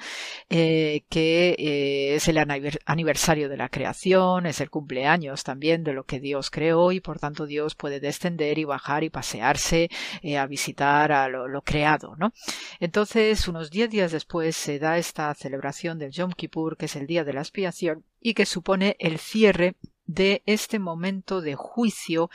[0.50, 2.38] eh, que eh, es el
[2.86, 7.20] aniversario de la creación, es el cumpleaños también de lo que Dios creó y por
[7.20, 9.90] tanto Dios puede descender y bajar y pasearse
[10.22, 12.34] eh, a visitar a lo, lo, creado, ¿no?
[12.80, 17.08] Entonces, unos diez días después se da esta celebración del Yom Kippur, que es el
[17.08, 19.76] día de la expiación y que supone el cierre
[20.06, 22.30] de este momento de juicio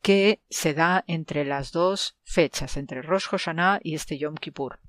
[0.00, 4.80] que se da entre las dos fechas, entre Rosh Hashanah y este Yom Kippur.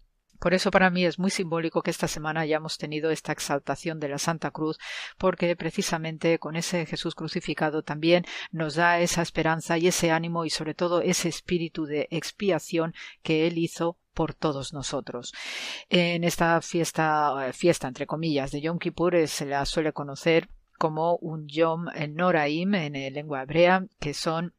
[0.44, 4.10] Por eso para mí es muy simbólico que esta semana hayamos tenido esta exaltación de
[4.10, 4.78] la Santa Cruz,
[5.18, 10.50] porque precisamente con ese Jesús crucificado también nos da esa esperanza y ese ánimo y
[10.50, 15.34] sobre todo ese espíritu de expiación que Él hizo por todos nosotros.
[15.88, 20.50] En esta fiesta, eh, fiesta entre comillas de Yom Kippur eh, se la suele conocer
[20.78, 24.54] como un Yom Noraim en lengua hebrea, que son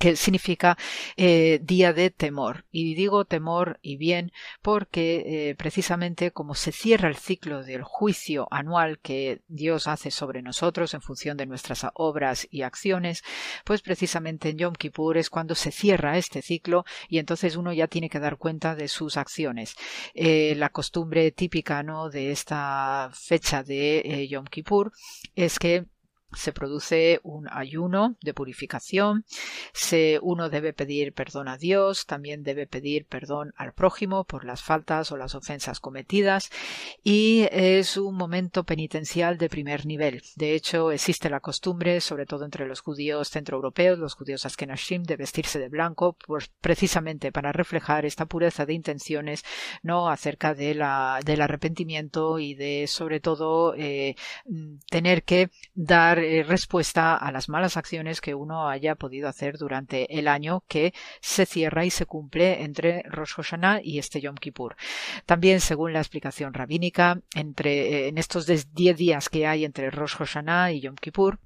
[0.00, 0.78] que significa
[1.18, 2.64] eh, día de temor.
[2.72, 4.32] Y digo temor y bien
[4.62, 10.40] porque eh, precisamente como se cierra el ciclo del juicio anual que Dios hace sobre
[10.40, 13.22] nosotros en función de nuestras obras y acciones,
[13.66, 17.86] pues precisamente en Yom Kippur es cuando se cierra este ciclo y entonces uno ya
[17.86, 19.74] tiene que dar cuenta de sus acciones.
[20.14, 22.08] Eh, la costumbre típica ¿no?
[22.08, 24.92] de esta fecha de Yom Kippur
[25.36, 25.84] es que
[26.32, 29.24] se produce un ayuno de purificación,
[29.72, 34.62] se, uno debe pedir perdón a Dios, también debe pedir perdón al prójimo por las
[34.62, 36.50] faltas o las ofensas cometidas.
[37.02, 40.22] Y es un momento penitencial de primer nivel.
[40.36, 45.16] De hecho, existe la costumbre, sobre todo entre los judíos centroeuropeos, los judíos askenashim, de
[45.16, 49.44] vestirse de blanco, pues precisamente para reflejar esta pureza de intenciones,
[49.82, 54.14] no acerca del arrepentimiento y de, sobre todo, eh,
[54.88, 60.18] tener que dar eh, respuesta a las malas acciones que uno haya podido hacer durante
[60.18, 64.76] el año que se cierra y se cumple entre Rosh Hashanah y este Yom Kippur.
[65.26, 70.16] También, según la explicación rabínica, entre, eh, en estos 10 días que hay entre Rosh
[70.16, 71.38] Hashanah y Yom Kippur,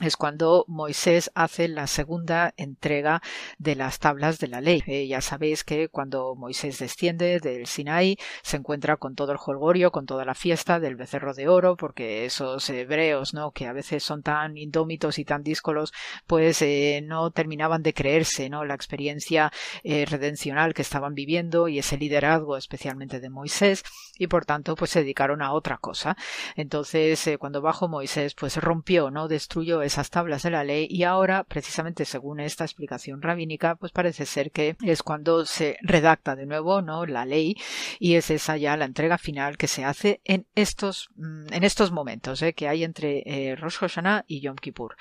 [0.00, 3.20] es cuando Moisés hace la segunda entrega
[3.58, 4.82] de las tablas de la ley.
[4.86, 9.90] Eh, ya sabéis que cuando Moisés desciende del Sinaí se encuentra con todo el jolgorio,
[9.90, 13.50] con toda la fiesta del becerro de oro, porque esos hebreos, ¿no?
[13.50, 15.92] que a veces son tan indómitos y tan díscolos,
[16.28, 18.64] pues eh, no terminaban de creerse, ¿no?
[18.64, 19.52] la experiencia
[19.82, 23.82] eh, redencional que estaban viviendo y ese liderazgo especialmente de Moisés
[24.16, 26.16] y por tanto pues se dedicaron a otra cosa.
[26.54, 31.44] Entonces cuando bajó Moisés pues rompió, no destruyó esas tablas de la ley y ahora,
[31.44, 36.80] precisamente según esta explicación rabínica, pues parece ser que es cuando se redacta de nuevo
[36.82, 37.06] ¿no?
[37.06, 37.56] la ley
[37.98, 41.90] y es esa ya la entrega final que se hace en estos, mm, en estos
[41.90, 42.52] momentos ¿eh?
[42.52, 44.96] que hay entre eh, Rosh Hashanah y Yom Kippur.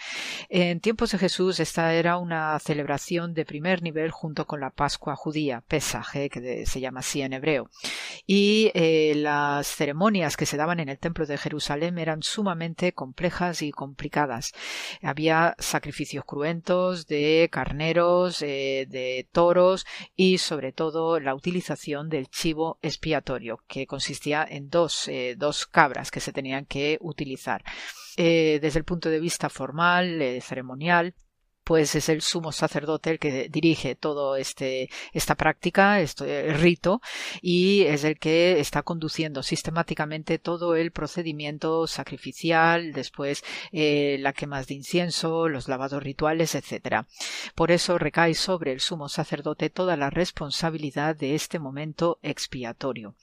[0.49, 5.15] En tiempos de Jesús esta era una celebración de primer nivel junto con la Pascua
[5.15, 6.30] judía, Pesaj, ¿eh?
[6.30, 7.69] que se llama así en hebreo.
[8.26, 8.72] Y
[9.15, 14.53] las ceremonias que se daban en el templo de Jerusalén eran sumamente complejas y complicadas.
[15.02, 19.86] Había sacrificios cruentos de carneros, eh, de toros
[20.16, 26.12] y sobre todo la utilización del chivo expiatorio, que consistía en dos, eh, dos cabras
[26.12, 27.64] que se tenían que utilizar.
[28.18, 31.14] Eh, desde el punto de vista formal, ceremonial,
[31.68, 37.02] pues es el sumo sacerdote el que dirige todo este esta práctica, este rito
[37.41, 44.64] y es el que está conduciendo sistemáticamente todo el procedimiento sacrificial, después eh, la quema
[44.64, 47.06] de incienso, los lavados rituales, etcétera.
[47.53, 53.15] Por eso recae sobre el sumo sacerdote toda la responsabilidad de este momento expiatorio.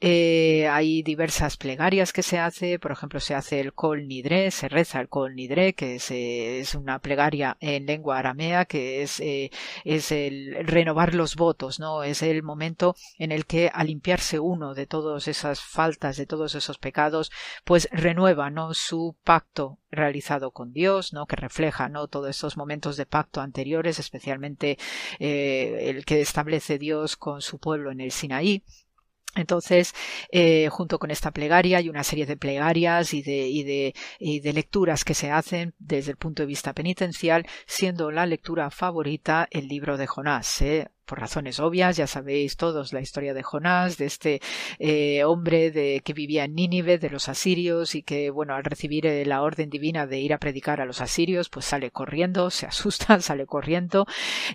[0.00, 4.68] Eh, hay diversas plegarias que se hace, por ejemplo, se hace el Kol Nidre, se
[4.68, 9.20] reza el Kol Nidre, que es, eh, es una plegaria en lengua aramea, que es,
[9.20, 9.50] eh,
[9.84, 12.02] es el renovar los votos, ¿no?
[12.02, 16.54] Es el momento en el que al limpiarse uno de todas esas faltas, de todos
[16.54, 17.30] esos pecados,
[17.64, 18.74] pues renueva, ¿no?
[18.74, 21.26] Su pacto realizado con Dios, ¿no?
[21.26, 22.08] Que refleja, ¿no?
[22.08, 24.78] Todos esos momentos de pacto anteriores, especialmente
[25.18, 28.64] eh, el que establece Dios con su pueblo en el Sinaí.
[29.34, 29.94] Entonces,
[30.30, 34.40] eh, junto con esta plegaria hay una serie de plegarias y de, y, de, y
[34.40, 39.48] de, lecturas que se hacen desde el punto de vista penitencial, siendo la lectura favorita
[39.50, 40.60] el libro de Jonás.
[40.60, 40.88] ¿eh?
[41.04, 44.40] Por razones obvias, ya sabéis todos la historia de Jonás, de este
[44.78, 49.06] eh, hombre de, que vivía en Nínive, de los asirios, y que, bueno, al recibir
[49.06, 52.66] eh, la orden divina de ir a predicar a los asirios, pues sale corriendo, se
[52.66, 54.06] asusta, sale corriendo,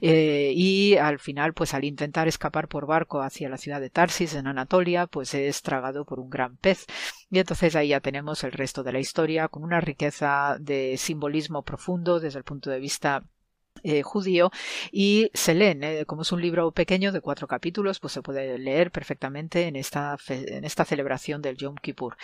[0.02, 4.34] eh, y al final, pues al intentar escapar por barco hacia la ciudad de Tarsis,
[4.36, 6.86] en Anatolia, pues es tragado por un gran pez.
[7.30, 11.64] Y entonces ahí ya tenemos el resto de la historia, con una riqueza de simbolismo
[11.64, 13.24] profundo desde el punto de vista
[13.84, 14.52] eh, judío
[14.92, 18.58] y se leen, eh, como es un libro pequeño de cuatro capítulos, pues se puede
[18.58, 22.18] leer perfectamente en esta, en esta celebración del Yom Kippur.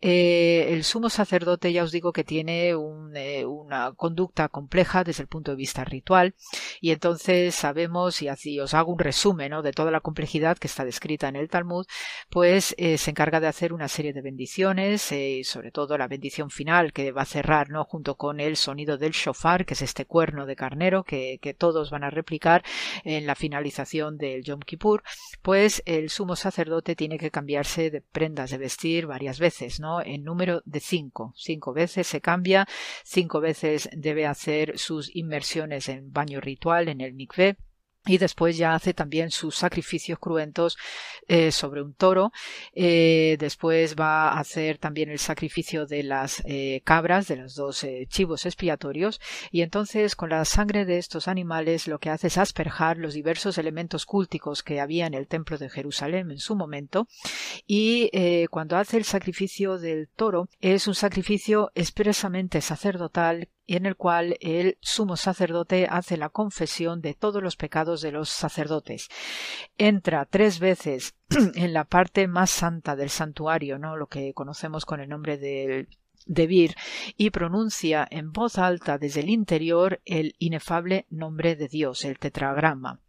[0.00, 5.50] Eh, el sumo sacerdote ya os digo que tiene una conducta compleja desde el punto
[5.52, 6.34] de vista ritual
[6.80, 10.84] y entonces sabemos, y así os hago un resumen de toda la complejidad que está
[10.84, 11.86] descrita en el Talmud,
[12.30, 16.92] pues se encarga de hacer una serie de bendiciones, y sobre todo la bendición final
[16.92, 17.84] que va a cerrar ¿no?
[17.84, 22.04] junto con el sonido del shofar, que es este cuerno de carnero, que, todos van
[22.04, 22.64] a replicar
[23.04, 25.02] en la finalización del Yom Kippur,
[25.42, 30.02] pues el sumo sacerdote tiene que cambiarse de prendas de vestir varias veces, ¿no?
[30.02, 31.32] En número de cinco.
[31.36, 32.66] Cinco veces se cambia,
[33.04, 37.56] cinco veces debe hacer sus inmersiones en baño ritual en el mikveh
[38.06, 40.76] y después ya hace también sus sacrificios cruentos
[41.28, 42.32] eh, sobre un toro.
[42.72, 47.84] Eh, después va a hacer también el sacrificio de las eh, cabras, de los dos
[48.08, 49.20] chivos expiatorios.
[49.50, 53.58] Y entonces con la sangre de estos animales lo que hace es asperjar los diversos
[53.58, 57.08] elementos cúlticos que había en el templo de Jerusalén en su momento.
[57.66, 58.10] Y
[58.50, 64.36] cuando hace el sacrificio del toro es un sacrificio expresamente sacerdotal y en el cual
[64.40, 69.08] el sumo sacerdote hace la confesión de todos los pecados de los sacerdotes.
[69.76, 71.14] Entra tres veces
[71.54, 73.96] en la parte más santa del santuario, ¿no?
[73.96, 75.88] lo que conocemos con el nombre de
[76.26, 76.74] de Vir
[77.16, 83.00] y pronuncia en voz alta desde el interior el inefable nombre de Dios, el tetragrama.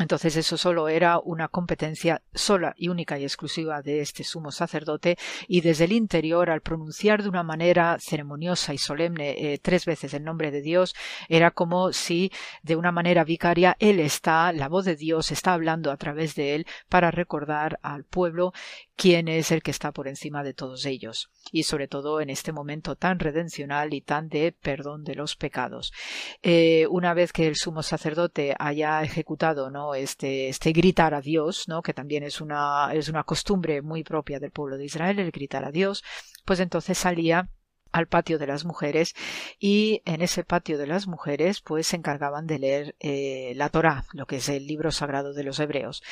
[0.00, 5.18] Entonces eso solo era una competencia sola y única y exclusiva de este sumo sacerdote
[5.48, 10.14] y desde el interior al pronunciar de una manera ceremoniosa y solemne eh, tres veces
[10.14, 10.94] el nombre de Dios
[11.28, 12.32] era como si
[12.62, 16.54] de una manera vicaria él está, la voz de Dios está hablando a través de
[16.54, 18.54] él para recordar al pueblo
[19.02, 22.52] quién es el que está por encima de todos ellos y sobre todo en este
[22.52, 25.92] momento tan redencional y tan de perdón de los pecados.
[26.40, 29.96] Eh, una vez que el sumo sacerdote haya ejecutado ¿no?
[29.96, 31.82] este, este gritar a Dios, ¿no?
[31.82, 35.64] que también es una, es una costumbre muy propia del pueblo de Israel, el gritar
[35.64, 36.04] a Dios,
[36.44, 37.48] pues entonces salía
[37.92, 39.14] al patio de las mujeres
[39.58, 44.04] y en ese patio de las mujeres pues se encargaban de leer eh, la Torá,
[44.12, 46.02] lo que es el libro sagrado de los hebreos.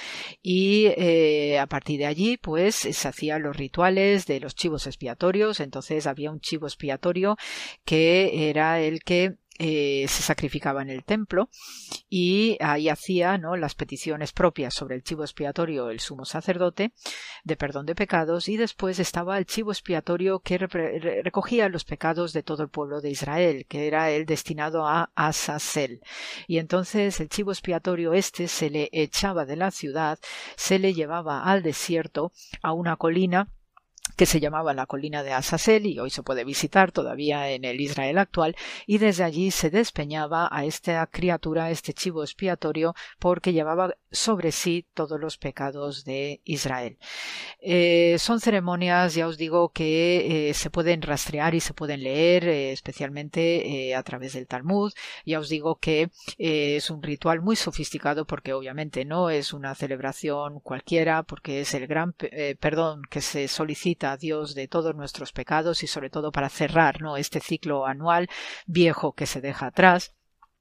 [0.42, 5.60] Y eh, a partir de allí pues se hacían los rituales de los chivos expiatorios.
[5.60, 7.36] Entonces había un chivo expiatorio
[7.84, 11.50] que era el que eh, se sacrificaba en el templo
[12.08, 13.56] y ahí hacía ¿no?
[13.56, 16.94] las peticiones propias sobre el chivo expiatorio el sumo sacerdote
[17.44, 22.42] de perdón de pecados y después estaba el chivo expiatorio que recogía los pecados de
[22.42, 26.00] todo el pueblo de Israel que era el destinado a Asazel
[26.46, 30.18] y entonces el chivo expiatorio este se le echaba de la ciudad
[30.56, 32.32] se le llevaba al desierto
[32.62, 33.50] a una colina
[34.16, 37.80] que se llamaba la colina de Azazel y hoy se puede visitar todavía en el
[37.80, 38.56] Israel actual
[38.86, 44.86] y desde allí se despeñaba a esta criatura, este chivo expiatorio, porque llevaba sobre sí
[44.94, 46.98] todos los pecados de Israel.
[47.60, 52.48] Eh, son ceremonias, ya os digo, que eh, se pueden rastrear y se pueden leer,
[52.48, 54.92] eh, especialmente a través del Talmud.
[55.24, 60.60] Ya os digo que es un ritual muy sofisticado porque obviamente no es una celebración
[60.60, 62.14] cualquiera, porque es el gran
[62.60, 67.00] perdón que se solicita a Dios de todos nuestros pecados y sobre todo para cerrar
[67.00, 67.16] ¿no?
[67.16, 68.28] este ciclo anual
[68.66, 70.14] viejo que se deja atrás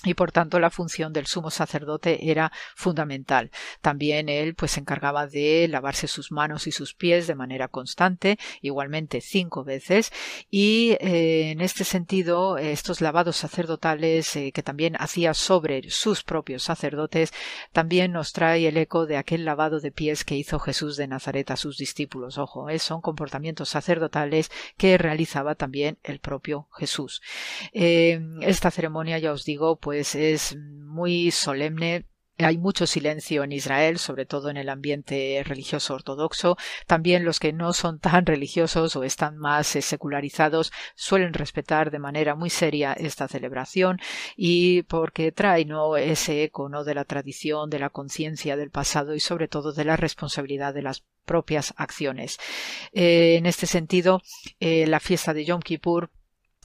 [0.05, 3.51] y por tanto la función del sumo sacerdote era fundamental.
[3.81, 8.39] También él pues se encargaba de lavarse sus manos y sus pies de manera constante,
[8.61, 10.13] igualmente cinco veces,
[10.49, 16.63] y eh, en este sentido estos lavados sacerdotales eh, que también hacía sobre sus propios
[16.63, 17.33] sacerdotes
[17.73, 21.51] también nos trae el eco de aquel lavado de pies que hizo Jesús de Nazaret
[21.51, 22.37] a sus discípulos.
[22.37, 27.21] Ojo, eh, son comportamientos sacerdotales que realizaba también el propio Jesús.
[27.73, 32.05] esta ceremonia, ya os digo, pues es muy solemne,
[32.45, 36.57] hay mucho silencio en Israel, sobre todo en el ambiente religioso ortodoxo.
[36.87, 41.99] También los que no son tan religiosos o están más eh, secularizados suelen respetar de
[41.99, 43.99] manera muy seria esta celebración
[44.37, 45.97] y porque trae ¿no?
[45.97, 46.83] ese eco ¿no?
[46.83, 50.83] de la tradición, de la conciencia del pasado y sobre todo de la responsabilidad de
[50.83, 52.37] las propias acciones.
[52.93, 54.21] Eh, en este sentido,
[54.59, 56.09] eh, la fiesta de Yom Kippur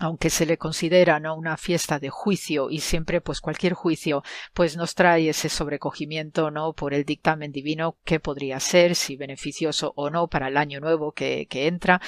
[0.05, 1.35] aunque se le considera ¿no?
[1.35, 4.23] una fiesta de juicio y siempre pues cualquier juicio
[4.53, 9.95] pues nos trae ese sobrecogimiento no por el dictamen divino que podría ser si beneficioso
[9.97, 12.03] o no para el año nuevo que, que entra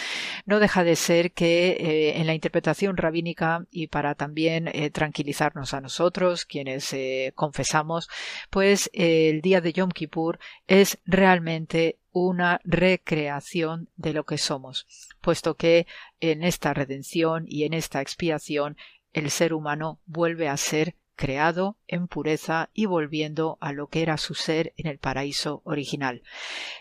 [0.44, 5.72] no deja de ser que eh, en la interpretación rabínica y para también eh, tranquilizarnos
[5.72, 8.08] a nosotros quienes eh, confesamos
[8.50, 14.86] pues el día de Yom Kippur es realmente una recreación de lo que somos,
[15.20, 15.86] puesto que
[16.20, 18.78] en esta redención y en esta expiación
[19.12, 24.16] el ser humano vuelve a ser creado en pureza y volviendo a lo que era
[24.16, 26.22] su ser en el paraíso original.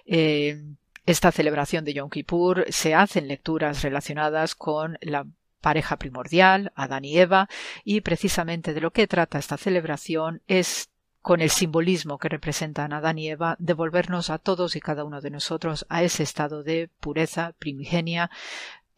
[0.06, 0.64] Eh,
[1.06, 5.28] esta celebración de Yom Kippur se hacen lecturas relacionadas con la
[5.60, 7.50] pareja primordial, Adán y Eva,
[7.84, 10.92] y precisamente de lo que trata esta celebración es
[11.26, 15.32] con el simbolismo que representan Adán y Eva, devolvernos a todos y cada uno de
[15.32, 18.30] nosotros a ese estado de pureza primigenia,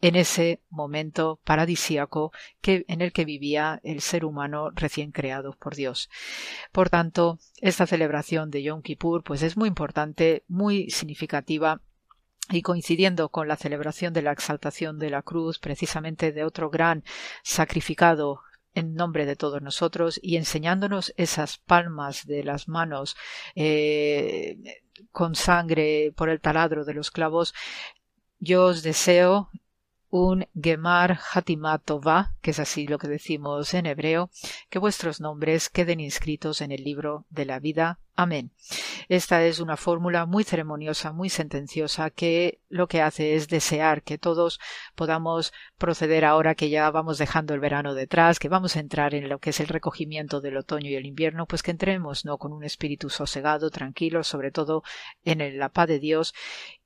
[0.02, 2.30] en ese momento paradisíaco
[2.60, 6.10] que, en el que vivía el ser humano recién creado por Dios.
[6.70, 11.80] Por tanto, esta celebración de Yom Kippur pues es muy importante, muy significativa
[12.50, 17.04] y coincidiendo con la celebración de la exaltación de la cruz, precisamente de otro gran
[17.42, 18.42] sacrificado
[18.78, 23.16] en nombre de todos nosotros y enseñándonos esas palmas de las manos
[23.54, 24.58] eh,
[25.12, 27.54] con sangre por el taladro de los clavos,
[28.38, 29.50] yo os deseo
[30.10, 34.30] un Gemar Hatimatova, que es así lo que decimos en hebreo,
[34.70, 37.98] que vuestros nombres queden inscritos en el libro de la vida.
[38.20, 38.50] Amén.
[39.08, 44.18] Esta es una fórmula muy ceremoniosa, muy sentenciosa, que lo que hace es desear que
[44.18, 44.58] todos
[44.96, 49.28] podamos proceder ahora que ya vamos dejando el verano detrás, que vamos a entrar en
[49.28, 52.52] lo que es el recogimiento del otoño y el invierno, pues que entremos no con
[52.52, 54.82] un espíritu sosegado, tranquilo, sobre todo
[55.22, 56.34] en la paz de Dios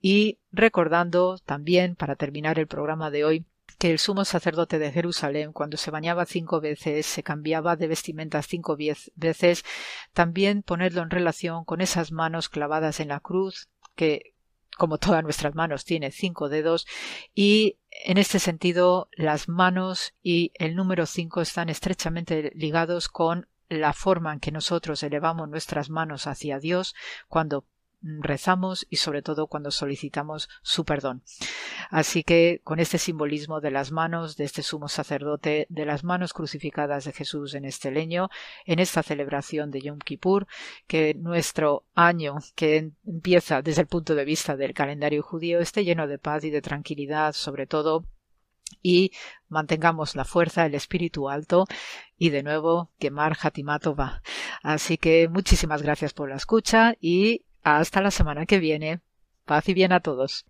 [0.02, 3.46] y recordando también, para terminar el programa de hoy,
[3.78, 8.46] que el sumo sacerdote de Jerusalén, cuando se bañaba cinco veces, se cambiaba de vestimentas
[8.46, 9.64] cinco veces,
[10.12, 14.34] también ponerlo en relación con esas manos clavadas en la cruz, que
[14.78, 16.86] como todas nuestras manos tiene cinco dedos,
[17.34, 23.92] y en este sentido las manos y el número cinco están estrechamente ligados con la
[23.92, 26.94] forma en que nosotros elevamos nuestras manos hacia Dios
[27.28, 27.64] cuando
[28.02, 31.22] rezamos y sobre todo cuando solicitamos su perdón.
[31.90, 36.32] Así que con este simbolismo de las manos de este sumo sacerdote, de las manos
[36.32, 38.28] crucificadas de Jesús en este leño,
[38.66, 40.46] en esta celebración de Yom Kippur,
[40.86, 46.06] que nuestro año que empieza desde el punto de vista del calendario judío esté lleno
[46.06, 48.04] de paz y de tranquilidad, sobre todo
[48.82, 49.12] y
[49.48, 51.66] mantengamos la fuerza, el espíritu alto
[52.16, 54.22] y de nuevo quemar Hatimato va.
[54.62, 59.00] Así que muchísimas gracias por la escucha y hasta la semana que viene.
[59.44, 60.44] Paz y bien a todos.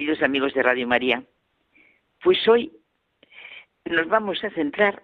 [0.00, 1.22] Queridos amigos de Radio María.
[2.24, 2.72] Pues hoy
[3.84, 5.02] nos vamos a centrar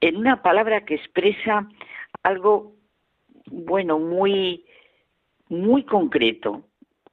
[0.00, 1.68] en una palabra que expresa
[2.22, 2.76] algo,
[3.44, 4.64] bueno, muy,
[5.50, 6.66] muy concreto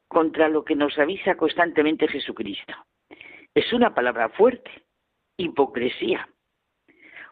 [0.07, 2.73] contra lo que nos avisa constantemente Jesucristo.
[3.53, 4.71] Es una palabra fuerte,
[5.35, 6.29] hipocresía.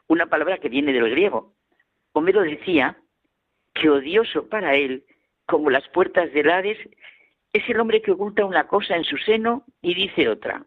[0.07, 1.53] Una palabra que viene del griego.
[2.11, 2.97] Homero decía
[3.73, 5.05] que odioso para él,
[5.45, 6.77] como las puertas del Hades,
[7.53, 10.65] es el hombre que oculta una cosa en su seno y dice otra.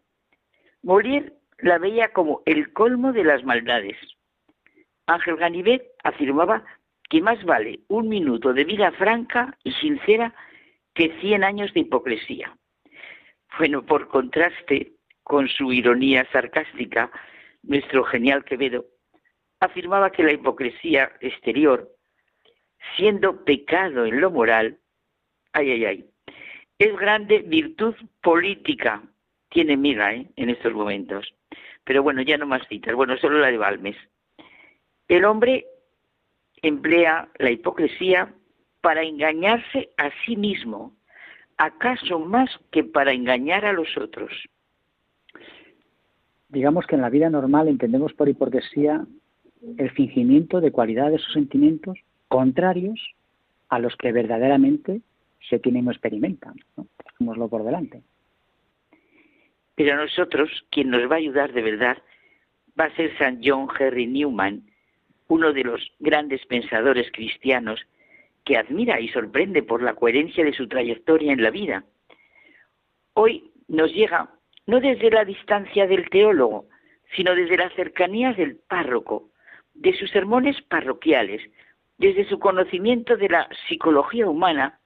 [0.83, 3.97] Molière la veía como el colmo de las maldades.
[5.07, 6.63] Ángel Ganivet afirmaba
[7.09, 10.33] que más vale un minuto de vida franca y sincera
[10.93, 12.57] que cien años de hipocresía.
[13.57, 14.93] Bueno, por contraste
[15.23, 17.11] con su ironía sarcástica,
[17.61, 18.85] nuestro genial Quevedo
[19.59, 21.89] afirmaba que la hipocresía exterior,
[22.97, 24.79] siendo pecado en lo moral,
[25.53, 26.12] ay, ay, ay,
[26.83, 29.01] es grande virtud política.
[29.49, 30.27] Tiene miga ¿eh?
[30.35, 31.33] en estos momentos.
[31.85, 32.93] Pero bueno, ya no más citas.
[32.95, 33.95] Bueno, solo la de Balmes.
[35.07, 35.65] El hombre
[36.61, 38.33] emplea la hipocresía
[38.81, 40.93] para engañarse a sí mismo,
[41.57, 44.31] acaso más que para engañar a los otros.
[46.49, 49.05] Digamos que en la vida normal entendemos por hipocresía
[49.77, 51.97] el fingimiento de cualidades o sentimientos
[52.27, 52.99] contrarios
[53.69, 55.01] a los que verdaderamente
[55.49, 56.55] se tienen o experimentan.
[56.77, 56.87] ¿no?
[57.47, 58.01] por delante.
[59.75, 61.97] Pero a nosotros, quien nos va a ayudar de verdad,
[62.79, 64.63] va a ser San John Henry Newman,
[65.27, 67.79] uno de los grandes pensadores cristianos
[68.43, 71.85] que admira y sorprende por la coherencia de su trayectoria en la vida.
[73.13, 74.29] Hoy nos llega
[74.67, 76.67] no desde la distancia del teólogo,
[77.15, 79.29] sino desde las cercanías del párroco,
[79.73, 81.41] de sus sermones parroquiales,
[81.97, 84.79] desde su conocimiento de la psicología humana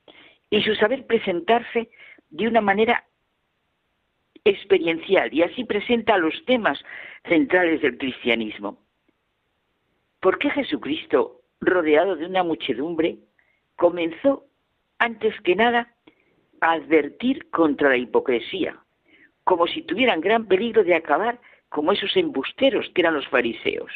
[0.50, 1.90] y su saber presentarse
[2.30, 3.06] de una manera
[4.44, 6.80] experiencial y así presenta los temas
[7.28, 8.80] centrales del cristianismo.
[10.22, 13.18] ¿Por qué Jesucristo, rodeado de una muchedumbre,
[13.76, 14.46] comenzó
[15.00, 15.94] antes que nada
[16.62, 18.80] a advertir contra la hipocresía,
[19.44, 23.92] como si tuvieran gran peligro de acabar como esos embusteros que eran los fariseos?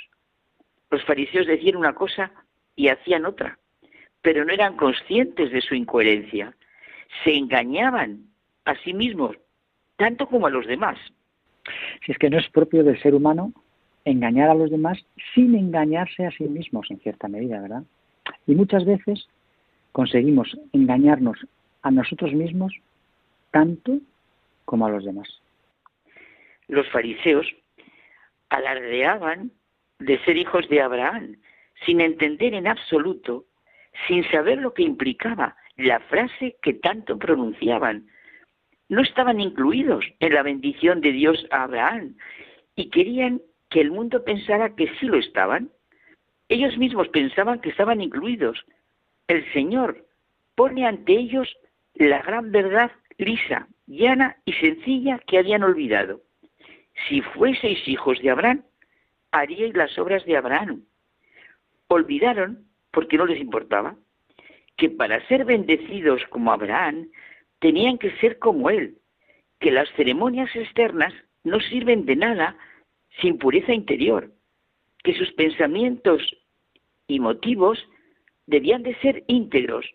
[0.90, 2.32] Los fariseos decían una cosa
[2.76, 3.58] y hacían otra
[4.22, 6.56] pero no eran conscientes de su incoherencia.
[7.24, 8.26] Se engañaban
[8.66, 9.36] a sí mismos,
[9.98, 10.98] tanto como a los demás.
[12.06, 13.54] Si es que no es propio del ser humano
[14.06, 14.98] engañar a los demás
[15.34, 17.84] sin engañarse a sí mismos, en cierta medida, ¿verdad?
[18.48, 19.28] Y muchas veces
[19.92, 21.46] conseguimos engañarnos
[21.82, 22.74] a nosotros mismos
[23.52, 24.00] tanto
[24.66, 25.28] como a los demás.
[26.68, 27.48] Los fariseos
[28.50, 29.52] alardeaban
[30.00, 31.38] de ser hijos de Abraham,
[31.86, 33.46] sin entender en absoluto
[34.08, 38.08] sin saber lo que implicaba la frase que tanto pronunciaban.
[38.90, 42.16] No estaban incluidos en la bendición de Dios a Abraham
[42.76, 45.72] y querían que el mundo pensara que sí lo estaban.
[46.50, 48.66] Ellos mismos pensaban que estaban incluidos.
[49.28, 50.06] El Señor
[50.56, 51.58] pone ante ellos
[51.96, 56.22] la gran verdad lisa, llana y sencilla que habían olvidado.
[57.08, 58.64] Si fueseis hijos de Abraham,
[59.32, 60.84] haríais las obras de Abraham.
[61.88, 63.96] olvidaron, porque no les importaba,
[64.78, 67.10] que para ser bendecidos como Abraham
[67.60, 68.98] tenían que ser como él,
[69.60, 71.14] que las ceremonias externas
[71.44, 72.58] no sirven de nada
[73.22, 74.32] sin pureza interior,
[75.04, 76.22] que sus pensamientos
[77.08, 77.80] y motivos
[78.48, 79.86] debían de ser íntegros.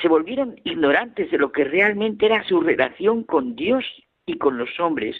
[0.00, 3.84] Se volvieron ignorantes de lo que realmente era su relación con Dios
[4.26, 5.16] y con los hombres.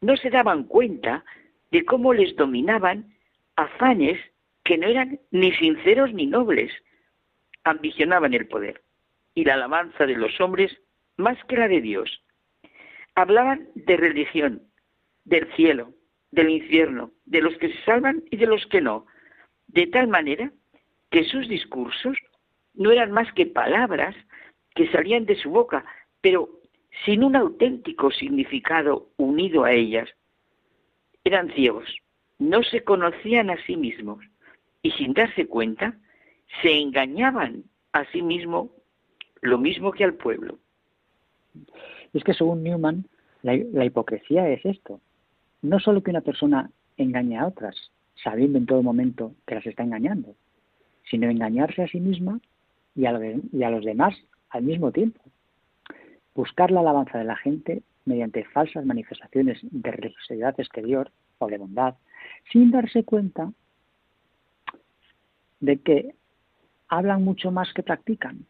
[0.00, 1.24] No se daban cuenta
[1.70, 3.14] de cómo les dominaban
[3.56, 4.18] afanes
[4.64, 6.72] que no eran ni sinceros ni nobles.
[7.62, 8.82] Ambicionaban el poder
[9.34, 10.76] y la alabanza de los hombres
[11.16, 12.22] más que la de Dios.
[13.14, 14.62] Hablaban de religión,
[15.24, 15.92] del cielo,
[16.30, 19.06] del infierno, de los que se salvan y de los que no,
[19.68, 20.50] de tal manera
[21.10, 22.18] que sus discursos
[22.74, 24.16] no eran más que palabras
[24.74, 25.84] que salían de su boca,
[26.20, 26.48] pero
[27.04, 30.08] sin un auténtico significado unido a ellas.
[31.22, 31.88] Eran ciegos,
[32.38, 34.24] no se conocían a sí mismos
[34.84, 35.96] y sin darse cuenta
[36.62, 38.68] se engañaban a sí mismos
[39.40, 40.58] lo mismo que al pueblo.
[42.12, 43.06] Es que según Newman,
[43.42, 45.00] la, hipocresía es esto.
[45.62, 47.74] No solo que una persona engañe a otras,
[48.22, 50.34] sabiendo en todo momento que las está engañando,
[51.10, 52.38] sino engañarse a sí misma
[52.94, 53.18] y a,
[53.52, 54.14] y a los demás
[54.50, 55.20] al mismo tiempo.
[56.34, 61.94] Buscar la alabanza de la gente mediante falsas manifestaciones de religiosidad exterior o de bondad,
[62.52, 63.50] sin darse cuenta
[65.64, 66.14] de que
[66.88, 68.46] hablan mucho más que practican.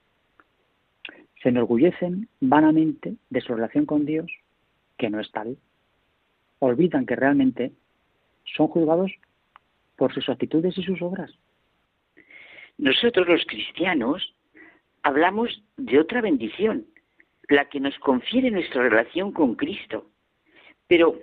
[1.42, 4.30] Se enorgullecen vanamente de su relación con Dios,
[4.98, 5.56] que no es tal.
[6.58, 7.72] Olvidan que realmente
[8.56, 9.12] son juzgados
[9.96, 11.30] por sus actitudes y sus obras.
[12.78, 14.34] Nosotros los cristianos
[15.02, 16.86] hablamos de otra bendición,
[17.48, 20.10] la que nos confiere nuestra relación con Cristo.
[20.88, 21.18] Pero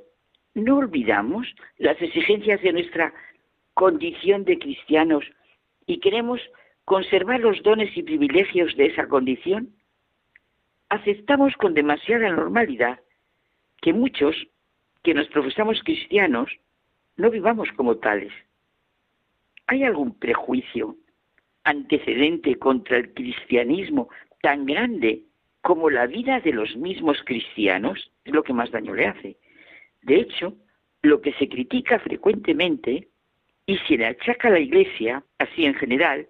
[0.54, 3.14] no olvidamos las exigencias de nuestra
[3.74, 5.26] condición de cristianos
[5.86, 6.42] y queremos
[6.86, 9.70] conservar los dones y privilegios de esa condición.
[10.90, 13.00] Aceptamos con demasiada normalidad
[13.82, 14.36] que muchos
[15.04, 16.52] que nos profesamos cristianos
[17.18, 18.32] no vivamos como tales.
[19.68, 20.98] ¿Hay algún prejuicio
[21.64, 24.10] antecedente contra el cristianismo
[24.42, 25.24] tan grande
[25.62, 28.12] como la vida de los mismos cristianos?
[28.26, 29.38] Es lo que más daño le hace.
[30.02, 30.56] De hecho,
[31.04, 33.08] lo que se critica frecuentemente
[33.72, 36.28] y se le achaca la Iglesia, así en general,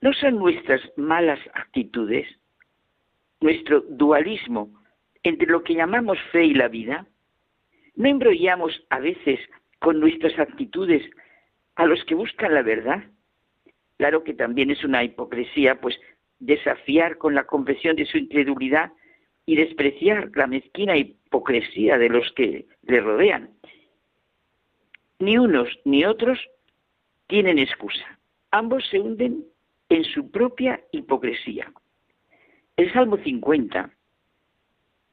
[0.00, 2.26] no son nuestras malas actitudes,
[3.42, 4.70] nuestro dualismo
[5.22, 7.06] entre lo que llamamos fe y la vida.
[7.94, 9.38] No embrollamos a veces
[9.80, 11.02] con nuestras actitudes
[11.74, 13.04] a los que buscan la verdad.
[13.98, 15.98] Claro que también es una hipocresía, pues
[16.38, 18.92] desafiar con la confesión de su incredulidad
[19.44, 23.50] y despreciar la mezquina hipocresía de los que le rodean.
[25.18, 26.38] Ni unos ni otros
[27.26, 28.18] tienen excusa.
[28.50, 29.44] Ambos se hunden
[29.88, 31.72] en su propia hipocresía.
[32.76, 33.90] El Salmo 50,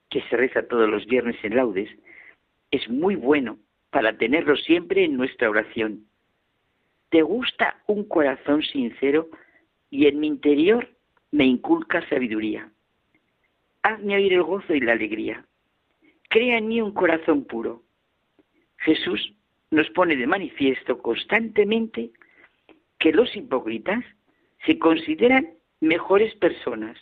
[0.10, 1.90] que se reza todos los viernes en laudes,
[2.72, 3.58] es muy bueno
[3.90, 6.06] para tenerlo siempre en nuestra oración.
[7.10, 9.30] Te gusta un corazón sincero
[9.90, 10.90] y en mi interior
[11.32, 12.70] me inculca sabiduría.
[13.84, 15.46] Hazme oír el gozo y la alegría.
[16.30, 17.84] Crea en mí un corazón puro.
[18.78, 19.34] Jesús
[19.74, 22.12] nos pone de manifiesto constantemente
[23.00, 24.04] que los hipócritas
[24.66, 25.50] se consideran
[25.82, 26.98] mejores personas,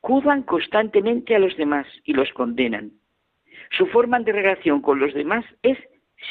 [0.00, 2.92] juzgan constantemente a los demás y los condenan.
[3.76, 5.76] Su forma de relación con los demás es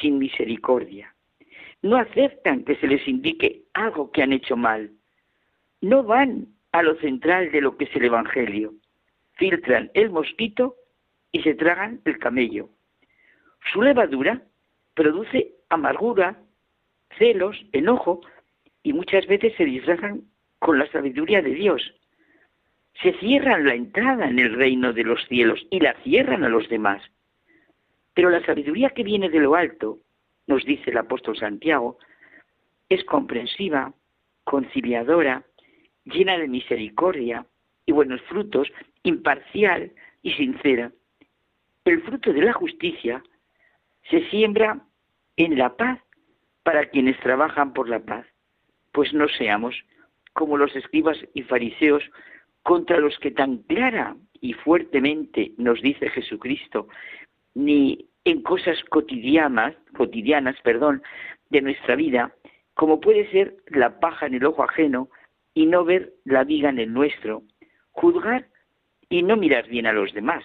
[0.02, 1.14] sin misericordia.
[1.82, 4.92] No aceptan que se les indique algo que han hecho mal.
[5.82, 8.74] No van a lo central de lo que es el Evangelio.
[9.34, 10.76] Filtran el mosquito
[11.32, 12.70] y se tragan el camello.
[13.72, 14.42] Su levadura
[14.96, 16.38] produce amargura,
[17.18, 18.22] celos, enojo
[18.84, 20.24] y muchas veces se disfrazan
[20.60, 21.94] con la sabiduría de Dios.
[23.02, 26.68] Se cierran la entrada en el reino de los cielos y la cierran a los
[26.70, 27.02] demás.
[28.14, 30.00] Pero la sabiduría que viene de lo alto,
[30.48, 32.00] nos dice el apóstol Santiago,
[32.90, 33.94] es comprensiva,
[34.44, 35.44] conciliadora,
[36.06, 37.46] llena de misericordia
[37.86, 38.68] y buenos frutos,
[39.04, 39.92] imparcial
[40.24, 40.92] y sincera.
[41.86, 43.22] El fruto de la justicia
[44.10, 44.87] se siembra
[45.38, 46.00] en la paz
[46.64, 48.26] para quienes trabajan por la paz,
[48.92, 49.76] pues no seamos
[50.34, 52.04] como los escribas y fariseos
[52.64, 56.88] contra los que tan clara y fuertemente nos dice Jesucristo,
[57.56, 61.02] ni en cosas cotidianas, cotidianas, perdón,
[61.50, 62.34] de nuestra vida,
[62.74, 65.10] como puede ser la paja en el ojo ajeno
[65.54, 67.44] y no ver la viga en el nuestro,
[67.92, 68.48] juzgar
[69.10, 70.44] y no mirar bien a los demás.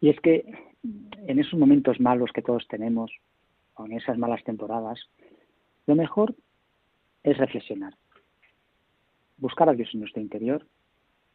[0.00, 0.44] Y es que
[1.26, 3.10] en esos momentos malos que todos tenemos,
[3.86, 4.98] en esas malas temporadas,
[5.86, 6.34] lo mejor
[7.22, 7.94] es reflexionar,
[9.36, 10.66] buscar a Dios en nuestro interior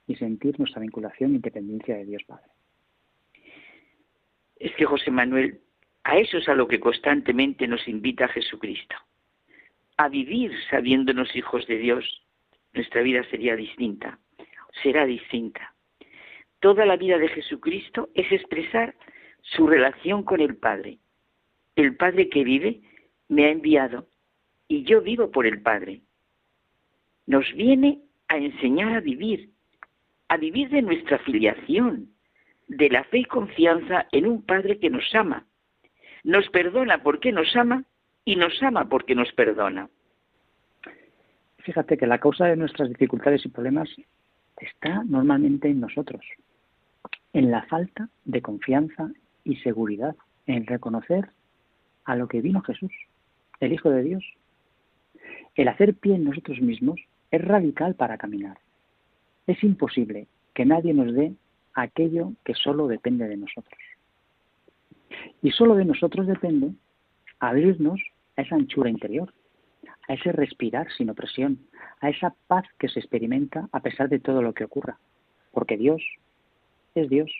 [0.07, 2.51] y sentir nuestra vinculación e independencia de Dios Padre.
[4.57, 5.61] Es que José Manuel,
[6.03, 8.95] a eso es a lo que constantemente nos invita Jesucristo,
[9.97, 12.25] a vivir sabiéndonos hijos de Dios.
[12.73, 14.19] Nuestra vida sería distinta,
[14.81, 15.73] será distinta.
[16.59, 18.95] Toda la vida de Jesucristo es expresar
[19.41, 20.99] su relación con el Padre.
[21.75, 22.81] El Padre que vive
[23.29, 24.07] me ha enviado
[24.67, 26.01] y yo vivo por el Padre.
[27.25, 29.49] Nos viene a enseñar a vivir,
[30.27, 32.09] a vivir de nuestra filiación,
[32.67, 35.45] de la fe y confianza en un Padre que nos ama.
[36.23, 37.83] Nos perdona porque nos ama
[38.25, 39.89] y nos ama porque nos perdona.
[41.59, 43.89] Fíjate que la causa de nuestras dificultades y problemas
[44.57, 46.21] está normalmente en nosotros,
[47.33, 49.09] en la falta de confianza
[49.43, 51.29] y seguridad en reconocer
[52.05, 52.91] a lo que vino Jesús,
[53.59, 54.23] el Hijo de Dios.
[55.55, 56.99] El hacer pie en nosotros mismos
[57.31, 58.57] es radical para caminar.
[59.47, 61.33] Es imposible que nadie nos dé
[61.73, 63.79] aquello que solo depende de nosotros.
[65.41, 66.71] Y solo de nosotros depende
[67.39, 67.99] abrirnos
[68.37, 69.33] a esa anchura interior,
[70.07, 71.59] a ese respirar sin opresión,
[72.01, 74.97] a esa paz que se experimenta a pesar de todo lo que ocurra,
[75.51, 76.01] porque Dios
[76.95, 77.31] es Dios,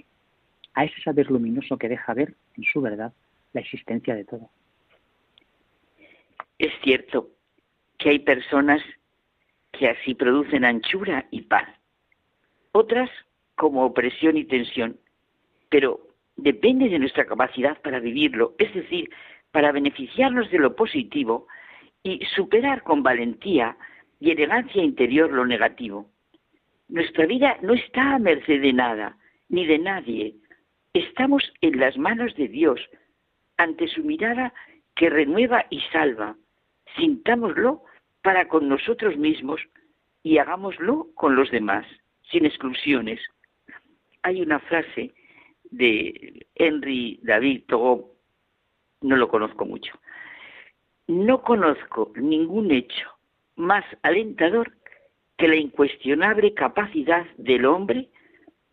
[0.73, 3.13] a ese saber luminoso que deja ver en su verdad
[3.53, 4.49] la existencia de todo.
[6.57, 7.29] Es cierto
[7.97, 8.81] que hay personas
[9.71, 11.67] que así producen anchura y paz,
[12.71, 13.09] otras
[13.55, 14.99] como opresión y tensión,
[15.69, 19.09] pero depende de nuestra capacidad para vivirlo, es decir,
[19.51, 21.47] para beneficiarnos de lo positivo
[22.01, 23.77] y superar con valentía
[24.19, 26.09] y elegancia interior lo negativo.
[26.87, 29.17] Nuestra vida no está a merced de nada,
[29.49, 30.35] ni de nadie.
[30.93, 32.79] Estamos en las manos de Dios,
[33.57, 34.53] ante su mirada
[34.95, 36.35] que renueva y salva.
[36.95, 37.83] Sintámoslo
[38.21, 39.61] para con nosotros mismos
[40.23, 41.85] y hagámoslo con los demás,
[42.31, 43.19] sin exclusiones.
[44.21, 45.13] Hay una frase
[45.71, 48.13] de Henry David Thoreau,
[49.01, 49.93] no lo conozco mucho.
[51.07, 53.09] No conozco ningún hecho
[53.55, 54.71] más alentador
[55.37, 58.09] que la incuestionable capacidad del hombre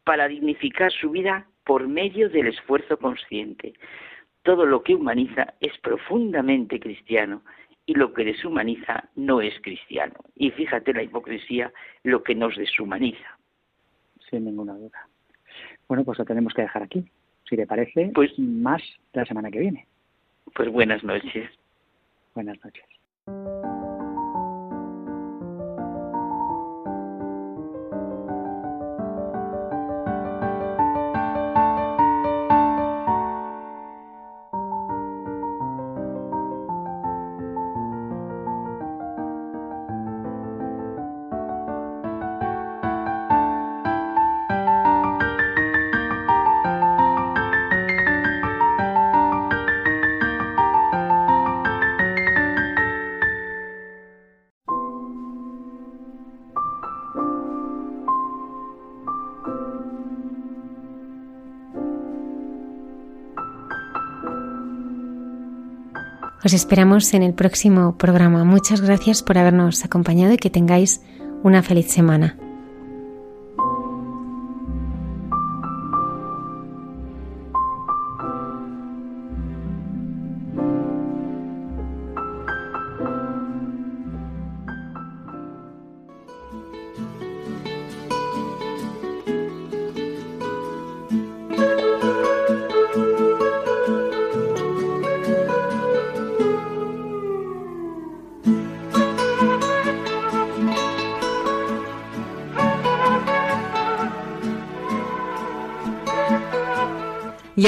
[0.04, 3.74] para dignificar su vida por medio del esfuerzo consciente.
[4.42, 7.42] Todo lo que humaniza es profundamente cristiano
[7.86, 10.14] y lo que deshumaniza no es cristiano.
[10.36, 11.72] Y fíjate la hipocresía,
[12.04, 13.38] lo que nos deshumaniza.
[14.30, 15.08] Sin ninguna duda.
[15.88, 17.04] Bueno, pues lo tenemos que dejar aquí.
[17.48, 18.80] Si le parece, pues más
[19.12, 19.86] la semana que viene.
[20.54, 21.50] Pues buenas noches.
[22.34, 22.84] Buenas noches.
[66.50, 68.42] Os esperamos en el próximo programa.
[68.42, 71.00] Muchas gracias por habernos acompañado y que tengáis
[71.44, 72.36] una feliz semana.